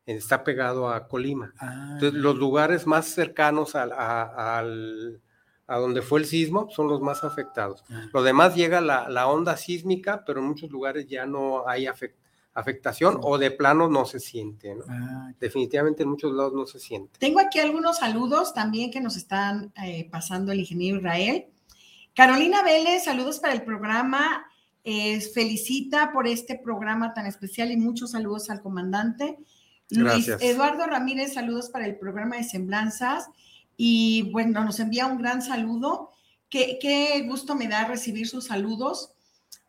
Está 0.05 0.45
pegado 0.45 0.89
a 0.89 1.09
Colima. 1.09 1.53
Ah, 1.59 1.91
Entonces, 1.95 2.15
los 2.21 2.37
lugares 2.37 2.87
más 2.87 3.07
cercanos 3.07 3.73
a, 3.75 4.63
donde 5.67 6.01
fue 6.03 6.21
el 6.21 6.27
sismo 6.27 6.69
son 6.71 6.87
los 6.87 7.01
más 7.01 7.25
afectados. 7.25 7.85
Ah. 7.91 8.07
Lo 8.13 8.23
demás 8.23 8.55
llega 8.55 8.81
la, 8.81 9.27
onda 9.27 9.57
sísmica, 9.57 10.25
pero 10.25 10.39
en 10.41 10.47
muchos 10.47 10.71
lugares 10.71 11.09
ya 11.09 11.27
no 11.27 11.69
hay 11.69 11.89
afectación 12.55 13.19
o 13.21 13.37
de 13.37 13.51
plano 13.51 13.89
no 13.89 14.05
se 14.05 14.21
siente. 14.21 14.77
Ah, 14.89 15.33
Definitivamente 15.41 16.05
en 16.05 16.11
muchos 16.11 16.33
lados 16.33 16.53
no 16.53 16.67
se 16.67 16.79
siente. 16.79 17.19
Tengo 17.19 17.41
aquí 17.41 17.59
algunos 17.59 17.99
saludos 17.99 18.55
también 18.55 18.93
que 18.93 19.01
nos 19.01 19.17
están 19.17 19.73
eh, 19.85 20.09
pasando 20.09 20.53
el 20.53 20.61
ingeniero 20.61 20.99
Israel. 20.99 21.47
Carolina 22.15 22.63
Vélez, 22.63 23.05
saludos 23.05 23.41
para 23.41 23.55
el 23.55 23.63
programa 23.63 24.47
felicita 25.33 26.13
por 26.13 26.29
este 26.29 26.57
programa 26.57 27.13
tan 27.13 27.27
especial 27.27 27.73
y 27.73 27.77
muchos 27.77 28.13
saludos 28.13 28.51
al 28.51 28.63
comandante. 28.63 29.39
Luis 29.91 30.29
Eduardo 30.41 30.87
Ramírez, 30.87 31.35
saludos 31.35 31.71
para 31.71 31.87
el 31.87 31.97
programa 31.97 32.37
de 32.37 32.45
Semblanzas. 32.45 33.29
Y 33.77 34.31
bueno, 34.33 34.65
nos 34.65 34.81
envía 34.81 35.07
un 35.07 35.19
gran 35.19 35.43
saludo. 35.43 36.11
Qué, 36.49 36.79
qué 36.81 37.23
gusto 37.23 37.55
me 37.55 37.69
da 37.69 37.85
recibir 37.85 38.29
sus 38.29 38.47
saludos. 38.47 39.11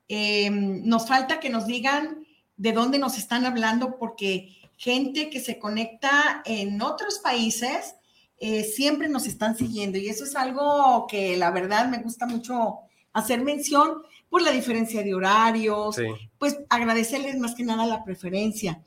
Em, 0.07 0.85
nos 0.85 1.07
falta 1.07 1.39
que 1.39 1.49
nos 1.49 1.67
digan 1.67 2.25
de 2.55 2.71
dónde 2.71 2.97
nos 2.97 3.17
están 3.17 3.45
hablando, 3.45 3.97
porque 3.97 4.55
gente 4.77 5.29
que 5.29 5.39
se 5.39 5.59
conecta 5.59 6.41
en 6.45 6.81
otros 6.81 7.19
países 7.19 7.95
eh, 8.39 8.63
siempre 8.63 9.09
nos 9.09 9.27
están 9.27 9.57
siguiendo. 9.57 9.97
Y 9.97 10.09
eso 10.09 10.23
es 10.23 10.35
algo 10.35 11.07
que 11.09 11.35
la 11.37 11.51
verdad 11.51 11.89
me 11.89 11.97
gusta 11.97 12.25
mucho 12.25 12.79
hacer 13.13 13.43
mención 13.43 14.03
por 14.29 14.41
la 14.41 14.51
diferencia 14.51 15.03
de 15.03 15.13
horarios, 15.13 15.97
pues 16.37 16.57
agradecerles 16.69 17.37
más 17.37 17.55
que 17.55 17.63
nada 17.63 17.85
la 17.85 18.03
preferencia. 18.03 18.83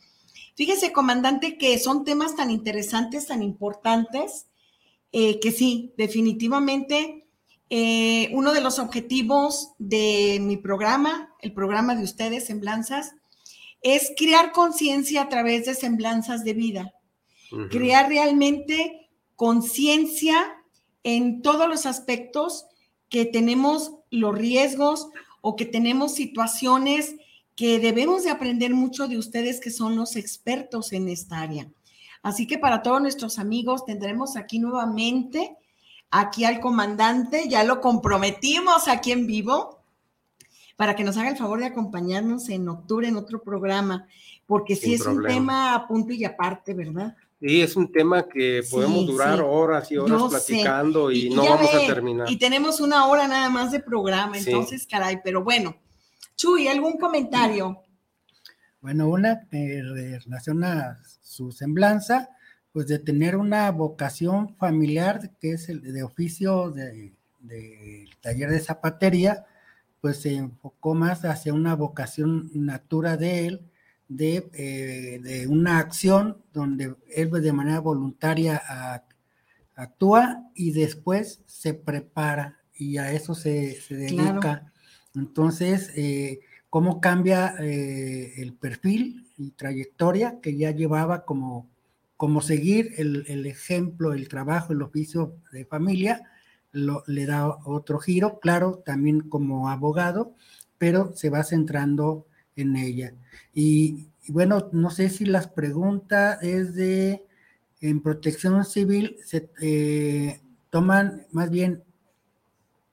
Fíjese, 0.55 0.93
comandante, 0.93 1.57
que 1.57 1.79
son 1.79 2.05
temas 2.05 2.37
tan 2.37 2.51
interesantes, 2.51 3.27
tan 3.27 3.43
importantes, 3.43 4.47
eh, 5.13 5.41
que 5.41 5.53
sí, 5.53 5.95
definitivamente 5.97 7.27
eh, 7.71 8.31
uno 8.33 8.53
de 8.53 8.61
los 8.61 8.79
objetivos 8.79 9.71
de 9.79 10.39
mi 10.41 10.57
programa, 10.57 11.35
el 11.41 11.53
programa 11.53 11.95
de 11.95 12.05
ustedes, 12.05 12.47
Semblanzas, 12.47 13.13
es 13.81 14.13
crear 14.17 14.53
conciencia 14.53 15.23
a 15.23 15.29
través 15.29 15.65
de 15.67 15.75
semblanzas 15.75 16.45
de 16.45 16.53
vida, 16.53 16.93
crear 17.71 18.09
realmente 18.09 19.09
conciencia 19.37 20.63
en 21.03 21.41
todos 21.41 21.67
los 21.69 21.87
aspectos 21.87 22.67
que 23.09 23.25
tenemos 23.25 23.93
los 24.11 24.37
riesgos 24.37 25.09
o 25.41 25.57
que 25.57 25.67
tenemos 25.67 26.15
situaciones 26.15 27.15
que 27.57 27.79
debemos 27.79 28.25
de 28.25 28.31
aprender 28.31 28.75
mucho 28.75 29.09
de 29.09 29.19
ustedes 29.19 29.61
que 29.61 29.71
son 29.71 29.97
los 29.97 30.17
expertos 30.17 30.93
en 30.93 31.09
esta 31.09 31.41
área. 31.41 31.69
Así 32.23 32.47
que 32.47 32.59
para 32.59 32.83
todos 32.83 33.01
nuestros 33.01 33.39
amigos 33.39 33.85
tendremos 33.85 34.37
aquí 34.37 34.59
nuevamente, 34.59 35.57
aquí 36.11 36.45
al 36.45 36.61
comandante, 36.61 37.49
ya 37.49 37.65
lo 37.65 37.81
comprometimos 37.81 38.89
aquí 38.89 39.13
en 39.13 39.27
vivo, 39.27 39.81
para 40.77 40.97
que 40.97 41.05
nos 41.05 41.19
haga 41.19 41.29
el 41.29 41.37
favor 41.37 41.61
de 41.61 41.67
acompañarnos 41.67 42.49
en 42.49 42.67
octubre 42.69 43.07
en 43.07 43.17
otro 43.17 43.43
programa, 43.43 44.07
porque 44.47 44.77
sí 44.77 44.95
es 44.95 45.05
un 45.05 45.23
tema 45.23 45.75
a 45.75 45.87
punto 45.87 46.15
y 46.15 46.25
aparte, 46.25 46.73
¿verdad? 46.73 47.15
Sí, 47.41 47.63
es 47.63 47.75
un 47.75 47.91
tema 47.91 48.29
que 48.29 48.63
podemos 48.71 49.07
durar 49.07 49.41
horas 49.41 49.91
y 49.91 49.97
horas 49.97 50.25
platicando 50.29 51.11
y, 51.11 51.31
no 51.31 51.43
vamos 51.43 51.75
a 51.75 51.87
terminar. 51.87 52.31
Y 52.31 52.37
tenemos 52.37 52.81
una 52.81 53.07
hora 53.07 53.27
nada 53.27 53.49
más 53.49 53.73
de 53.73 53.81
programa, 53.81 54.37
entonces, 54.37 54.87
caray, 54.87 55.21
pero 55.25 55.43
bueno. 55.43 55.75
Chuy, 56.37 56.69
¿algún 56.69 56.99
comentario? 56.99 57.83
Bueno, 58.83 59.09
una 59.09 59.47
en 59.53 59.95
relación 59.95 60.65
a 60.65 61.01
su 61.23 61.51
semblanza, 61.51 62.29
pues 62.73 62.87
de 62.89 62.99
tener 62.99 63.37
una 63.37 63.71
vocación 63.71 64.55
familiar, 64.57 65.31
que 65.41 65.53
es 65.53 65.71
el 65.71 65.81
de 65.81 66.03
oficio 66.03 66.71
del 66.71 67.15
de, 67.41 68.09
taller 68.21 68.51
de 68.51 68.61
zapatería, 68.61 69.47
pues 70.03 70.21
se 70.21 70.35
enfocó 70.35 70.95
más 70.95 71.25
hacia 71.25 71.55
una 71.55 71.75
vocación 71.75 72.51
natura 72.55 73.17
de 73.17 73.47
él, 73.47 73.70
eh, 74.19 75.21
de, 75.23 75.47
una 75.47 75.79
acción 75.79 76.39
donde 76.53 76.97
él 77.15 77.31
de 77.31 77.53
manera 77.53 77.79
voluntaria 77.79 78.61
actúa 79.77 80.51
y 80.55 80.73
después 80.73 81.43
se 81.47 81.75
prepara 81.75 82.59
y 82.75 82.97
a 82.97 83.13
eso 83.13 83.35
se, 83.35 83.79
dedica. 83.89 84.73
Entonces, 85.15 85.93
eh, 85.95 86.41
¿cómo 86.71 87.01
cambia 87.01 87.55
eh, 87.61 88.35
el 88.39 88.55
perfil 88.55 89.29
y 89.37 89.53
trayectoria 89.53 90.41
que 90.41 90.57
ya 90.57 90.73
llevaba 90.73 91.25
como, 91.25 91.69
como 92.17 92.41
seguir 92.41 92.95
el, 92.97 93.47
ejemplo, 93.47 94.13
el 94.13 94.29
trabajo, 94.29 94.73
el 94.73 94.83
oficio 94.83 95.37
de 95.53 95.67
familia? 95.67 96.23
Lo, 96.73 97.05
le 97.07 97.27
da 97.27 97.49
otro 97.65 97.99
giro, 98.01 98.41
claro, 98.41 98.83
también 98.85 99.21
como 99.21 99.69
abogado, 99.69 100.35
pero 100.79 101.13
se 101.15 101.31
va 101.31 101.45
centrando 101.45 102.27
en 102.61 102.77
ella. 102.77 103.13
Y, 103.55 104.09
bueno, 104.29 104.69
no 104.73 104.91
sé 104.91 105.09
si 105.09 105.25
las 105.25 105.49
preguntas 105.49 106.43
es 106.43 106.75
de, 106.75 107.25
en 107.81 108.01
protección 108.01 108.65
civil, 108.65 109.17
se 109.25 109.51
eh, 109.61 110.41
toman 110.71 111.27
más 111.33 111.51
bien 111.51 111.83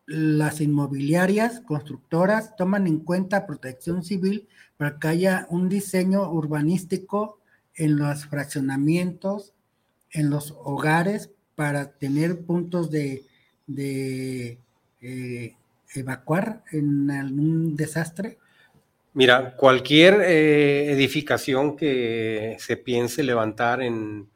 las 0.05 0.61
inmobiliarias, 0.61 1.59
constructoras, 1.59 2.55
toman 2.55 2.87
en 2.87 2.99
cuenta 2.99 3.45
protección 3.45 4.03
civil 4.03 4.47
para 4.77 4.99
que 4.99 5.07
haya 5.09 5.47
un 5.49 5.67
diseño 5.67 6.31
urbanístico 6.31 7.39
en 7.75 7.97
los 7.97 8.25
fraccionamientos, 8.25 9.53
en 10.11 10.29
los 10.29 10.55
hogares, 10.63 11.29
para 11.55 11.91
tener 11.91 12.45
puntos 12.45 12.89
de, 12.89 13.25
de 13.67 14.59
eh, 15.01 15.55
evacuar 15.93 16.63
en 16.71 17.11
algún 17.11 17.75
desastre. 17.75 18.37
Mira, 19.17 19.55
cualquier 19.55 20.21
eh, 20.21 20.91
edificación 20.91 21.75
que 21.75 22.55
se 22.59 22.77
piense 22.77 23.23
levantar 23.23 23.81
en, 23.81 24.29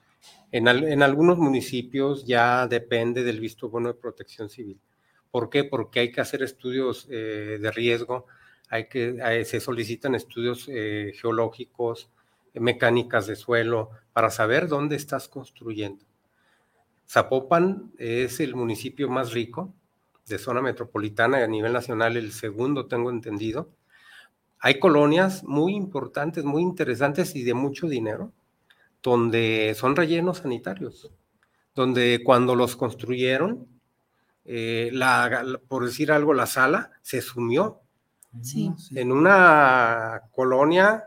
en, 0.51 1.03
algunos 1.03 1.37
municipios 1.37 2.25
ya 2.25 2.65
depende 2.65 3.23
del 3.23 3.39
visto 3.39 3.69
bueno 3.69 3.89
de 3.89 3.99
protección 3.99 4.49
civil. 4.49 4.81
¿Por 5.29 5.51
qué? 5.51 5.65
Porque 5.65 5.99
hay 5.99 6.11
que 6.11 6.19
hacer 6.19 6.41
estudios 6.41 7.05
eh, 7.11 7.59
de 7.61 7.71
riesgo, 7.71 8.25
hay 8.69 8.87
que, 8.87 9.19
eh, 9.23 9.45
se 9.45 9.59
solicitan 9.59 10.15
estudios 10.15 10.65
geológicos, 10.65 12.09
mecánicas 12.55 13.27
de 13.27 13.35
suelo, 13.35 13.91
para 14.13 14.31
saber 14.31 14.67
dónde 14.67 14.95
estás 14.95 15.27
construyendo. 15.27 16.03
Zapopan 17.07 17.91
es 17.99 18.39
el 18.39 18.55
municipio 18.55 19.09
más 19.09 19.31
rico 19.31 19.75
de 20.25 20.39
zona 20.39 20.59
metropolitana 20.59 21.39
y 21.39 21.43
a 21.43 21.47
nivel 21.47 21.71
nacional 21.71 22.17
el 22.17 22.31
segundo, 22.31 22.87
tengo 22.87 23.11
entendido 23.11 23.69
hay 24.61 24.79
colonias 24.79 25.43
muy 25.43 25.75
importantes, 25.75 26.43
muy 26.45 26.61
interesantes 26.61 27.35
y 27.35 27.43
de 27.43 27.55
mucho 27.55 27.87
dinero, 27.87 28.31
donde 29.01 29.75
son 29.75 29.95
rellenos 29.95 30.37
sanitarios, 30.37 31.11
donde 31.73 32.21
cuando 32.23 32.55
los 32.55 32.75
construyeron, 32.75 33.67
eh, 34.45 34.91
por 35.67 35.85
decir 35.85 36.11
algo, 36.11 36.35
la 36.35 36.45
sala 36.45 36.91
se 37.01 37.21
sumió 37.21 37.81
sí. 38.41 38.71
en 38.95 39.11
una 39.11 40.21
colonia 40.31 41.05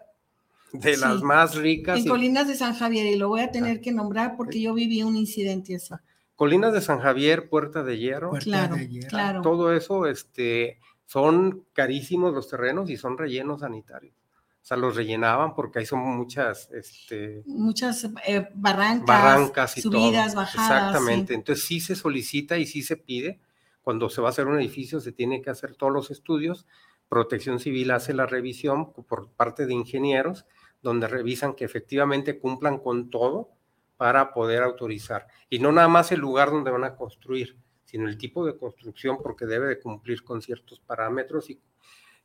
de 0.72 0.96
las 0.96 1.22
más 1.22 1.54
ricas. 1.54 2.00
En 2.00 2.06
Colinas 2.06 2.48
de 2.48 2.56
San 2.56 2.74
Javier, 2.74 3.06
y 3.06 3.16
lo 3.16 3.28
voy 3.28 3.42
a 3.42 3.52
tener 3.52 3.80
que 3.80 3.92
nombrar 3.92 4.36
porque 4.36 4.60
yo 4.60 4.74
viví 4.74 5.04
un 5.04 5.14
incidente 5.14 5.76
así. 5.76 5.94
Colinas 6.34 6.72
de 6.72 6.80
San 6.80 6.98
Javier, 6.98 7.48
Puerta 7.48 7.84
de 7.84 7.98
Hierro, 7.98 8.30
Puerta 8.30 8.44
Claro, 8.44 8.74
de 8.74 8.88
hierro. 8.88 9.08
claro. 9.08 9.42
todo 9.42 9.72
eso, 9.72 10.06
este, 10.06 10.80
son 11.06 11.66
carísimos 11.72 12.32
los 12.34 12.48
terrenos 12.48 12.90
y 12.90 12.96
son 12.96 13.18
rellenos 13.18 13.60
sanitarios. 13.60 14.14
O 14.16 14.66
sea, 14.66 14.78
los 14.78 14.96
rellenaban 14.96 15.54
porque 15.54 15.80
ahí 15.80 15.86
son 15.86 16.00
muchas, 16.00 16.70
este, 16.72 17.42
Muchas 17.44 18.08
eh, 18.26 18.48
barrancas, 18.54 19.06
barrancas 19.06 19.76
y 19.76 19.82
subidas, 19.82 20.32
todo. 20.32 20.42
bajadas. 20.42 20.88
Exactamente. 20.88 21.34
sí. 21.34 21.34
Entonces 21.34 21.64
sí 21.64 21.80
se 21.80 21.94
solicita 21.94 22.56
y 22.56 22.64
sí 22.66 22.82
se 22.82 22.96
pide. 22.96 23.40
Cuando 23.82 24.08
se 24.08 24.22
va 24.22 24.28
a 24.28 24.30
hacer 24.30 24.46
un 24.46 24.58
edificio 24.58 25.00
se 25.00 25.12
tiene 25.12 25.42
que 25.42 25.50
hacer 25.50 25.76
todos 25.76 25.92
los 25.92 26.10
estudios. 26.10 26.66
Protección 27.10 27.60
Civil 27.60 27.90
hace 27.90 28.14
la 28.14 28.24
revisión 28.24 28.92
por 28.94 29.28
parte 29.32 29.66
de 29.66 29.74
ingenieros, 29.74 30.46
donde 30.82 31.08
revisan 31.08 31.54
que 31.54 31.66
efectivamente 31.66 32.38
cumplan 32.38 32.78
con 32.78 33.10
todo 33.10 33.50
para 33.98 34.32
poder 34.32 34.62
autorizar. 34.62 35.26
Y 35.50 35.58
no 35.58 35.72
nada 35.72 35.88
más 35.88 36.10
el 36.12 36.20
lugar 36.20 36.50
donde 36.50 36.70
van 36.70 36.84
a 36.84 36.96
construir, 36.96 37.58
sino 37.94 38.08
el 38.08 38.18
tipo 38.18 38.44
de 38.44 38.56
construcción, 38.58 39.18
porque 39.22 39.46
debe 39.46 39.68
de 39.68 39.78
cumplir 39.78 40.24
con 40.24 40.42
ciertos 40.42 40.80
parámetros 40.80 41.48
y 41.48 41.60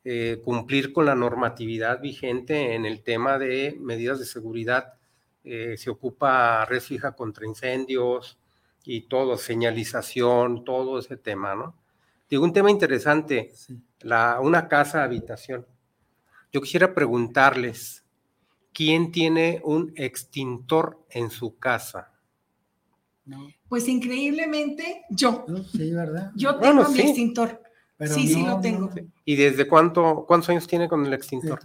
eh, 0.04 0.42
cumplir 0.44 0.92
con 0.92 1.06
la 1.06 1.14
normatividad 1.14 2.02
vigente 2.02 2.74
en 2.74 2.88
el 2.88 3.04
tema 3.04 3.38
de 3.38 3.78
medidas 3.80 4.18
de 4.18 4.26
seguridad. 4.26 4.96
Eh, 5.44 5.76
se 5.78 5.92
ocupa 5.92 6.66
red 6.66 6.82
fija 6.82 7.12
contra 7.12 7.46
incendios 7.46 8.40
y 8.84 9.02
todo, 9.02 9.38
señalización, 9.38 10.66
todo 10.66 10.98
ese 10.98 11.18
tema, 11.18 11.54
¿no? 11.54 11.76
Digo, 12.28 12.44
un 12.44 12.54
tema 12.54 12.72
interesante, 12.72 13.52
Sí. 13.54 13.80
la, 14.00 14.40
una 14.42 14.68
casa 14.68 15.04
habitación. 15.04 15.68
Yo 16.52 16.62
quisiera 16.62 16.96
preguntarles, 16.96 18.04
¿quién 18.74 19.12
tiene 19.12 19.62
un 19.64 19.94
extintor 19.98 20.98
en 21.12 21.30
su 21.30 21.60
casa? 21.60 22.12
No, 23.30 23.48
Pues 23.68 23.88
increíblemente, 23.88 25.04
yo. 25.12 25.46
sí, 25.72 25.92
¿verdad? 25.92 26.32
Yo 26.36 26.56
tengo 26.58 26.74
Bueno, 26.82 26.90
mi 26.90 26.96
sí. 27.00 27.02
extintor. 27.08 27.62
Pero 27.98 28.16
sí, 28.16 28.28
sí 28.28 28.44
lo 28.44 28.60
tengo. 28.60 28.90
¿Y 29.26 29.36
desde 29.36 29.68
cuánto, 29.68 30.26
cuántos 30.28 30.50
años 30.50 30.66
tiene 30.68 30.88
con 30.90 31.06
el 31.06 31.14
extintor? 31.14 31.60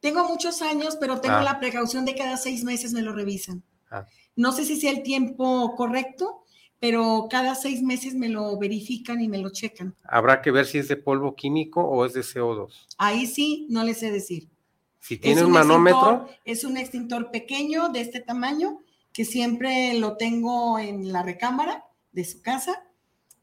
Tengo 0.00 0.26
muchos 0.26 0.62
años, 0.62 0.96
pero 0.98 1.20
tengo 1.20 1.36
Ah. 1.36 1.42
la 1.44 1.60
precaución 1.60 2.04
de 2.04 2.14
cada 2.14 2.36
seis 2.36 2.64
meses 2.64 2.92
me 2.92 3.02
lo 3.02 3.12
revisan. 3.12 3.62
Ah. 3.90 4.06
No 4.36 4.52
sé 4.52 4.64
si 4.64 4.80
sea 4.80 4.90
el 4.90 5.02
tiempo 5.02 5.74
correcto, 5.76 6.44
pero 6.80 7.26
cada 7.30 7.54
seis 7.56 7.82
meses 7.82 8.14
me 8.14 8.28
lo 8.28 8.56
verifican 8.58 9.20
y 9.20 9.28
me 9.28 9.38
lo 9.38 9.50
checan. 9.50 9.94
Habrá 10.04 10.40
que 10.40 10.50
ver 10.50 10.66
si 10.66 10.78
es 10.78 10.88
de 10.88 10.96
polvo 10.96 11.34
químico 11.34 11.82
o 11.82 12.06
es 12.06 12.14
de 12.14 12.22
CO2. 12.22 12.86
Ahí 12.96 13.26
sí, 13.26 13.66
no 13.68 13.84
les 13.84 13.98
sé 13.98 14.10
decir. 14.10 14.48
Si 15.00 15.14
Es 15.14 15.20
tiene 15.20 15.44
un 15.44 15.50
manómetro, 15.50 15.98
extintor- 16.26 16.36
es 16.44 16.64
un 16.64 16.76
extintor 16.76 17.30
pequeño 17.32 17.88
de 17.88 18.00
este 18.00 18.20
tamaño 18.20 18.78
que 19.12 19.24
siempre 19.24 19.94
lo 19.98 20.16
tengo 20.16 20.78
en 20.78 21.12
la 21.12 21.22
recámara 21.22 21.84
de 22.12 22.24
su 22.24 22.40
casa. 22.42 22.82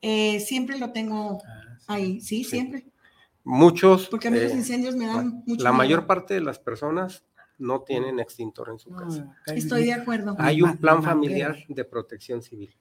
Eh, 0.01 0.39
siempre 0.39 0.77
lo 0.79 0.91
tengo 0.91 1.39
Ah, 1.45 1.61
sí. 1.79 1.85
ahí, 1.87 2.21
sí, 2.21 2.43
Sí. 2.43 2.49
siempre. 2.51 2.85
muchos, 3.43 4.07
Porque 4.09 4.27
a 4.27 4.31
mí 4.31 4.39
los 4.39 4.51
eh, 4.51 4.55
incendios 4.55 4.95
me 4.95 5.07
dan 5.07 5.43
mucho 5.45 5.63
la 5.63 5.71
miedo. 5.71 5.73
mayor 5.77 6.07
parte 6.07 6.35
de 6.35 6.41
las 6.41 6.59
personas 6.59 7.23
no 7.57 7.81
tienen 7.81 8.19
extintor 8.19 8.69
en 8.69 8.79
su 8.79 8.91
No, 8.91 8.97
casa. 8.97 9.35
Estoy 9.47 9.85
de 9.85 9.93
acuerdo. 9.93 10.35
Hay 10.39 10.61
un 10.61 10.77
plan 10.77 11.01
familiar 11.03 11.57
de 11.67 11.83
protección 11.83 12.41
civil. 12.41 12.73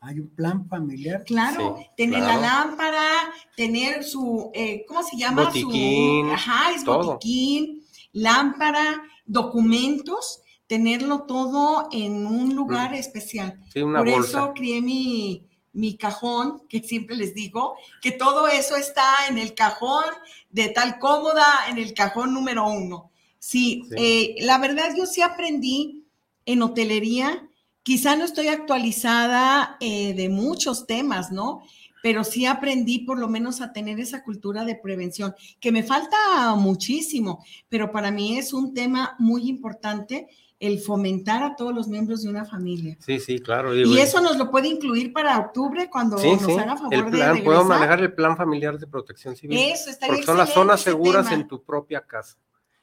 Hay 0.00 0.20
un 0.20 0.28
plan 0.28 0.68
familiar. 0.68 1.24
Claro, 1.24 1.76
Sí, 1.78 1.86
tener 1.96 2.20
claro. 2.20 2.40
la 2.42 2.46
lámpara, 2.46 3.08
tener 3.56 4.04
su, 4.04 4.50
eh, 4.52 4.84
¿cómo 4.86 5.02
se 5.02 5.16
llama? 5.16 5.44
Botiquín, 5.46 6.26
su, 6.26 6.32
ajá, 6.32 6.72
es 6.74 6.84
todo. 6.84 7.12
botiquín, 7.14 7.82
lámpara, 8.12 9.02
documentos, 9.24 10.42
tenerlo 10.66 11.22
todo 11.24 11.88
en 11.92 12.26
un 12.26 12.54
lugar 12.54 12.92
Mm. 12.92 12.94
especial. 12.94 13.60
Sí, 13.72 13.80
una 13.82 13.98
Por 14.00 14.10
bolsa. 14.10 14.28
eso 14.38 14.52
crié 14.54 14.80
mi, 14.80 15.44
mi 15.72 15.96
cajón, 15.96 16.62
que 16.68 16.80
siempre 16.80 17.16
les 17.16 17.34
digo, 17.34 17.74
que 18.00 18.12
todo 18.12 18.48
eso 18.48 18.76
está 18.76 19.04
en 19.28 19.38
el 19.38 19.54
cajón 19.54 20.04
de 20.50 20.68
tal 20.68 20.98
cómoda, 20.98 21.44
en 21.68 21.78
el 21.78 21.92
cajón 21.94 22.32
número 22.32 22.66
uno. 22.68 23.10
Sí, 23.38 23.82
Sí. 23.90 23.94
eh, 23.98 24.34
la 24.44 24.58
verdad 24.58 24.94
yo 24.96 25.04
sí 25.06 25.20
aprendí 25.20 26.04
en 26.46 26.62
hotelería, 26.62 27.46
quizá 27.82 28.16
no 28.16 28.24
estoy 28.24 28.48
actualizada 28.48 29.76
eh, 29.80 30.14
de 30.14 30.28
muchos 30.28 30.86
temas, 30.86 31.30
¿no? 31.32 31.62
Pero 32.02 32.22
sí 32.24 32.46
aprendí 32.46 33.00
por 33.00 33.18
lo 33.18 33.28
menos 33.28 33.60
a 33.60 33.72
tener 33.72 33.98
esa 33.98 34.22
cultura 34.22 34.64
de 34.64 34.76
prevención, 34.76 35.34
que 35.60 35.72
me 35.72 35.82
falta 35.82 36.54
muchísimo, 36.56 37.42
pero 37.68 37.90
para 37.92 38.10
mí 38.10 38.38
es 38.38 38.52
un 38.52 38.74
tema 38.74 39.16
muy 39.18 39.48
importante 39.48 40.28
el 40.60 40.78
fomentar 40.80 41.42
a 41.42 41.56
todos 41.56 41.74
los 41.74 41.88
miembros 41.88 42.22
de 42.22 42.30
una 42.30 42.44
familia. 42.44 42.96
Sí, 43.00 43.18
sí, 43.20 43.38
claro. 43.40 43.72
digo, 43.72 43.90
Y 43.92 43.98
eso 43.98 44.20
nos 44.20 44.36
lo 44.38 44.50
puede 44.50 44.68
incluir 44.68 45.12
para 45.12 45.38
octubre 45.38 45.90
cuando 45.90 46.16
sí, 46.18 46.30
nos 46.32 46.44
sí, 46.44 46.52
haga 46.52 46.76
favor 46.76 46.94
el 46.94 47.04
de 47.06 47.10
plan, 47.10 47.44
puedo 47.44 47.64
manejar 47.64 48.00
el 48.00 48.14
plan 48.14 48.36
familiar 48.36 48.78
de 48.78 48.86
protección 48.86 49.36
civil. 49.36 49.58
Eso 49.58 49.90
estaría 49.90 50.14
porque 50.14 50.26
son 50.26 50.38
las 50.38 50.50
zonas 50.54 50.80
seguras 50.80 51.26
tema. 51.28 51.40
en 51.42 51.48
tu 51.48 51.62
propia 51.64 52.00
casa. 52.06 52.38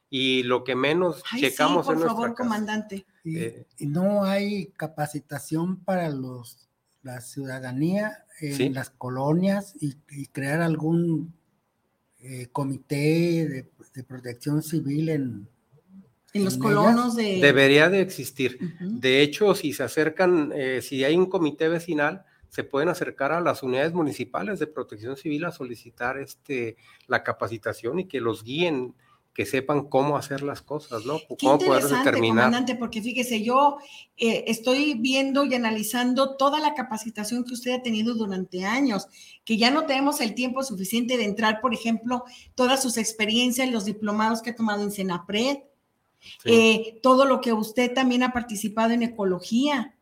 Y 0.10 0.44
lo 0.44 0.64
que 0.66 0.76
menos 0.76 1.24
Ay, 1.32 1.42
checamos 1.42 1.86
sí, 1.86 1.88
por 1.88 1.94
en 1.96 2.00
nuestra 2.02 2.16
favor, 2.16 2.30
casa. 2.36 2.44
comandante. 2.44 3.06
Y, 3.24 3.38
Eh. 3.38 3.68
y 3.78 3.86
no 3.88 4.26
hay 4.26 4.68
capacitación 4.78 5.78
para 5.84 6.10
los 6.10 6.68
la 7.04 7.20
ciudadanía 7.22 8.26
en 8.42 8.56
Sí. 8.56 8.70
las 8.70 8.90
colonias 8.92 9.74
y, 9.80 9.96
y 10.12 10.28
crear 10.28 10.62
algún 10.62 11.34
eh, 12.20 12.48
comité 12.52 13.48
de, 13.48 13.72
de 13.96 14.04
protección 14.04 14.62
civil 14.62 15.10
en, 15.10 15.48
En 16.34 16.46
los 16.46 16.58
colonos 16.58 17.16
de... 17.16 17.40
Debería 17.42 17.90
de 17.90 18.02
existir. 18.02 18.58
De 18.80 19.22
hecho, 19.22 19.54
si 19.54 19.74
se 19.74 19.84
acercan, 19.84 20.52
eh, 20.56 20.82
si 20.82 21.04
hay 21.04 21.16
un 21.16 21.26
comité 21.26 21.68
vecinal, 21.68 22.26
se 22.52 22.66
pueden 22.66 22.90
acercar 22.90 23.32
a 23.32 23.42
las 23.42 23.64
unidades 23.64 23.94
municipales 23.94 24.60
de 24.60 24.68
protección 24.68 25.16
civil 25.16 25.46
a 25.46 25.52
solicitar 25.52 26.18
este, 26.18 26.76
la 27.08 27.24
capacitación 27.24 28.00
y 28.00 28.08
que 28.08 28.20
los 28.20 28.44
guíen, 28.44 28.94
que 29.34 29.46
sepan 29.46 29.88
cómo 29.88 30.18
hacer 30.18 30.44
las 30.44 30.62
cosas, 30.62 31.06
¿no? 31.06 31.20
Qué 31.20 31.36
Cómo 31.46 31.60
poder 31.60 31.84
determinar. 31.84 32.46
comandante, 32.46 32.76
porque 32.76 33.02
fíjese, 33.02 33.42
yo 33.42 33.78
eh, 34.18 34.44
estoy 34.48 34.96
viendo 34.96 35.46
y 35.46 35.56
analizando 35.56 36.36
toda 36.36 36.60
la 36.60 36.74
capacitación 36.74 37.46
que 37.46 37.54
usted 37.54 37.72
ha 37.72 37.82
tenido 37.82 38.14
durante 38.16 38.66
años, 38.66 39.08
que 39.46 39.56
ya 39.56 39.72
no 39.72 39.86
tenemos 39.86 40.20
el 40.20 40.36
tiempo 40.36 40.64
suficiente 40.64 41.16
de 41.16 41.24
entrar, 41.24 41.62
por 41.62 41.74
ejemplo, 41.74 42.26
todas 42.56 42.82
sus 42.82 42.98
experiencias, 42.98 43.72
los 43.72 43.86
diplomados 43.86 44.42
que 44.42 44.50
ha 44.50 44.56
tomado 44.56 44.84
en 44.84 44.92
Senapred, 44.92 45.60
Sí. 46.44 46.50
eh, 46.54 47.00
todo 47.04 47.26
lo 47.26 47.42
que 47.42 47.54
usted 47.54 47.94
también 47.94 48.24
ha 48.24 48.32
participado 48.34 48.92
en 48.94 49.04
ecología. 49.04 49.96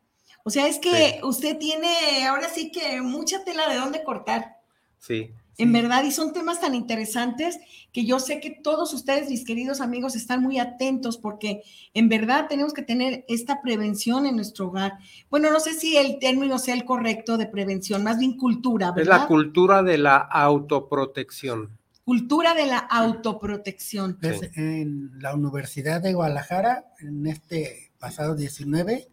O 0.44 0.50
sea, 0.50 0.66
es 0.68 0.78
que 0.78 0.90
Sí. 0.90 1.14
usted 1.22 1.58
tiene 1.58 2.26
ahora 2.26 2.48
sí 2.48 2.70
que 2.72 3.00
mucha 3.02 3.44
tela 3.44 3.68
de 3.68 3.76
dónde 3.76 4.02
cortar. 4.04 4.56
sí. 4.98 5.30
En 5.58 5.68
Sí. 5.68 5.72
verdad, 5.74 6.04
y 6.04 6.10
son 6.10 6.32
temas 6.32 6.58
tan 6.58 6.74
interesantes 6.74 7.58
que 7.92 8.06
yo 8.06 8.18
sé 8.18 8.40
que 8.40 8.48
todos 8.50 8.94
ustedes, 8.94 9.28
mis 9.28 9.44
queridos 9.44 9.82
amigos, 9.82 10.16
están 10.16 10.40
muy 10.42 10.58
atentos 10.58 11.18
porque 11.18 11.62
en 11.92 12.08
verdad 12.08 12.46
tenemos 12.48 12.72
que 12.72 12.80
tener 12.80 13.26
esta 13.28 13.60
prevención 13.60 14.24
en 14.24 14.36
nuestro 14.36 14.68
hogar. 14.68 14.94
Bueno, 15.28 15.50
no 15.50 15.60
sé 15.60 15.74
si 15.74 15.98
el 15.98 16.18
término 16.18 16.58
sea 16.58 16.72
el 16.74 16.86
correcto 16.86 17.36
de 17.36 17.44
prevención, 17.44 18.02
más 18.02 18.18
bien 18.18 18.38
cultura, 18.38 18.88
Es 18.88 18.94
¿verdad? 18.94 19.18
la 19.20 19.26
cultura 19.26 19.82
de 19.82 19.98
la 19.98 20.16
autoprotección. 20.16 21.76
Cultura 22.10 22.54
de 22.54 22.66
la 22.66 22.78
autoprotección. 22.78 24.18
Es 24.20 24.40
Sí. 24.40 24.46
en 24.56 25.12
la 25.20 25.32
Universidad 25.32 26.00
de 26.02 26.12
Guadalajara, 26.12 26.86
en 26.98 27.24
este 27.28 27.92
pasado 28.00 28.34
19, 28.34 29.06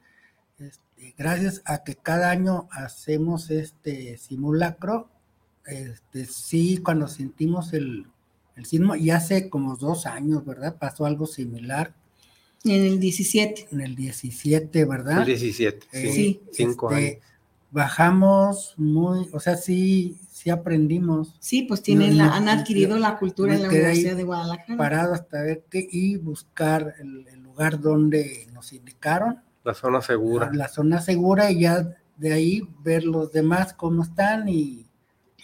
este, 0.57 1.13
gracias 1.15 1.61
a 1.65 1.83
que 1.83 1.93
cada 1.93 2.31
año 2.31 2.67
hacemos 2.71 3.51
este 3.51 4.17
simulacro, 4.17 5.11
este, 5.67 6.25
sí, 6.25 6.79
cuando 6.83 7.07
sentimos 7.07 7.71
el, 7.73 8.07
el 8.55 8.65
sismo, 8.65 8.95
y 8.95 9.11
hace 9.11 9.47
como 9.47 9.75
dos 9.77 10.07
años, 10.07 10.43
¿verdad? 10.43 10.75
Pasó 10.79 11.05
algo 11.05 11.27
similar 11.27 11.93
En 12.63 12.83
el 12.83 12.99
17. 12.99 13.67
en 13.73 13.81
el 13.81 13.95
17, 13.95 14.85
¿verdad? 14.85 15.19
El 15.19 15.25
17. 15.27 15.85
Eh, 15.91 16.11
Sí. 16.11 16.41
Cinco 16.51 16.89
este, 16.91 17.07
años. 17.11 17.23
Bajamos 17.69 18.73
muy, 18.77 19.29
o 19.33 19.39
sea, 19.39 19.55
sí, 19.55 20.17
sí 20.47 20.51
aprendimos 20.51 21.35
Sí, 21.39 21.63
pues 21.63 21.81
tienen 21.81 22.17
No, 22.17 22.25
la- 22.25 22.35
han 22.35 22.47
adquirido 22.47 22.91
yo- 22.91 22.99
la 22.99 23.17
cultura 23.17 23.53
en 23.55 23.63
la 23.63 23.67
Universidad 23.67 24.15
de 24.15 24.23
Guadalajara. 24.23 24.77
parado 24.77 25.13
hasta 25.13 25.41
ver 25.41 25.65
qué 25.69 25.85
y 25.91 26.15
buscar 26.17 26.93
el, 26.99 27.27
el 27.27 27.41
lugar 27.41 27.79
donde 27.81 28.47
nos 28.53 28.71
indicaron, 28.73 29.41
La 29.63 29.73
zona 29.73 30.01
segura. 30.01 30.49
la 30.53 30.67
zona 30.69 31.01
segura 31.01 31.51
y 31.51 31.61
ya 31.61 31.95
de 32.15 32.33
ahí 32.33 32.61
ver 32.83 33.03
los 33.03 33.31
demás 33.31 33.73
cómo 33.73 34.03
están 34.03 34.47
y, 34.47 34.85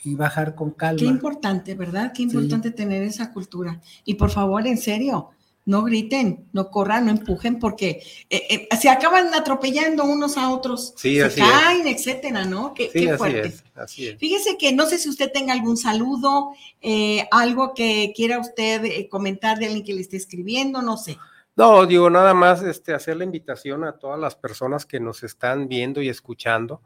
y 0.06 0.16
bajar 0.16 0.56
con 0.56 0.72
calma. 0.72 1.00
Qué 1.00 1.06
importante, 1.06 1.76
¿verdad? 1.76 2.12
Qué 2.14 2.24
Sí. 2.24 2.24
importante 2.24 2.72
tener 2.72 3.04
esa 3.04 3.32
cultura. 3.32 3.80
Y 4.06 4.16
por 4.16 4.30
favor, 4.32 4.66
en 4.68 4.78
serio, 4.78 5.30
no 5.66 5.84
griten, 5.84 6.48
no 6.52 6.70
corran, 6.70 7.06
no 7.06 7.12
empujen, 7.12 7.58
porque 7.60 8.04
eh, 8.30 8.68
eh, 8.72 8.78
se 8.78 8.90
acaban 8.90 9.34
atropellando 9.34 10.04
unos 10.04 10.38
a 10.38 10.50
otros, 10.52 10.94
Sí, 10.98 11.16
se 11.16 11.24
así 11.24 11.42
es. 11.42 11.48
caen, 11.50 11.88
etcétera, 11.88 12.46
¿no? 12.46 12.74
Qué, 12.74 12.90
Sí, 12.92 13.02
qué 13.02 13.10
así 13.12 13.18
fuerte. 13.18 13.48
es. 13.48 13.64
Así 13.76 14.08
es. 14.08 14.18
Fíjese 14.20 14.58
que 14.58 14.74
no 14.74 14.86
sé 14.86 14.98
si 14.98 15.08
usted 15.10 15.32
tenga 15.32 15.54
algún 15.54 15.78
saludo, 15.78 16.52
eh, 16.82 17.28
algo 17.32 17.74
que 17.74 18.12
quiera 18.16 18.40
usted 18.40 18.84
eh, 18.86 19.08
comentar 19.10 19.58
de 19.58 19.68
alguien 19.68 19.84
que 19.86 19.94
le 19.94 20.02
esté 20.02 20.18
escribiendo, 20.18 20.82
no 20.82 20.98
sé. 20.98 21.18
No, 21.56 21.86
digo, 21.86 22.10
nada 22.10 22.34
más 22.34 22.62
este, 22.64 22.94
hacer 22.94 23.16
la 23.18 23.24
invitación 23.24 23.84
a 23.84 23.94
todas 24.00 24.20
las 24.20 24.36
personas 24.36 24.86
que 24.86 25.00
nos 25.00 25.24
están 25.24 25.68
viendo 25.68 26.02
y 26.02 26.10
escuchando 26.10 26.82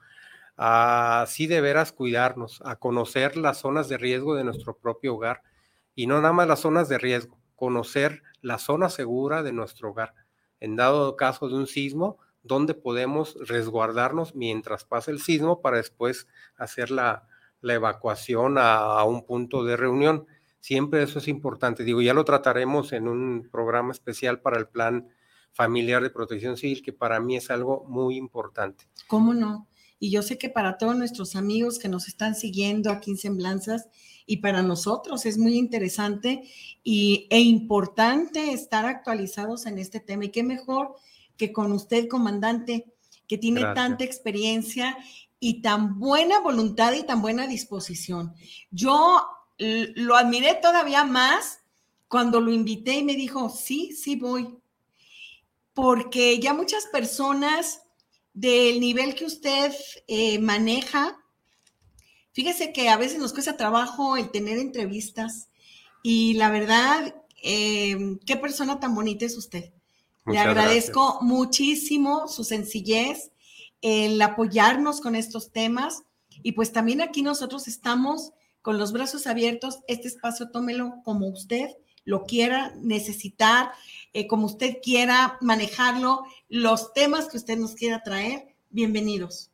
a 0.57 1.25
sí 1.27 1.47
de 1.47 1.61
veras 1.61 1.91
cuidarnos, 1.91 2.61
a 2.65 2.75
conocer 2.77 3.37
las 3.37 3.59
zonas 3.59 3.89
de 3.89 3.97
riesgo 3.97 4.35
de 4.35 4.43
nuestro 4.43 4.75
propio 4.77 5.15
hogar 5.15 5.41
y 5.95 6.07
no 6.07 6.15
nada 6.21 6.33
más 6.33 6.47
las 6.47 6.59
zonas 6.61 6.89
de 6.89 6.97
riesgo, 6.97 7.37
conocer 7.57 8.23
la 8.41 8.59
zona 8.59 8.89
segura 8.89 9.43
de 9.43 9.51
nuestro 9.51 9.89
hogar. 9.89 10.13
En 10.61 10.77
dado 10.77 11.17
caso 11.17 11.49
de 11.49 11.55
un 11.55 11.67
sismo, 11.67 12.19
donde 12.43 12.73
podemos 12.73 13.35
resguardarnos 13.45 14.33
mientras 14.35 14.85
pasa 14.85 15.11
el 15.11 15.19
sismo 15.19 15.59
para 15.59 15.77
después 15.77 16.27
hacer 16.55 16.91
la, 16.91 17.27
evacuación 17.61 18.57
a, 18.57 18.77
a, 18.77 19.03
un 19.03 19.25
punto 19.25 19.65
de 19.65 19.75
reunión. 19.75 20.25
Siempre 20.61 21.03
eso 21.03 21.19
es 21.19 21.27
importante. 21.27 21.83
Digo, 21.83 22.01
ya 22.01 22.13
lo 22.13 22.23
trataremos 22.23 22.93
en 22.93 23.09
un 23.09 23.49
programa 23.51 23.91
especial 23.91 24.39
para 24.39 24.57
el 24.57 24.67
plan 24.67 25.09
familiar 25.51 26.01
de 26.03 26.11
protección 26.11 26.55
civil, 26.55 26.81
que 26.81 26.93
para 26.93 27.19
mí 27.19 27.35
es 27.35 27.49
algo 27.49 27.83
muy 27.89 28.15
importante. 28.15 28.85
¿Cómo 29.07 29.33
no? 29.33 29.67
Y 29.99 30.11
yo 30.11 30.21
sé 30.21 30.37
que 30.37 30.49
para 30.49 30.77
todos 30.77 30.95
nuestros 30.95 31.35
amigos 31.35 31.79
que 31.79 31.89
nos 31.89 32.07
están 32.07 32.35
siguiendo 32.35 32.91
aquí 32.91 33.11
en 33.11 33.17
Semblanzas 33.17 33.89
y 34.27 34.37
para 34.37 34.61
nosotros 34.61 35.25
es 35.25 35.37
muy 35.37 35.57
interesante 35.57 36.43
y, 36.83 37.25
e 37.31 37.39
importante 37.39 38.51
estar 38.51 38.85
actualizados 38.85 39.65
en 39.65 39.79
este 39.79 39.99
tema. 39.99 40.25
Y 40.25 40.29
qué 40.29 40.43
mejor 40.43 40.95
que 41.37 41.51
con 41.51 41.71
usted, 41.71 42.07
comandante, 42.07 42.93
que 43.27 43.37
tiene 43.37 43.61
tanta 43.73 44.03
experiencia 44.03 44.97
y 45.39 45.61
tan 45.61 45.97
buena 45.97 46.41
voluntad 46.41 46.93
y 46.93 47.03
tan 47.03 47.21
buena 47.21 47.47
disposición. 47.47 48.35
Yo 48.69 49.25
lo 49.57 50.15
admiré 50.15 50.55
todavía 50.61 51.03
más 51.03 51.59
cuando 52.07 52.39
lo 52.39 52.51
invité 52.51 52.95
y 52.95 53.03
me 53.03 53.15
dijo, 53.15 53.49
sí, 53.49 53.93
sí 53.93 54.15
voy. 54.15 54.57
Porque 55.73 56.39
ya 56.39 56.53
muchas 56.53 56.85
personas 56.87 57.81
del 58.33 58.79
nivel 58.79 59.15
que 59.15 59.25
usted 59.25 59.73
eh, 60.07 60.39
maneja, 60.39 61.17
fíjese 62.37 62.71
que 62.71 62.87
a 62.89 62.97
veces 62.97 63.17
nos 63.17 63.33
cuesta 63.33 63.57
trabajo 63.57 64.15
el 64.15 64.29
tener 64.29 64.59
entrevistas 64.59 65.49
y 66.03 66.35
la 66.35 66.51
verdad, 66.51 67.15
eh, 67.41 67.97
qué 68.27 68.35
persona 68.35 68.79
tan 68.79 68.93
bonita 68.93 69.25
es 69.25 69.35
usted. 69.35 69.73
Le 70.23 70.37
agradezco 70.37 71.17
muchísimo 71.21 72.27
su 72.27 72.43
sencillez, 72.43 73.31
el 73.81 74.21
apoyarnos 74.21 75.01
con 75.01 75.15
estos 75.15 75.51
temas 75.51 76.03
y 76.43 76.51
pues 76.51 76.71
también 76.71 77.01
aquí 77.01 77.23
nosotros 77.23 77.67
estamos 77.67 78.33
con 78.61 78.77
los 78.77 78.91
brazos 78.91 79.25
abiertos. 79.25 79.79
Este 79.87 80.07
espacio 80.07 80.51
tómelo 80.51 81.01
como 81.03 81.27
usted 81.29 81.71
lo 82.05 82.25
quiera 82.25 82.71
necesitar, 82.75 83.71
eh, 84.13 84.27
como 84.27 84.45
usted 84.45 84.77
quiera 84.83 85.39
manejarlo, 85.41 86.21
los 86.49 86.93
temas 86.93 87.29
que 87.29 87.37
usted 87.37 87.57
nos 87.57 87.73
quiera 87.73 88.03
traer, 88.03 88.53
bienvenidos. 88.69 89.49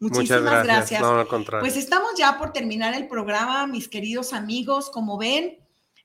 Muchísimas 0.00 0.64
gracias. 0.64 1.02
pues 1.60 1.76
estamos 1.76 2.10
ya 2.16 2.38
por 2.38 2.52
terminar 2.52 2.94
el 2.94 3.08
programa, 3.08 3.66
mis 3.66 3.88
queridos 3.88 4.32
amigos. 4.32 4.90
Como 4.90 5.18
ven, 5.18 5.58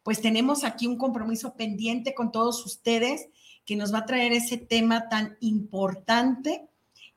pues 0.03 0.21
tenemos 0.21 0.63
aquí 0.63 0.87
un 0.87 0.97
compromiso 0.97 1.55
pendiente 1.55 2.13
con 2.13 2.31
todos 2.31 2.65
ustedes 2.65 3.27
que 3.65 3.75
nos 3.75 3.93
va 3.93 3.99
a 3.99 4.05
traer 4.05 4.33
ese 4.33 4.57
tema 4.57 5.09
tan 5.09 5.37
importante. 5.39 6.67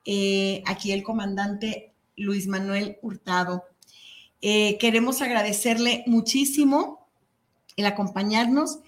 Eh, 0.04 0.62
aquí 0.66 0.92
el 0.92 1.02
comandante 1.02 1.94
Luis 2.16 2.46
Manuel 2.46 2.98
Hurtado. 3.02 3.64
Eh, 4.40 4.78
queremos 4.78 5.22
agradecerle 5.22 6.04
muchísimo 6.06 7.08
el 7.76 7.86
acompañarnos 7.86 8.78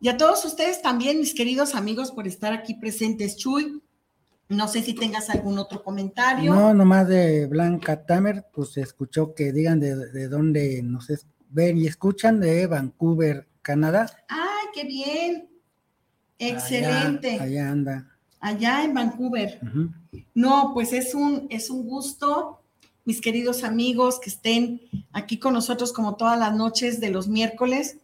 y 0.00 0.08
a 0.08 0.16
todos 0.16 0.44
ustedes 0.44 0.82
también, 0.82 1.20
mis 1.20 1.32
queridos 1.32 1.76
amigos, 1.76 2.10
por 2.10 2.26
estar 2.26 2.52
aquí 2.52 2.74
presentes. 2.74 3.36
Chuy, 3.36 3.80
no 4.52 4.68
sé 4.68 4.82
si 4.82 4.94
tengas 4.94 5.30
algún 5.30 5.58
otro 5.58 5.82
comentario. 5.82 6.54
No, 6.54 6.74
nomás 6.74 7.08
de 7.08 7.46
Blanca 7.46 8.04
Tamer, 8.04 8.46
pues 8.52 8.76
escuchó 8.76 9.34
que 9.34 9.52
digan 9.52 9.80
de, 9.80 9.96
de 9.96 10.28
dónde 10.28 10.82
nos 10.82 11.08
ven 11.48 11.78
y 11.78 11.86
escuchan, 11.86 12.40
de 12.40 12.66
Vancouver, 12.66 13.46
Canadá. 13.62 14.10
¡Ay, 14.28 14.66
qué 14.74 14.84
bien! 14.84 15.48
Excelente. 16.38 17.38
Allá, 17.38 17.70
anda. 17.70 18.08
Allá 18.40 18.84
en 18.84 18.94
Vancouver. 18.94 19.60
No, 20.34 20.72
pues 20.74 20.92
es 20.92 21.14
un, 21.14 21.46
es 21.50 21.70
un 21.70 21.86
gusto, 21.86 22.60
mis 23.04 23.20
queridos 23.20 23.62
amigos, 23.62 24.18
que 24.18 24.30
estén 24.30 24.80
aquí 25.12 25.38
con 25.38 25.52
nosotros 25.52 25.92
como 25.92 26.16
todas 26.16 26.38
las 26.38 26.54
noches 26.54 26.98
de 26.98 27.10
los 27.10 27.28
miércoles. 27.28 27.98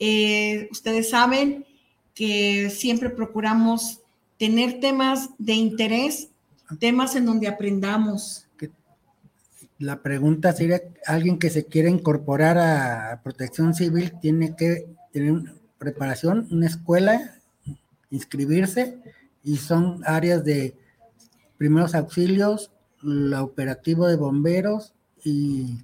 Eh, 0.00 0.68
ustedes 0.72 1.10
saben 1.10 1.64
que 2.14 2.70
siempre 2.70 3.10
procuramos 3.10 3.99
tener 4.40 4.80
temas 4.80 5.28
de 5.36 5.52
interés, 5.52 6.30
temas 6.78 7.14
en 7.14 7.26
donde 7.26 7.46
aprendamos. 7.46 8.46
La 9.78 10.02
pregunta 10.02 10.54
sería, 10.54 10.80
alguien 11.06 11.38
que 11.38 11.50
se 11.50 11.66
quiera 11.66 11.90
incorporar 11.90 12.56
a 12.56 13.20
protección 13.22 13.74
civil 13.74 14.14
tiene 14.18 14.56
que 14.56 14.86
tener 15.12 15.32
una 15.32 15.54
preparación, 15.76 16.48
una 16.50 16.66
escuela 16.66 17.38
inscribirse 18.10 18.98
y 19.44 19.58
son 19.58 20.02
áreas 20.06 20.42
de 20.42 20.74
primeros 21.58 21.94
auxilios, 21.94 22.72
la 23.02 23.42
operativo 23.42 24.06
de 24.06 24.16
bomberos 24.16 24.94
y... 25.22 25.80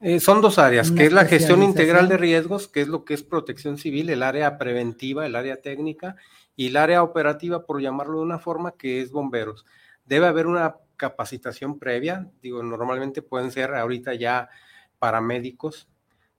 Eh, 0.00 0.20
son 0.20 0.42
dos 0.42 0.58
áreas, 0.58 0.90
que 0.90 1.06
es 1.06 1.12
la 1.14 1.24
gestión 1.24 1.62
integral 1.62 2.06
de 2.10 2.18
riesgos, 2.18 2.68
que 2.68 2.82
es 2.82 2.88
lo 2.88 3.06
que 3.06 3.14
es 3.14 3.22
protección 3.22 3.78
civil, 3.78 4.10
el 4.10 4.22
área 4.22 4.58
preventiva, 4.58 5.24
el 5.24 5.34
área 5.34 5.56
técnica, 5.56 6.16
y 6.56 6.68
el 6.68 6.76
área 6.76 7.02
operativa, 7.02 7.66
por 7.66 7.80
llamarlo 7.80 8.18
de 8.18 8.24
una 8.24 8.38
forma, 8.38 8.72
que 8.72 9.00
es 9.00 9.10
bomberos. 9.10 9.66
Debe 10.04 10.26
haber 10.26 10.46
una 10.46 10.76
capacitación 10.96 11.78
previa, 11.78 12.30
digo, 12.40 12.62
normalmente 12.62 13.22
pueden 13.22 13.50
ser 13.50 13.74
ahorita 13.74 14.14
ya 14.14 14.48
paramédicos, 14.98 15.88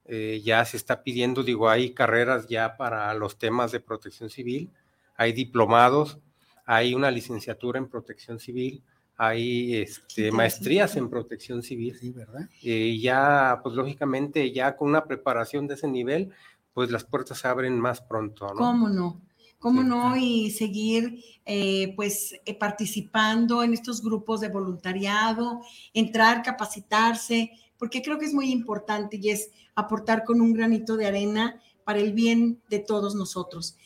eh, 0.06 0.40
ya 0.44 0.64
se 0.64 0.76
está 0.76 1.02
pidiendo, 1.02 1.42
digo, 1.42 1.68
hay 1.68 1.92
carreras 1.92 2.48
ya 2.48 2.76
para 2.76 3.12
los 3.14 3.38
temas 3.38 3.72
de 3.72 3.80
protección 3.80 4.30
civil, 4.30 4.70
hay 5.16 5.32
diplomados, 5.32 6.18
hay 6.64 6.94
una 6.94 7.10
licenciatura 7.10 7.78
en 7.78 7.88
protección 7.88 8.38
civil, 8.38 8.82
hay 9.16 9.76
este, 9.76 10.30
maestrías 10.30 10.96
en 10.96 11.08
protección 11.08 11.62
civil. 11.62 11.96
Sí, 11.98 12.10
¿verdad? 12.10 12.48
Y 12.60 13.00
ya, 13.00 13.60
pues 13.62 13.74
lógicamente, 13.74 14.52
ya 14.52 14.76
con 14.76 14.88
una 14.88 15.04
preparación 15.04 15.66
de 15.66 15.74
ese 15.74 15.88
nivel, 15.88 16.32
pues 16.74 16.90
las 16.90 17.04
puertas 17.04 17.38
se 17.38 17.48
abren 17.48 17.80
más 17.80 18.02
pronto, 18.02 18.46
¿no? 18.48 18.56
¿Cómo 18.56 18.88
no? 18.88 19.22
¿Cómo 19.66 19.82
no? 19.82 20.16
Y 20.16 20.52
seguir 20.52 21.24
eh, 21.44 21.92
pues 21.96 22.36
eh, 22.44 22.54
participando 22.54 23.64
en 23.64 23.72
estos 23.72 24.00
grupos 24.00 24.40
de 24.40 24.48
voluntariado, 24.48 25.60
entrar, 25.92 26.44
capacitarse, 26.44 27.50
porque 27.76 28.00
creo 28.00 28.16
que 28.16 28.26
es 28.26 28.32
muy 28.32 28.52
importante 28.52 29.18
y 29.20 29.30
es 29.30 29.50
aportar 29.74 30.22
con 30.22 30.40
un 30.40 30.52
granito 30.52 30.96
de 30.96 31.06
arena 31.06 31.60
para 31.82 31.98
el 31.98 32.12
bien 32.12 32.62
de 32.70 32.78
todos 32.78 33.16
nosotros. 33.16 33.76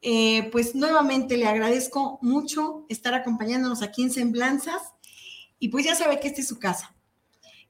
Eh, 0.00 0.48
pues 0.52 0.74
nuevamente 0.74 1.36
le 1.36 1.46
agradezco 1.46 2.18
mucho 2.22 2.86
estar 2.88 3.12
acompañándonos 3.12 3.82
aquí 3.82 4.04
en 4.04 4.12
Semblanzas 4.12 4.94
y 5.58 5.68
pues 5.68 5.84
ya 5.84 5.94
sabe 5.94 6.18
que 6.18 6.28
esta 6.28 6.40
es 6.40 6.48
su 6.48 6.58
casa. 6.58 6.96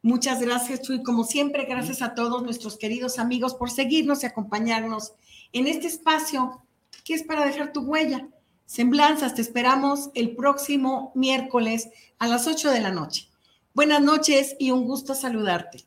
Muchas 0.03 0.41
gracias, 0.41 0.83
Chuy. 0.83 1.03
Como 1.03 1.25
siempre, 1.25 1.64
gracias 1.64 2.01
a 2.01 2.14
todos 2.14 2.45
nuestros 2.45 2.77
queridos 2.77 3.19
amigos 3.19 3.57
por 3.57 3.73
seguirnos 3.73 4.23
y 4.23 4.27
acompañarnos 4.27 5.14
en 5.53 5.67
este 5.67 5.89
espacio 5.89 6.62
que 7.07 7.14
es 7.14 7.22
para 7.22 7.46
dejar 7.46 7.72
tu 7.72 7.82
huella. 7.82 8.28
Semblanzas, 8.66 9.36
te 9.36 9.40
esperamos 9.40 10.11
el 10.14 10.34
próximo 10.34 11.12
miércoles 11.14 11.88
a 12.18 12.26
las 12.26 12.48
8 12.48 12.68
de 12.72 12.80
la 12.80 12.90
noche. 12.90 13.28
Buenas 13.74 14.02
noches 14.02 14.57
y 14.59 14.72
un 14.72 14.84
gusto 14.84 15.14
saludarte. 15.14 15.86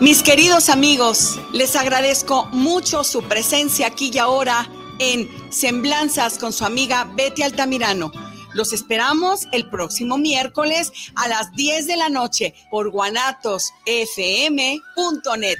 Mis 0.00 0.22
queridos 0.22 0.68
amigos, 0.68 1.40
les 1.52 1.74
agradezco 1.74 2.46
mucho 2.52 3.02
su 3.02 3.22
presencia 3.24 3.88
aquí 3.88 4.12
y 4.14 4.18
ahora 4.18 4.70
en 5.00 5.28
Semblanzas 5.50 6.38
con 6.38 6.52
su 6.52 6.64
amiga 6.64 7.10
Betty 7.16 7.42
Altamirano. 7.42 8.23
Los 8.54 8.72
esperamos 8.72 9.46
el 9.52 9.68
próximo 9.68 10.16
miércoles 10.16 10.90
a 11.16 11.28
las 11.28 11.52
10 11.52 11.86
de 11.86 11.96
la 11.96 12.08
noche 12.08 12.54
por 12.70 12.90
guanatosfm.net. 12.90 15.58